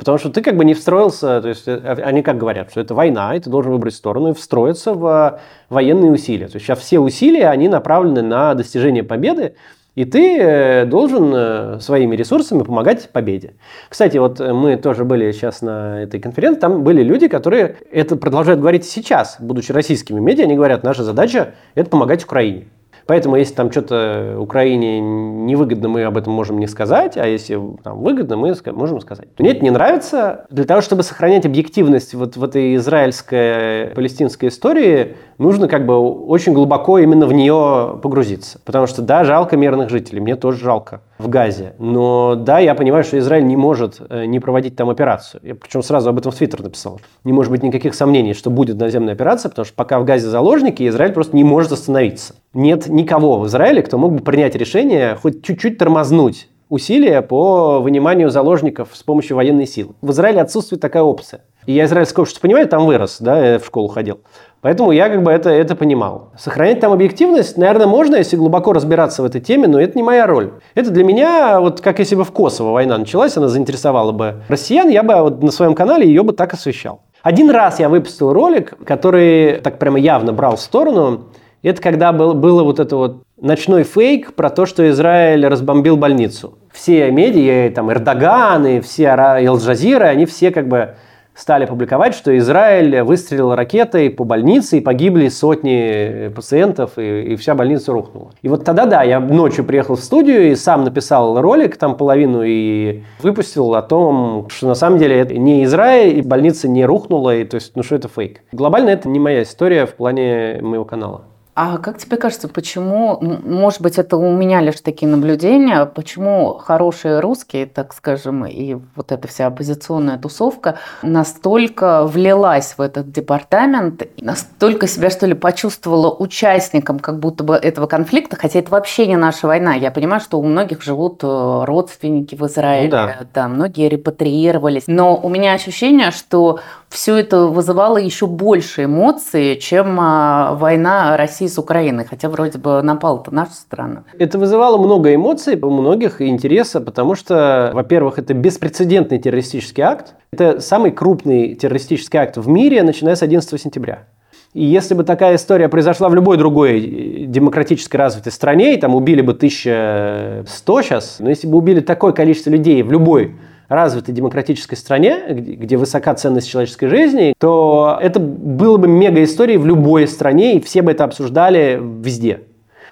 Потому 0.00 0.16
что 0.16 0.30
ты 0.30 0.40
как 0.40 0.56
бы 0.56 0.64
не 0.64 0.72
встроился, 0.72 1.42
то 1.42 1.48
есть 1.48 1.68
э, 1.68 1.76
они 2.02 2.22
как 2.22 2.38
говорят, 2.38 2.70
что 2.70 2.80
это 2.80 2.94
война, 2.94 3.36
и 3.36 3.38
ты 3.38 3.50
должен 3.50 3.70
выбрать 3.70 3.94
сторону 3.94 4.30
и 4.30 4.34
встроиться 4.34 4.94
в 4.94 5.38
военные 5.68 6.10
усилия. 6.10 6.48
То 6.48 6.56
есть 6.56 6.66
сейчас 6.66 6.78
все 6.78 6.98
усилия, 6.98 7.48
они 7.48 7.68
направлены 7.68 8.22
на 8.22 8.54
достижение 8.54 9.04
победы, 9.04 9.56
и 9.96 10.06
ты 10.06 10.38
э, 10.38 10.86
должен 10.86 11.30
э, 11.34 11.80
своими 11.80 12.16
ресурсами 12.16 12.62
помогать 12.62 13.10
победе. 13.10 13.52
Кстати, 13.90 14.16
вот 14.16 14.40
мы 14.40 14.76
тоже 14.76 15.04
были 15.04 15.32
сейчас 15.32 15.60
на 15.60 16.02
этой 16.02 16.18
конференции, 16.18 16.60
там 16.60 16.82
были 16.82 17.02
люди, 17.02 17.28
которые 17.28 17.76
это 17.92 18.16
продолжают 18.16 18.60
говорить 18.60 18.86
сейчас, 18.86 19.36
будучи 19.38 19.70
российскими 19.70 20.18
медиа, 20.18 20.44
они 20.44 20.56
говорят, 20.56 20.82
наша 20.82 21.04
задача– 21.04 21.52
это 21.74 21.90
помогать 21.90 22.24
Украине. 22.24 22.68
Поэтому, 23.10 23.34
если 23.34 23.54
там 23.54 23.72
что-то 23.72 24.36
Украине 24.38 25.00
невыгодно, 25.00 25.88
мы 25.88 26.04
об 26.04 26.16
этом 26.16 26.32
можем 26.32 26.60
не 26.60 26.68
сказать, 26.68 27.16
а 27.16 27.26
если 27.26 27.60
там, 27.82 28.02
выгодно, 28.02 28.36
мы 28.36 28.54
можем 28.66 29.00
сказать. 29.00 29.26
Мне 29.36 29.50
это 29.50 29.64
не 29.64 29.70
нравится. 29.70 30.46
Для 30.48 30.62
того, 30.62 30.80
чтобы 30.80 31.02
сохранять 31.02 31.44
объективность 31.44 32.14
вот 32.14 32.36
в 32.36 32.44
этой 32.44 32.76
израильской 32.76 33.88
палестинской 33.96 34.48
истории, 34.48 35.16
нужно 35.38 35.66
как 35.66 35.86
бы 35.86 35.98
очень 35.98 36.52
глубоко 36.52 37.00
именно 37.00 37.26
в 37.26 37.32
нее 37.32 37.98
погрузиться. 38.00 38.60
Потому 38.64 38.86
что, 38.86 39.02
да, 39.02 39.24
жалко 39.24 39.56
мирных 39.56 39.90
жителей, 39.90 40.20
мне 40.20 40.36
тоже 40.36 40.60
жалко 40.60 41.00
в 41.20 41.28
Газе. 41.28 41.74
Но 41.78 42.34
да, 42.34 42.58
я 42.58 42.74
понимаю, 42.74 43.04
что 43.04 43.18
Израиль 43.18 43.46
не 43.46 43.56
может 43.56 44.00
э, 44.08 44.24
не 44.24 44.40
проводить 44.40 44.76
там 44.76 44.90
операцию. 44.90 45.40
Я 45.44 45.54
причем 45.54 45.82
сразу 45.82 46.10
об 46.10 46.18
этом 46.18 46.32
в 46.32 46.34
Твиттер 46.34 46.62
написал. 46.62 47.00
Не 47.24 47.32
может 47.32 47.52
быть 47.52 47.62
никаких 47.62 47.94
сомнений, 47.94 48.34
что 48.34 48.50
будет 48.50 48.78
наземная 48.78 49.14
операция, 49.14 49.50
потому 49.50 49.64
что 49.64 49.74
пока 49.74 50.00
в 50.00 50.04
Газе 50.04 50.28
заложники, 50.28 50.86
Израиль 50.88 51.12
просто 51.12 51.36
не 51.36 51.44
может 51.44 51.72
остановиться. 51.72 52.34
Нет 52.54 52.88
никого 52.88 53.38
в 53.38 53.46
Израиле, 53.46 53.82
кто 53.82 53.98
мог 53.98 54.12
бы 54.12 54.22
принять 54.22 54.54
решение 54.54 55.16
хоть 55.16 55.44
чуть-чуть 55.44 55.78
тормознуть 55.78 56.48
усилия 56.70 57.20
по 57.20 57.80
выниманию 57.80 58.30
заложников 58.30 58.90
с 58.92 59.02
помощью 59.02 59.36
военной 59.36 59.66
силы. 59.66 59.94
В 60.00 60.12
Израиле 60.12 60.40
отсутствует 60.40 60.80
такая 60.80 61.02
опция. 61.02 61.42
И 61.70 61.72
я 61.72 61.84
израильское 61.84 62.22
общество 62.22 62.42
понимаю, 62.42 62.66
там 62.66 62.84
вырос, 62.84 63.18
да, 63.20 63.52
я 63.52 63.58
в 63.60 63.64
школу 63.64 63.86
ходил. 63.86 64.18
Поэтому 64.60 64.90
я 64.90 65.08
как 65.08 65.22
бы 65.22 65.30
это, 65.30 65.50
это 65.50 65.76
понимал. 65.76 66.30
Сохранять 66.36 66.80
там 66.80 66.92
объективность, 66.92 67.56
наверное, 67.56 67.86
можно, 67.86 68.16
если 68.16 68.34
глубоко 68.34 68.72
разбираться 68.72 69.22
в 69.22 69.24
этой 69.24 69.40
теме, 69.40 69.68
но 69.68 69.80
это 69.80 69.96
не 69.96 70.02
моя 70.02 70.26
роль. 70.26 70.50
Это 70.74 70.90
для 70.90 71.04
меня, 71.04 71.60
вот 71.60 71.80
как 71.80 72.00
если 72.00 72.16
бы 72.16 72.24
в 72.24 72.32
Косово 72.32 72.72
война 72.72 72.98
началась, 72.98 73.36
она 73.36 73.46
заинтересовала 73.46 74.10
бы 74.10 74.42
россиян, 74.48 74.88
я 74.88 75.04
бы 75.04 75.14
вот 75.22 75.44
на 75.44 75.52
своем 75.52 75.76
канале 75.76 76.08
ее 76.08 76.24
бы 76.24 76.32
так 76.32 76.52
освещал. 76.54 77.02
Один 77.22 77.50
раз 77.50 77.78
я 77.78 77.88
выпустил 77.88 78.32
ролик, 78.32 78.74
который 78.84 79.60
так 79.60 79.78
прямо 79.78 80.00
явно 80.00 80.32
брал 80.32 80.56
в 80.56 80.60
сторону. 80.60 81.26
Это 81.62 81.80
когда 81.80 82.10
был, 82.10 82.34
было 82.34 82.64
вот 82.64 82.80
это 82.80 82.96
вот 82.96 83.22
ночной 83.40 83.84
фейк 83.84 84.34
про 84.34 84.50
то, 84.50 84.66
что 84.66 84.90
Израиль 84.90 85.46
разбомбил 85.46 85.96
больницу. 85.96 86.58
Все 86.72 87.12
медиа, 87.12 87.70
там 87.72 87.92
Эрдоган 87.92 88.66
и 88.66 88.80
все 88.80 89.10
Ал-Джазира, 89.10 90.06
они 90.06 90.26
все 90.26 90.50
как 90.50 90.66
бы 90.66 90.96
стали 91.34 91.64
публиковать, 91.64 92.14
что 92.14 92.36
Израиль 92.38 93.02
выстрелил 93.02 93.54
ракетой 93.54 94.10
по 94.10 94.24
больнице 94.24 94.78
и 94.78 94.80
погибли 94.80 95.28
сотни 95.28 96.28
пациентов, 96.34 96.98
и, 96.98 97.32
и 97.32 97.36
вся 97.36 97.54
больница 97.54 97.92
рухнула. 97.92 98.32
И 98.42 98.48
вот 98.48 98.64
тогда, 98.64 98.86
да, 98.86 99.02
я 99.02 99.20
ночью 99.20 99.64
приехал 99.64 99.96
в 99.96 100.00
студию 100.00 100.50
и 100.50 100.54
сам 100.54 100.84
написал 100.84 101.40
ролик, 101.40 101.76
там 101.76 101.96
половину, 101.96 102.42
и 102.44 103.02
выпустил 103.22 103.74
о 103.74 103.82
том, 103.82 104.48
что 104.50 104.66
на 104.66 104.74
самом 104.74 104.98
деле 104.98 105.18
это 105.18 105.34
не 105.34 105.64
Израиль, 105.64 106.18
и 106.18 106.22
больница 106.22 106.68
не 106.68 106.84
рухнула, 106.84 107.36
и 107.36 107.44
то 107.44 107.56
есть, 107.56 107.72
ну 107.74 107.82
что 107.82 107.96
это 107.96 108.08
фейк. 108.08 108.42
Глобально 108.52 108.90
это 108.90 109.08
не 109.08 109.18
моя 109.18 109.42
история 109.42 109.86
в 109.86 109.94
плане 109.94 110.58
моего 110.60 110.84
канала. 110.84 111.29
А 111.54 111.78
как 111.78 111.98
тебе 111.98 112.16
кажется, 112.16 112.48
почему, 112.48 113.18
может 113.20 113.80
быть, 113.82 113.98
это 113.98 114.16
у 114.16 114.32
меня 114.34 114.60
лишь 114.60 114.80
такие 114.80 115.10
наблюдения, 115.10 115.84
почему 115.84 116.54
хорошие 116.54 117.20
русские, 117.20 117.66
так 117.66 117.92
скажем, 117.92 118.46
и 118.46 118.76
вот 118.94 119.10
эта 119.10 119.26
вся 119.26 119.48
оппозиционная 119.48 120.16
тусовка 120.16 120.78
настолько 121.02 122.06
влилась 122.06 122.74
в 122.78 122.80
этот 122.80 123.10
департамент, 123.10 124.02
настолько 124.20 124.86
себя, 124.86 125.10
что 125.10 125.26
ли, 125.26 125.34
почувствовала 125.34 126.14
участником 126.14 127.00
как 127.00 127.18
будто 127.18 127.42
бы 127.42 127.56
этого 127.56 127.86
конфликта, 127.86 128.36
хотя 128.36 128.60
это 128.60 128.70
вообще 128.70 129.06
не 129.08 129.16
наша 129.16 129.48
война. 129.48 129.74
Я 129.74 129.90
понимаю, 129.90 130.20
что 130.20 130.38
у 130.38 130.44
многих 130.44 130.82
живут 130.82 131.24
э, 131.24 131.64
родственники 131.66 132.36
в 132.36 132.46
Израиле, 132.46 132.86
ну, 132.86 132.90
да. 132.90 133.16
да, 133.34 133.48
многие 133.48 133.88
репатриировались, 133.88 134.84
но 134.86 135.16
у 135.16 135.28
меня 135.28 135.54
ощущение, 135.54 136.12
что 136.12 136.60
все 136.90 137.16
это 137.16 137.46
вызывало 137.46 137.98
еще 137.98 138.26
больше 138.26 138.84
эмоций, 138.84 139.56
чем 139.56 139.96
а, 140.00 140.54
война 140.54 141.16
России 141.16 141.46
с 141.46 141.56
Украиной, 141.56 142.04
хотя 142.04 142.28
вроде 142.28 142.58
бы 142.58 142.82
напала-то 142.82 143.32
наша 143.32 143.52
страна. 143.52 144.02
Это 144.18 144.38
вызывало 144.38 144.76
много 144.76 145.14
эмоций 145.14 145.58
у 145.60 145.70
многих 145.70 146.20
интереса, 146.20 146.80
потому 146.80 147.14
что, 147.14 147.70
во-первых, 147.72 148.18
это 148.18 148.34
беспрецедентный 148.34 149.18
террористический 149.18 149.84
акт. 149.84 150.14
Это 150.32 150.60
самый 150.60 150.90
крупный 150.90 151.54
террористический 151.54 152.18
акт 152.18 152.36
в 152.36 152.48
мире, 152.48 152.82
начиная 152.82 153.14
с 153.14 153.22
11 153.22 153.60
сентября. 153.60 154.06
И 154.52 154.64
если 154.64 154.94
бы 154.94 155.04
такая 155.04 155.36
история 155.36 155.68
произошла 155.68 156.08
в 156.08 156.14
любой 156.14 156.36
другой 156.36 156.80
э, 156.80 157.26
демократически 157.26 157.96
развитой 157.96 158.32
стране, 158.32 158.74
и 158.74 158.80
там 158.80 158.96
убили 158.96 159.20
бы 159.20 159.32
1100 159.32 160.82
сейчас, 160.82 161.16
но 161.20 161.30
если 161.30 161.46
бы 161.46 161.56
убили 161.56 161.78
такое 161.78 162.12
количество 162.12 162.50
людей 162.50 162.82
в 162.82 162.90
любой 162.90 163.36
развитой 163.70 164.12
демократической 164.12 164.74
стране, 164.74 165.22
где 165.30 165.76
высока 165.76 166.12
ценность 166.14 166.50
человеческой 166.50 166.88
жизни, 166.88 167.34
то 167.38 167.96
это 168.02 168.18
было 168.18 168.76
бы 168.76 168.88
мега 168.88 169.22
историей 169.22 169.58
в 169.58 169.64
любой 169.64 170.08
стране, 170.08 170.56
и 170.56 170.60
все 170.60 170.82
бы 170.82 170.90
это 170.90 171.04
обсуждали 171.04 171.80
везде. 171.80 172.40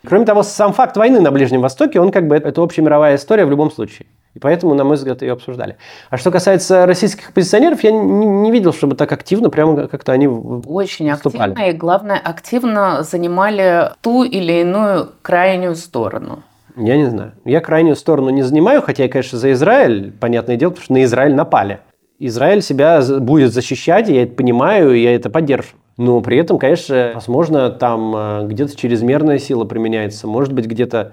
Кроме 0.07 0.25
того, 0.25 0.45
сам 0.45 0.73
факт 0.73 0.97
войны 0.97 1.21
на 1.21 1.33
Ближнем 1.33 1.61
Востоке, 1.61 2.01
он 2.01 2.13
как 2.13 2.29
бы 2.29 2.37
это 2.37 2.63
общемировая 2.63 3.17
история 3.17 3.45
в 3.45 3.51
любом 3.51 3.73
случае. 3.73 4.07
И 4.35 4.39
поэтому, 4.39 4.75
на 4.75 4.85
мой 4.85 4.97
взгляд, 4.97 5.23
ее 5.23 5.33
обсуждали. 5.33 5.77
А 6.11 6.17
что 6.17 6.31
касается 6.31 6.87
российских 6.87 7.31
оппозиционеров, 7.31 7.83
я 7.83 7.91
не, 7.91 8.27
не 8.27 8.53
видел, 8.53 8.73
чтобы 8.73 8.95
так 8.95 9.11
активно, 9.11 9.51
прямо 9.51 9.89
как-то 9.89 10.13
они 10.13 10.29
Очень 10.29 11.11
выступали. 11.11 11.51
активно, 11.51 11.71
и 11.71 11.73
главное, 11.73 12.21
активно 12.23 13.03
занимали 13.03 13.91
ту 14.01 14.23
или 14.23 14.61
иную 14.61 15.11
крайнюю 15.23 15.75
сторону. 15.75 16.45
Я 16.79 16.97
не 16.97 17.07
знаю. 17.07 17.33
Я 17.45 17.61
крайнюю 17.61 17.97
сторону 17.97 18.31
не 18.31 18.43
занимаю, 18.43 18.83
хотя 18.83 19.05
я, 19.05 19.09
конечно, 19.09 19.39
за 19.39 19.53
Израиль, 19.53 20.13
понятное 20.13 20.57
дело, 20.57 20.71
потому 20.71 20.85
что 20.85 20.93
на 20.95 21.05
Израиль 21.05 21.35
напали. 21.35 21.81
Израиль 22.21 22.63
себя 22.63 23.01
будет 23.21 23.53
защищать, 23.53 24.09
я 24.09 24.23
это 24.25 24.35
понимаю, 24.35 24.99
я 24.99 25.15
это 25.15 25.31
поддерживаю. 25.31 25.81
Но 25.97 26.21
при 26.21 26.39
этом, 26.39 26.59
конечно, 26.59 27.13
возможно, 27.15 27.71
там 27.71 28.15
э, 28.15 28.47
где-то 28.47 28.77
чрезмерная 28.77 29.39
сила 29.39 29.65
применяется, 29.65 30.29
может 30.29 30.53
быть, 30.53 30.67
где-то 30.67 31.13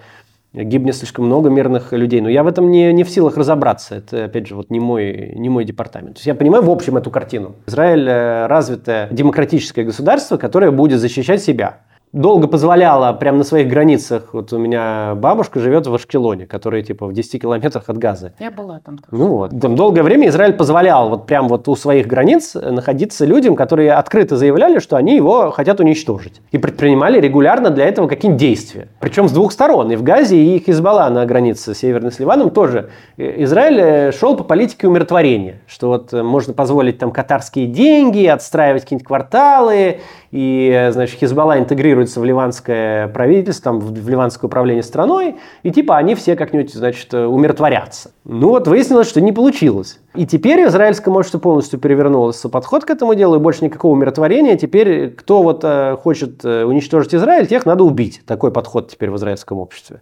гибнет 0.53 0.95
слишком 0.95 1.25
много 1.25 1.49
мирных 1.49 1.91
людей. 1.91 2.21
Но 2.21 2.29
я 2.29 2.43
в 2.43 2.47
этом 2.47 2.69
не, 2.69 2.93
не 2.93 3.03
в 3.03 3.09
силах 3.09 3.35
разобраться. 3.35 3.95
Это, 3.95 4.25
опять 4.25 4.47
же, 4.47 4.55
вот 4.55 4.69
не 4.69 4.79
мой, 4.79 5.33
не 5.35 5.49
мой 5.49 5.65
департамент. 5.65 6.15
То 6.15 6.19
есть 6.19 6.27
я 6.27 6.35
понимаю 6.35 6.63
в 6.63 6.69
общем 6.69 6.97
эту 6.97 7.09
картину. 7.09 7.55
Израиль 7.65 8.07
э, 8.07 8.45
развитое 8.45 9.09
демократическое 9.11 9.83
государство, 9.83 10.37
которое 10.37 10.71
будет 10.71 10.99
защищать 10.99 11.41
себя 11.41 11.79
долго 12.15 12.47
позволяла 12.47 13.11
прямо 13.13 13.39
на 13.39 13.43
своих 13.43 13.67
границах. 13.67 14.29
Вот 14.31 14.51
у 14.53 14.57
меня 14.57 15.15
бабушка 15.15 15.59
живет 15.59 15.85
в 15.85 15.93
Ашкелоне, 15.93 16.47
который 16.47 16.81
типа 16.81 17.07
в 17.07 17.13
10 17.13 17.41
километрах 17.41 17.89
от 17.89 17.97
Газы. 17.97 18.33
Я 18.39 18.51
была 18.51 18.79
там. 18.79 18.97
Тоже. 18.97 19.07
Ну 19.11 19.27
вот. 19.27 19.59
Там 19.59 19.75
долгое 19.75 20.01
время 20.01 20.29
Израиль 20.29 20.53
позволял 20.53 21.09
вот 21.09 21.27
прям 21.27 21.49
вот 21.49 21.67
у 21.67 21.75
своих 21.75 22.07
границ 22.07 22.55
находиться 22.55 23.25
людям, 23.25 23.55
которые 23.55 23.93
открыто 23.93 24.37
заявляли, 24.37 24.79
что 24.79 24.95
они 24.95 25.15
его 25.15 25.51
хотят 25.51 25.81
уничтожить. 25.81 26.41
И 26.51 26.57
предпринимали 26.57 27.19
регулярно 27.19 27.69
для 27.69 27.85
этого 27.85 28.07
какие-нибудь 28.07 28.39
действия. 28.39 28.87
Причем 29.01 29.27
с 29.27 29.33
двух 29.33 29.51
сторон. 29.51 29.91
И 29.91 29.97
в 29.97 30.03
Газе, 30.03 30.37
и 30.37 30.63
Хизбалла 30.65 31.09
на 31.09 31.25
границе 31.25 31.75
северной 31.75 32.13
с 32.13 32.19
Ливаном 32.19 32.49
тоже. 32.49 32.89
Израиль 33.17 33.79
э, 33.79 34.11
шел 34.13 34.37
по 34.37 34.45
политике 34.45 34.87
умиротворения. 34.87 35.61
Что 35.67 35.89
вот 35.89 36.13
э, 36.13 36.23
можно 36.23 36.53
позволить 36.53 36.97
там 36.97 37.11
катарские 37.11 37.67
деньги, 37.67 38.25
отстраивать 38.25 38.83
какие-нибудь 38.83 39.07
кварталы 39.07 39.99
и, 40.35 40.89
значит, 40.91 41.17
Хизбалла 41.17 41.57
интегрируется 41.59 42.19
в 42.19 42.25
ливанское 42.25 43.07
правительство, 43.07 43.71
там, 43.71 43.79
в 43.79 44.09
ливанское 44.09 44.49
управление 44.49 44.83
страной, 44.83 45.37
и 45.63 45.71
типа 45.71 45.95
они 45.95 46.13
все 46.13 46.35
как-нибудь, 46.35 46.73
значит, 46.73 47.13
умиротворятся. 47.13 48.11
Ну 48.25 48.49
вот 48.49 48.67
выяснилось, 48.67 49.07
что 49.07 49.21
не 49.21 49.31
получилось. 49.31 49.97
И 50.13 50.27
теперь 50.27 50.67
израильское 50.67 51.09
общество 51.09 51.39
полностью 51.39 51.79
перевернулось 51.79 52.41
подход 52.51 52.83
к 52.83 52.89
этому 52.89 53.15
делу, 53.15 53.37
и 53.37 53.39
больше 53.39 53.63
никакого 53.63 53.93
умиротворения. 53.93 54.57
Теперь 54.57 55.11
кто 55.11 55.41
вот 55.41 55.61
э, 55.63 55.95
хочет 56.03 56.43
э, 56.43 56.65
уничтожить 56.65 57.15
Израиль, 57.15 57.47
тех 57.47 57.65
надо 57.65 57.85
убить. 57.85 58.21
Такой 58.25 58.51
подход 58.51 58.91
теперь 58.91 59.11
в 59.11 59.15
израильском 59.15 59.57
обществе. 59.59 60.01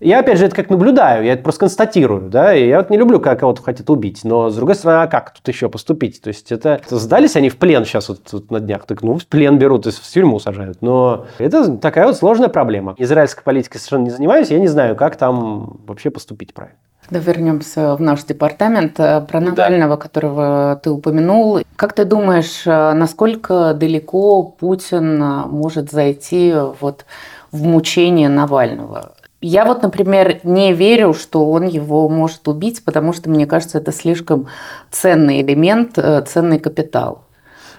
Я, 0.00 0.20
опять 0.20 0.38
же, 0.38 0.46
это 0.46 0.56
как 0.56 0.70
наблюдаю, 0.70 1.24
я 1.24 1.34
это 1.34 1.42
просто 1.42 1.60
констатирую, 1.60 2.30
да, 2.30 2.54
и 2.54 2.66
я 2.66 2.78
вот 2.78 2.88
не 2.88 2.96
люблю, 2.96 3.20
когда 3.20 3.36
кого-то 3.36 3.62
хотят 3.62 3.90
убить, 3.90 4.20
но, 4.24 4.48
с 4.48 4.56
другой 4.56 4.74
стороны, 4.74 5.02
а 5.02 5.06
как 5.06 5.34
тут 5.34 5.46
еще 5.46 5.68
поступить? 5.68 6.22
То 6.22 6.28
есть 6.28 6.50
это, 6.50 6.80
сдались 6.88 7.36
они 7.36 7.50
в 7.50 7.58
плен 7.58 7.84
сейчас 7.84 8.08
вот, 8.08 8.32
вот 8.32 8.50
на 8.50 8.60
днях, 8.60 8.86
так, 8.86 9.02
ну, 9.02 9.18
в 9.18 9.26
плен 9.26 9.58
берут, 9.58 9.84
есть 9.84 9.98
в 9.98 10.10
тюрьму 10.10 10.40
сажают, 10.40 10.80
но 10.80 11.26
это 11.38 11.76
такая 11.76 12.06
вот 12.06 12.16
сложная 12.16 12.48
проблема. 12.48 12.94
Израильской 12.96 13.44
политикой 13.44 13.78
совершенно 13.78 14.04
не 14.04 14.10
занимаюсь, 14.10 14.48
я 14.48 14.58
не 14.58 14.68
знаю, 14.68 14.96
как 14.96 15.16
там 15.16 15.80
вообще 15.86 16.08
поступить 16.08 16.54
правильно. 16.54 16.78
Да, 17.10 17.18
вернемся 17.18 17.96
в 17.96 18.00
наш 18.00 18.22
департамент. 18.22 19.00
Э, 19.00 19.20
про 19.20 19.40
Навального, 19.40 19.96
да. 19.96 20.02
которого 20.02 20.80
ты 20.82 20.90
упомянул. 20.90 21.60
Как 21.74 21.92
ты 21.92 22.04
думаешь, 22.04 22.62
э, 22.66 22.92
насколько 22.92 23.74
далеко 23.74 24.42
Путин 24.44 25.20
э, 25.20 25.46
может 25.46 25.90
зайти 25.90 26.54
вот 26.80 27.04
в 27.50 27.64
мучение 27.64 28.28
Навального? 28.28 29.14
Я 29.42 29.64
вот, 29.64 29.82
например, 29.82 30.40
не 30.44 30.74
верю, 30.74 31.14
что 31.14 31.50
он 31.50 31.66
его 31.66 32.08
может 32.08 32.46
убить, 32.46 32.84
потому 32.84 33.14
что, 33.14 33.30
мне 33.30 33.46
кажется, 33.46 33.78
это 33.78 33.90
слишком 33.90 34.48
ценный 34.90 35.40
элемент, 35.40 35.96
э, 35.96 36.22
ценный 36.26 36.58
капитал. 36.58 37.24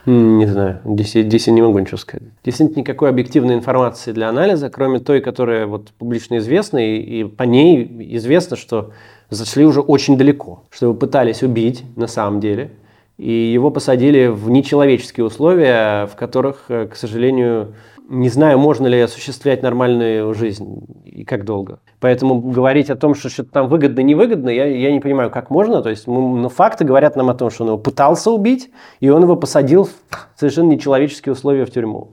Не 0.08 0.48
знаю, 0.48 0.80
здесь, 0.84 1.12
здесь 1.12 1.46
я 1.46 1.54
не 1.54 1.62
могу 1.62 1.78
ничего 1.78 1.98
сказать. 1.98 2.30
Здесь 2.42 2.60
нет 2.60 2.76
никакой 2.76 3.10
объективной 3.10 3.54
информации 3.54 4.12
для 4.12 4.30
анализа, 4.30 4.72
кроме 4.72 5.00
той, 5.00 5.22
которая 5.22 5.68
вот 5.68 5.92
публично 5.92 6.40
известна, 6.40 6.80
и, 6.80 6.98
и 6.98 7.24
по 7.26 7.44
ней 7.44 8.16
известно, 8.18 8.58
что 8.58 8.94
зашли 9.30 9.64
уже 9.64 9.82
очень 9.82 10.18
далеко, 10.18 10.64
что 10.72 10.88
его 10.88 10.96
пытались 10.96 11.44
убить 11.44 11.84
на 11.96 12.08
самом 12.08 12.40
деле, 12.40 12.72
и 13.20 13.32
его 13.32 13.70
посадили 13.70 14.26
в 14.26 14.50
нечеловеческие 14.50 15.24
условия, 15.24 16.08
в 16.08 16.16
которых, 16.16 16.66
э, 16.70 16.88
к 16.88 16.96
сожалению, 16.96 17.76
не 18.12 18.28
знаю, 18.28 18.60
можно 18.60 18.88
ли 18.88 19.00
осуществлять 19.00 19.64
нормальную 19.64 20.34
жизнь 20.34 20.86
и 21.06 21.24
как 21.24 21.46
долго. 21.46 21.80
Поэтому 22.02 22.42
говорить 22.42 22.90
о 22.90 22.98
том, 22.98 23.16
что 23.16 23.30
что-то 23.30 23.52
там 23.52 23.68
выгодно, 23.70 24.02
невыгодно, 24.02 24.50
я, 24.50 24.66
я 24.66 24.92
не 24.92 25.00
понимаю, 25.00 25.32
как 25.32 25.50
можно. 25.50 25.82
То 25.82 25.90
есть 25.90 26.08
мы, 26.08 26.40
ну, 26.40 26.50
факты 26.50 26.84
говорят 26.84 27.16
нам 27.16 27.30
о 27.30 27.34
том, 27.34 27.50
что 27.50 27.64
он 27.64 27.70
его 27.70 27.78
пытался 27.78 28.30
убить, 28.30 28.70
и 29.00 29.10
он 29.10 29.24
его 29.24 29.38
посадил 29.38 29.86
в 29.86 29.92
совершенно 30.36 30.72
нечеловеческие 30.72 31.32
условия 31.32 31.66
в 31.66 31.72
тюрьму. 31.72 32.10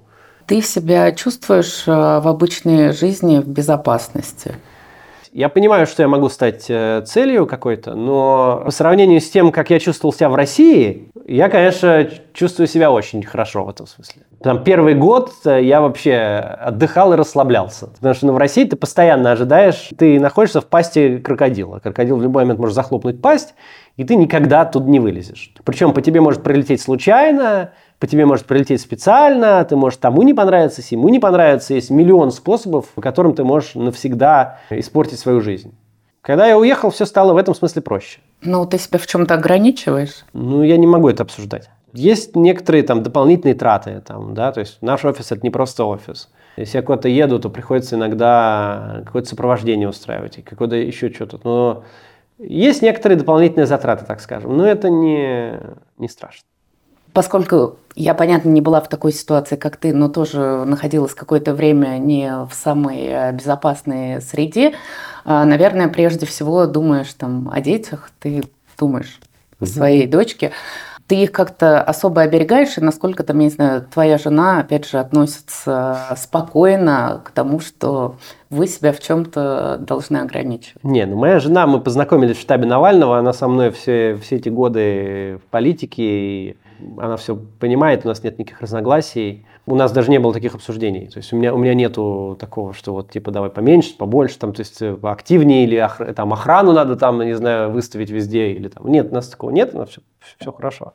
Ты 0.46 0.62
себя 0.62 1.10
чувствуешь 1.12 1.82
э, 1.86 1.90
в 1.90 2.28
обычной 2.28 2.92
жизни 2.92 3.40
в 3.40 3.48
безопасности? 3.48 4.54
Я 5.38 5.48
понимаю, 5.48 5.86
что 5.86 6.02
я 6.02 6.08
могу 6.08 6.28
стать 6.30 6.66
э, 6.68 7.00
целью 7.06 7.46
какой-то, 7.46 7.94
но 7.94 8.62
по 8.64 8.72
сравнению 8.72 9.20
с 9.20 9.30
тем, 9.30 9.52
как 9.52 9.70
я 9.70 9.78
чувствовал 9.78 10.12
себя 10.12 10.30
в 10.30 10.34
России, 10.34 11.12
я, 11.28 11.48
конечно, 11.48 12.08
чувствую 12.32 12.66
себя 12.66 12.90
очень 12.90 13.22
хорошо 13.22 13.64
в 13.64 13.68
этом 13.68 13.86
смысле. 13.86 14.22
Там 14.42 14.64
первый 14.64 14.94
год 14.94 15.30
э, 15.44 15.62
я 15.62 15.80
вообще 15.80 16.16
отдыхал 16.16 17.12
и 17.12 17.16
расслаблялся. 17.16 17.86
Потому 17.86 18.14
что 18.14 18.26
ну, 18.26 18.32
в 18.32 18.38
России 18.38 18.64
ты 18.64 18.74
постоянно 18.74 19.30
ожидаешь, 19.30 19.90
ты 19.96 20.18
находишься 20.18 20.60
в 20.60 20.66
пасти 20.66 21.18
крокодила. 21.18 21.78
Крокодил 21.78 22.16
в 22.16 22.22
любой 22.22 22.42
момент 22.42 22.58
может 22.58 22.74
захлопнуть 22.74 23.22
пасть, 23.22 23.54
и 23.96 24.02
ты 24.02 24.16
никогда 24.16 24.62
оттуда 24.62 24.90
не 24.90 24.98
вылезешь. 24.98 25.54
Причем 25.62 25.92
по 25.92 26.02
тебе 26.02 26.20
может 26.20 26.42
прилететь 26.42 26.82
случайно, 26.82 27.70
по 27.98 28.06
тебе 28.06 28.26
может 28.26 28.46
прилететь 28.46 28.80
специально, 28.80 29.64
ты 29.64 29.76
можешь 29.76 29.98
тому 29.98 30.22
не 30.22 30.34
понравиться, 30.34 30.82
ему 30.90 31.08
не 31.08 31.18
понравиться. 31.18 31.74
Есть 31.74 31.90
миллион 31.90 32.30
способов, 32.30 32.86
по 32.94 33.00
которым 33.00 33.34
ты 33.34 33.44
можешь 33.44 33.74
навсегда 33.74 34.60
испортить 34.70 35.18
свою 35.18 35.40
жизнь. 35.40 35.74
Когда 36.20 36.46
я 36.46 36.58
уехал, 36.58 36.90
все 36.90 37.06
стало 37.06 37.32
в 37.32 37.36
этом 37.36 37.54
смысле 37.54 37.82
проще. 37.82 38.20
Ну, 38.42 38.66
ты 38.66 38.78
себя 38.78 38.98
в 38.98 39.06
чем-то 39.06 39.34
ограничиваешь? 39.34 40.24
Ну, 40.32 40.62
я 40.62 40.76
не 40.76 40.86
могу 40.86 41.08
это 41.08 41.22
обсуждать. 41.22 41.70
Есть 41.94 42.36
некоторые 42.36 42.82
там 42.82 43.02
дополнительные 43.02 43.54
траты, 43.54 44.02
там, 44.06 44.34
да, 44.34 44.52
то 44.52 44.60
есть 44.60 44.82
наш 44.82 45.04
офис 45.04 45.32
это 45.32 45.40
не 45.42 45.50
просто 45.50 45.84
офис. 45.84 46.28
Если 46.56 46.76
я 46.76 46.82
куда-то 46.82 47.08
еду, 47.08 47.38
то 47.38 47.48
приходится 47.48 47.96
иногда 47.96 49.02
какое-то 49.06 49.28
сопровождение 49.28 49.88
устраивать 49.88 50.44
какое-то 50.44 50.76
еще 50.76 51.10
что-то. 51.10 51.40
Но 51.44 51.84
есть 52.38 52.82
некоторые 52.82 53.16
дополнительные 53.16 53.66
затраты, 53.66 54.04
так 54.04 54.20
скажем, 54.20 54.56
но 54.56 54.66
это 54.66 54.90
не, 54.90 55.58
не 55.96 56.08
страшно. 56.08 56.44
Поскольку 57.18 57.78
я, 57.96 58.14
понятно, 58.14 58.48
не 58.48 58.60
была 58.60 58.80
в 58.80 58.88
такой 58.88 59.12
ситуации, 59.12 59.56
как 59.56 59.76
ты, 59.76 59.92
но 59.92 60.08
тоже 60.08 60.62
находилась 60.64 61.14
какое-то 61.14 61.52
время 61.52 61.98
не 61.98 62.30
в 62.48 62.54
самой 62.54 63.06
э, 63.08 63.32
безопасной 63.32 64.22
среде, 64.22 64.74
а, 65.24 65.44
наверное, 65.44 65.88
прежде 65.88 66.26
всего 66.26 66.66
думаешь 66.66 67.12
там 67.14 67.50
о 67.52 67.60
детях, 67.60 68.12
ты 68.20 68.44
думаешь 68.78 69.18
о 69.58 69.66
своей 69.66 70.06
дочке. 70.06 70.52
ты 71.08 71.16
их 71.16 71.32
как-то 71.32 71.82
особо 71.82 72.20
оберегаешь, 72.20 72.78
и 72.78 72.80
насколько 72.80 73.24
там, 73.24 73.38
я 73.40 73.44
не 73.46 73.50
знаю, 73.50 73.84
твоя 73.92 74.16
жена, 74.16 74.60
опять 74.60 74.88
же, 74.88 75.00
относится 75.00 76.14
спокойно 76.16 77.22
к 77.24 77.30
тому, 77.30 77.58
что 77.58 78.14
вы 78.48 78.68
себя 78.68 78.92
в 78.92 79.00
чем-то 79.00 79.78
должны 79.80 80.18
ограничивать? 80.18 80.84
Не, 80.84 81.04
ну 81.04 81.16
моя 81.16 81.40
жена, 81.40 81.66
мы 81.66 81.80
познакомились 81.80 82.36
в 82.36 82.40
штабе 82.40 82.66
Навального, 82.66 83.18
она 83.18 83.32
со 83.32 83.48
мной 83.48 83.72
все, 83.72 84.16
все 84.22 84.36
эти 84.36 84.50
годы 84.50 85.40
в 85.42 85.50
политике, 85.50 86.04
и 86.04 86.56
она 86.98 87.16
все 87.16 87.36
понимает, 87.36 88.04
у 88.04 88.08
нас 88.08 88.22
нет 88.22 88.38
никаких 88.38 88.60
разногласий. 88.60 89.46
У 89.66 89.74
нас 89.74 89.92
даже 89.92 90.10
не 90.10 90.18
было 90.18 90.32
таких 90.32 90.54
обсуждений. 90.54 91.08
То 91.08 91.18
есть 91.18 91.32
у 91.32 91.36
меня, 91.36 91.54
у 91.54 91.58
меня 91.58 91.74
нету 91.74 92.36
такого, 92.40 92.72
что 92.72 92.94
вот 92.94 93.10
типа 93.10 93.30
давай 93.30 93.50
поменьше, 93.50 93.96
побольше, 93.96 94.38
там, 94.38 94.54
то 94.54 94.60
есть 94.60 94.80
э, 94.80 94.96
активнее 95.02 95.64
или 95.64 95.78
ох, 95.78 96.00
там 96.14 96.32
охрану 96.32 96.72
надо 96.72 96.96
там, 96.96 97.22
не 97.22 97.34
знаю, 97.34 97.70
выставить 97.70 98.10
везде 98.10 98.52
или 98.52 98.68
там. 98.68 98.86
Нет, 98.88 99.08
у 99.10 99.14
нас 99.14 99.28
такого 99.28 99.50
нет, 99.50 99.74
у 99.74 99.78
нас 99.78 99.90
все, 99.90 100.00
все 100.38 100.52
хорошо. 100.52 100.94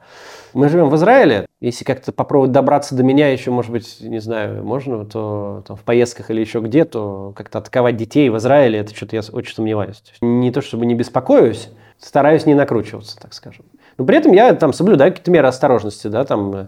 Мы 0.53 0.69
живем 0.69 0.89
в 0.89 0.95
Израиле. 0.95 1.45
Если 1.61 1.85
как-то 1.85 2.11
попробовать 2.11 2.51
добраться 2.51 2.95
до 2.95 3.03
меня 3.03 3.29
еще, 3.29 3.51
может 3.51 3.71
быть, 3.71 3.97
не 4.01 4.19
знаю, 4.19 4.63
можно, 4.65 5.05
то 5.05 5.63
там, 5.67 5.77
в 5.77 5.83
поездках 5.83 6.31
или 6.31 6.41
еще 6.41 6.59
где, 6.59 6.83
то 6.83 7.31
как-то 7.35 7.59
атаковать 7.59 7.95
детей 7.95 8.29
в 8.29 8.37
Израиле, 8.37 8.79
это 8.79 8.95
что-то 8.95 9.15
я 9.15 9.21
очень 9.31 9.53
сомневаюсь. 9.53 10.03
Не 10.21 10.51
то 10.51 10.61
чтобы 10.61 10.87
не 10.87 10.95
беспокоюсь, 10.95 11.69
стараюсь 11.99 12.45
не 12.45 12.55
накручиваться, 12.55 13.19
так 13.19 13.33
скажем. 13.33 13.65
Но 13.97 14.05
при 14.05 14.17
этом 14.17 14.31
я 14.33 14.53
там 14.53 14.73
соблюдаю 14.73 15.11
какие-то 15.11 15.31
меры 15.31 15.47
осторожности, 15.47 16.07
да, 16.07 16.23
там 16.25 16.55
э, 16.55 16.67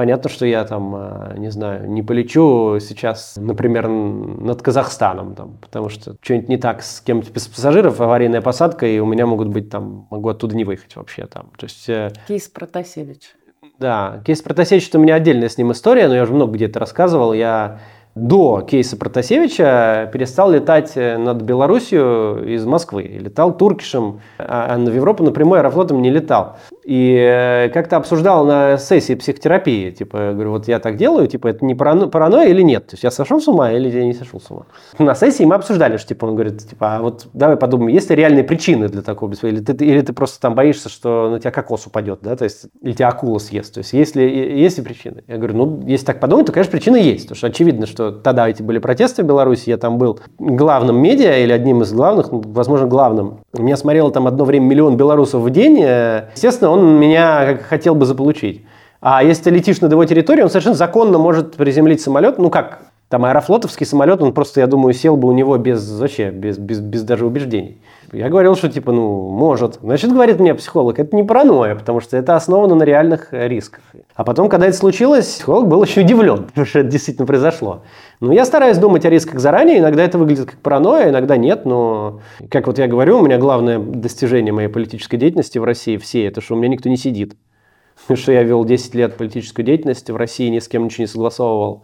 Понятно, 0.00 0.30
что 0.30 0.46
я 0.46 0.64
там, 0.64 0.94
э, 0.96 1.34
не 1.36 1.50
знаю, 1.50 1.90
не 1.90 2.02
полечу 2.02 2.78
сейчас, 2.80 3.34
например, 3.36 3.88
над 3.88 4.62
Казахстаном, 4.62 5.34
там, 5.34 5.58
потому 5.60 5.90
что 5.90 6.16
что-нибудь 6.22 6.48
не 6.48 6.56
так 6.56 6.82
с 6.82 7.00
кем-то 7.00 7.30
из 7.32 7.46
пассажиров, 7.48 8.00
аварийная 8.00 8.40
посадка, 8.40 8.86
и 8.86 8.98
у 8.98 9.04
меня 9.04 9.26
могут 9.26 9.48
быть 9.48 9.68
там, 9.68 10.06
могу 10.10 10.30
оттуда 10.30 10.56
не 10.56 10.64
выехать 10.64 10.96
вообще 10.96 11.26
там. 11.26 11.50
То 11.58 11.64
есть, 11.64 11.88
э, 11.88 12.12
Кейс 12.28 12.48
Протасевич. 12.48 13.34
Да, 13.78 14.22
кейс 14.24 14.40
Протасевич, 14.40 14.88
это 14.88 14.98
у 14.98 15.02
меня 15.02 15.16
отдельная 15.16 15.48
с 15.50 15.58
ним 15.58 15.72
история, 15.72 16.08
но 16.08 16.14
я 16.14 16.22
уже 16.22 16.32
много 16.32 16.52
где 16.52 16.68
то 16.68 16.78
рассказывал. 16.78 17.32
Я 17.32 17.80
до 18.14 18.62
кейса 18.62 18.96
Протасевича 18.96 20.10
перестал 20.12 20.50
летать 20.50 20.92
э, 20.96 21.16
над 21.16 21.42
Белоруссию 21.42 22.54
из 22.54 22.66
Москвы. 22.66 23.02
Летал 23.02 23.56
туркишем, 23.56 24.20
а 24.38 24.76
в 24.76 24.94
Европу 24.94 25.22
напрямую 25.22 25.60
аэрофлотом 25.60 26.02
не 26.02 26.10
летал. 26.10 26.56
И 26.84 27.16
э, 27.16 27.68
как-то 27.70 27.96
обсуждал 27.96 28.46
на 28.46 28.78
сессии 28.78 29.14
психотерапии, 29.14 29.90
типа, 29.90 30.32
говорю, 30.32 30.52
вот 30.52 30.68
я 30.68 30.78
так 30.78 30.96
делаю, 30.96 31.26
типа, 31.26 31.48
это 31.48 31.64
не 31.64 31.74
парано, 31.74 32.08
паранойя 32.08 32.48
или 32.48 32.62
нет? 32.62 32.86
То 32.86 32.94
есть 32.94 33.04
я 33.04 33.10
сошел 33.10 33.40
с 33.40 33.48
ума 33.48 33.72
или 33.72 33.88
я 33.90 34.04
не 34.04 34.14
сошел 34.14 34.40
с 34.40 34.50
ума? 34.50 34.66
На 34.98 35.14
сессии 35.14 35.44
мы 35.44 35.56
обсуждали, 35.56 35.96
что, 35.96 36.08
типа, 36.08 36.26
он 36.26 36.34
говорит, 36.34 36.68
типа, 36.68 36.96
а 36.96 37.00
вот 37.00 37.26
давай 37.32 37.56
подумаем, 37.56 37.88
есть 37.88 38.08
ли 38.10 38.16
реальные 38.16 38.44
причины 38.44 38.88
для 38.88 39.02
такого 39.02 39.28
беспокойства? 39.28 39.46
Или 39.48 39.60
ты, 39.60 39.84
или 39.84 40.00
ты 40.00 40.12
просто 40.12 40.40
там 40.40 40.54
боишься, 40.54 40.88
что 40.88 41.30
на 41.30 41.40
тебя 41.40 41.50
кокос 41.50 41.86
упадет, 41.86 42.20
да, 42.22 42.36
то 42.36 42.44
есть, 42.44 42.66
или 42.80 42.92
тебя 42.92 43.08
акула 43.08 43.38
съест? 43.38 43.74
То 43.74 43.78
есть, 43.78 43.92
есть 43.92 44.16
ли, 44.16 44.60
есть 44.60 44.78
ли 44.78 44.84
причины? 44.84 45.24
Я 45.26 45.36
говорю, 45.36 45.56
ну, 45.56 45.82
если 45.86 46.06
так 46.06 46.20
подумать, 46.20 46.46
то, 46.46 46.52
конечно, 46.52 46.72
причины 46.72 46.96
есть, 46.96 47.24
потому 47.24 47.36
что 47.36 47.46
очевидно, 47.48 47.86
что 47.86 48.12
тогда 48.12 48.48
эти 48.48 48.62
были 48.62 48.78
протесты 48.78 49.22
в 49.22 49.26
Беларуси, 49.26 49.70
я 49.70 49.76
там 49.76 49.98
был 49.98 50.20
главным 50.38 51.00
медиа 51.00 51.38
или 51.38 51.52
одним 51.52 51.82
из 51.82 51.92
главных, 51.92 52.28
возможно, 52.30 52.86
главным. 52.86 53.40
Меня 53.56 53.76
смотрело 53.76 54.10
там 54.10 54.26
одно 54.26 54.44
время 54.44 54.66
миллион 54.66 54.96
белорусов 54.96 55.42
в 55.42 55.50
день, 55.50 55.78
естественно, 55.78 56.69
он 56.70 56.98
меня 56.98 57.58
хотел 57.68 57.94
бы 57.94 58.06
заполучить. 58.06 58.64
А 59.00 59.22
если 59.22 59.44
ты 59.44 59.50
летишь 59.50 59.80
над 59.80 59.92
его 59.92 60.04
территорией, 60.04 60.44
он 60.44 60.50
совершенно 60.50 60.74
законно 60.74 61.18
может 61.18 61.56
приземлить 61.56 62.00
самолет. 62.00 62.38
Ну 62.38 62.50
как, 62.50 62.89
там 63.10 63.24
аэрофлотовский 63.24 63.84
самолет, 63.84 64.22
он 64.22 64.32
просто, 64.32 64.60
я 64.60 64.68
думаю, 64.68 64.94
сел 64.94 65.16
бы 65.16 65.26
у 65.26 65.32
него 65.32 65.58
без 65.58 65.98
вообще, 65.98 66.30
без, 66.30 66.58
без, 66.58 66.78
без 66.78 67.02
даже 67.02 67.26
убеждений. 67.26 67.82
Я 68.12 68.28
говорил, 68.28 68.54
что 68.54 68.68
типа, 68.68 68.92
ну, 68.92 69.28
может. 69.30 69.80
Значит, 69.82 70.12
говорит 70.12 70.38
мне 70.38 70.54
психолог, 70.54 70.96
это 71.00 71.16
не 71.16 71.24
паранойя, 71.24 71.74
потому 71.74 71.98
что 71.98 72.16
это 72.16 72.36
основано 72.36 72.76
на 72.76 72.84
реальных 72.84 73.32
рисках. 73.32 73.82
А 74.14 74.22
потом, 74.22 74.48
когда 74.48 74.68
это 74.68 74.76
случилось, 74.76 75.26
психолог 75.26 75.66
был 75.66 75.80
очень 75.80 76.02
удивлен, 76.02 76.44
потому 76.46 76.64
что 76.64 76.78
это 76.78 76.88
действительно 76.88 77.26
произошло. 77.26 77.82
Ну, 78.20 78.30
я 78.30 78.44
стараюсь 78.44 78.78
думать 78.78 79.04
о 79.04 79.10
рисках 79.10 79.40
заранее, 79.40 79.80
иногда 79.80 80.04
это 80.04 80.16
выглядит 80.16 80.48
как 80.48 80.60
паранойя, 80.60 81.10
иногда 81.10 81.36
нет, 81.36 81.64
но, 81.64 82.20
как 82.48 82.68
вот 82.68 82.78
я 82.78 82.86
говорю, 82.86 83.18
у 83.18 83.22
меня 83.22 83.38
главное 83.38 83.80
достижение 83.80 84.52
моей 84.52 84.68
политической 84.68 85.16
деятельности 85.16 85.58
в 85.58 85.64
России 85.64 85.96
все, 85.96 86.26
это 86.26 86.40
что 86.40 86.54
у 86.54 86.58
меня 86.58 86.68
никто 86.68 86.88
не 86.88 86.96
сидит. 86.96 87.34
Что 88.14 88.30
я 88.30 88.44
вел 88.44 88.64
10 88.64 88.94
лет 88.94 89.16
политическую 89.16 89.66
деятельность 89.66 90.08
в 90.08 90.16
России, 90.16 90.48
ни 90.48 90.60
с 90.60 90.68
кем 90.68 90.84
ничего 90.84 91.02
не 91.02 91.08
согласовывал 91.08 91.82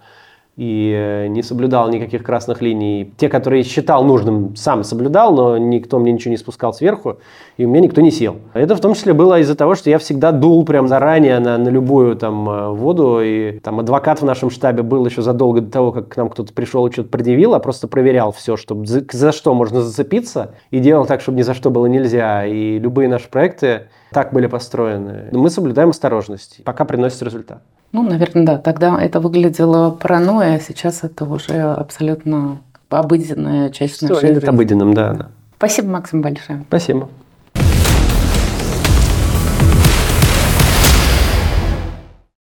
и 0.57 0.93
э, 0.97 1.27
не 1.27 1.43
соблюдал 1.43 1.91
никаких 1.91 2.23
красных 2.23 2.63
линий. 2.63 3.13
Те, 3.19 3.29
которые 3.29 3.63
считал 3.63 4.05
нужным, 4.05 4.57
сам 4.57 4.85
соблюдал, 4.85 5.35
но 5.35 5.59
никто 5.59 5.99
мне 5.99 6.13
ничего 6.13 6.31
не 6.31 6.39
спускал 6.39 6.73
сверху, 6.73 7.19
и 7.59 7.67
у 7.67 7.69
меня 7.69 7.83
никто 7.83 8.01
не 8.01 8.11
сел. 8.11 8.37
Это 8.55 8.75
в 8.75 8.81
том 8.81 8.95
числе 8.95 9.13
было 9.13 9.39
из-за 9.41 9.55
того, 9.55 9.75
что 9.75 9.91
я 9.91 9.99
всегда 9.99 10.33
дул 10.33 10.65
прям 10.65 10.89
заранее 10.89 11.39
на, 11.41 11.59
на 11.59 11.69
любую 11.69 12.17
там 12.17 12.49
э, 12.49 12.69
воду, 12.71 13.21
и 13.23 13.59
там 13.61 13.81
адвокат 13.81 14.23
в 14.23 14.25
нашем 14.25 14.49
штабе 14.49 14.83
был 14.83 15.05
еще 15.05 15.21
задолго 15.21 15.61
до 15.61 15.71
того, 15.71 15.93
как 15.93 16.09
к 16.09 16.17
нам 16.17 16.31
кто-то 16.31 16.55
пришел 16.55 16.87
и 16.87 16.93
что-то 16.93 17.11
предъявил, 17.11 17.55
а 17.55 17.59
просто 17.59 17.87
проверял 17.87 18.33
все, 18.33 18.57
чтобы 18.57 18.87
за, 18.87 19.05
за 19.13 19.33
что 19.33 19.53
можно 19.53 19.83
зацепиться, 19.83 20.55
и 20.71 20.79
делал 20.79 21.05
так, 21.05 21.21
чтобы 21.21 21.37
ни 21.37 21.43
за 21.43 21.53
что 21.53 21.71
было 21.71 21.85
нельзя. 21.85 22.47
И 22.47 22.79
любые 22.79 23.11
наши 23.11 23.29
проекты 23.29 23.89
так 24.11 24.33
были 24.33 24.47
построены. 24.47 25.29
Мы 25.33 25.51
соблюдаем 25.51 25.91
осторожность, 25.91 26.65
пока 26.65 26.87
приносит 26.87 27.23
результат. 27.23 27.63
Ну, 27.93 28.03
наверное, 28.03 28.45
да. 28.45 28.59
Тогда 28.59 29.01
это 29.01 29.21
выглядело 29.21 29.91
паранойя, 29.91 30.57
а 30.57 30.61
сейчас 30.61 31.05
это 31.05 31.25
уже 31.25 31.61
абсолютно 31.61 32.59
обыденная 32.89 33.71
часть 33.71 33.97
Все, 33.97 34.09
нашей 34.09 34.35
жизни. 34.35 34.47
обыденным, 34.47 34.95
да, 34.95 35.15
да. 35.15 35.27
Спасибо, 35.57 35.89
Максим, 35.89 36.23
большое. 36.23 36.65
Спасибо. 36.69 37.09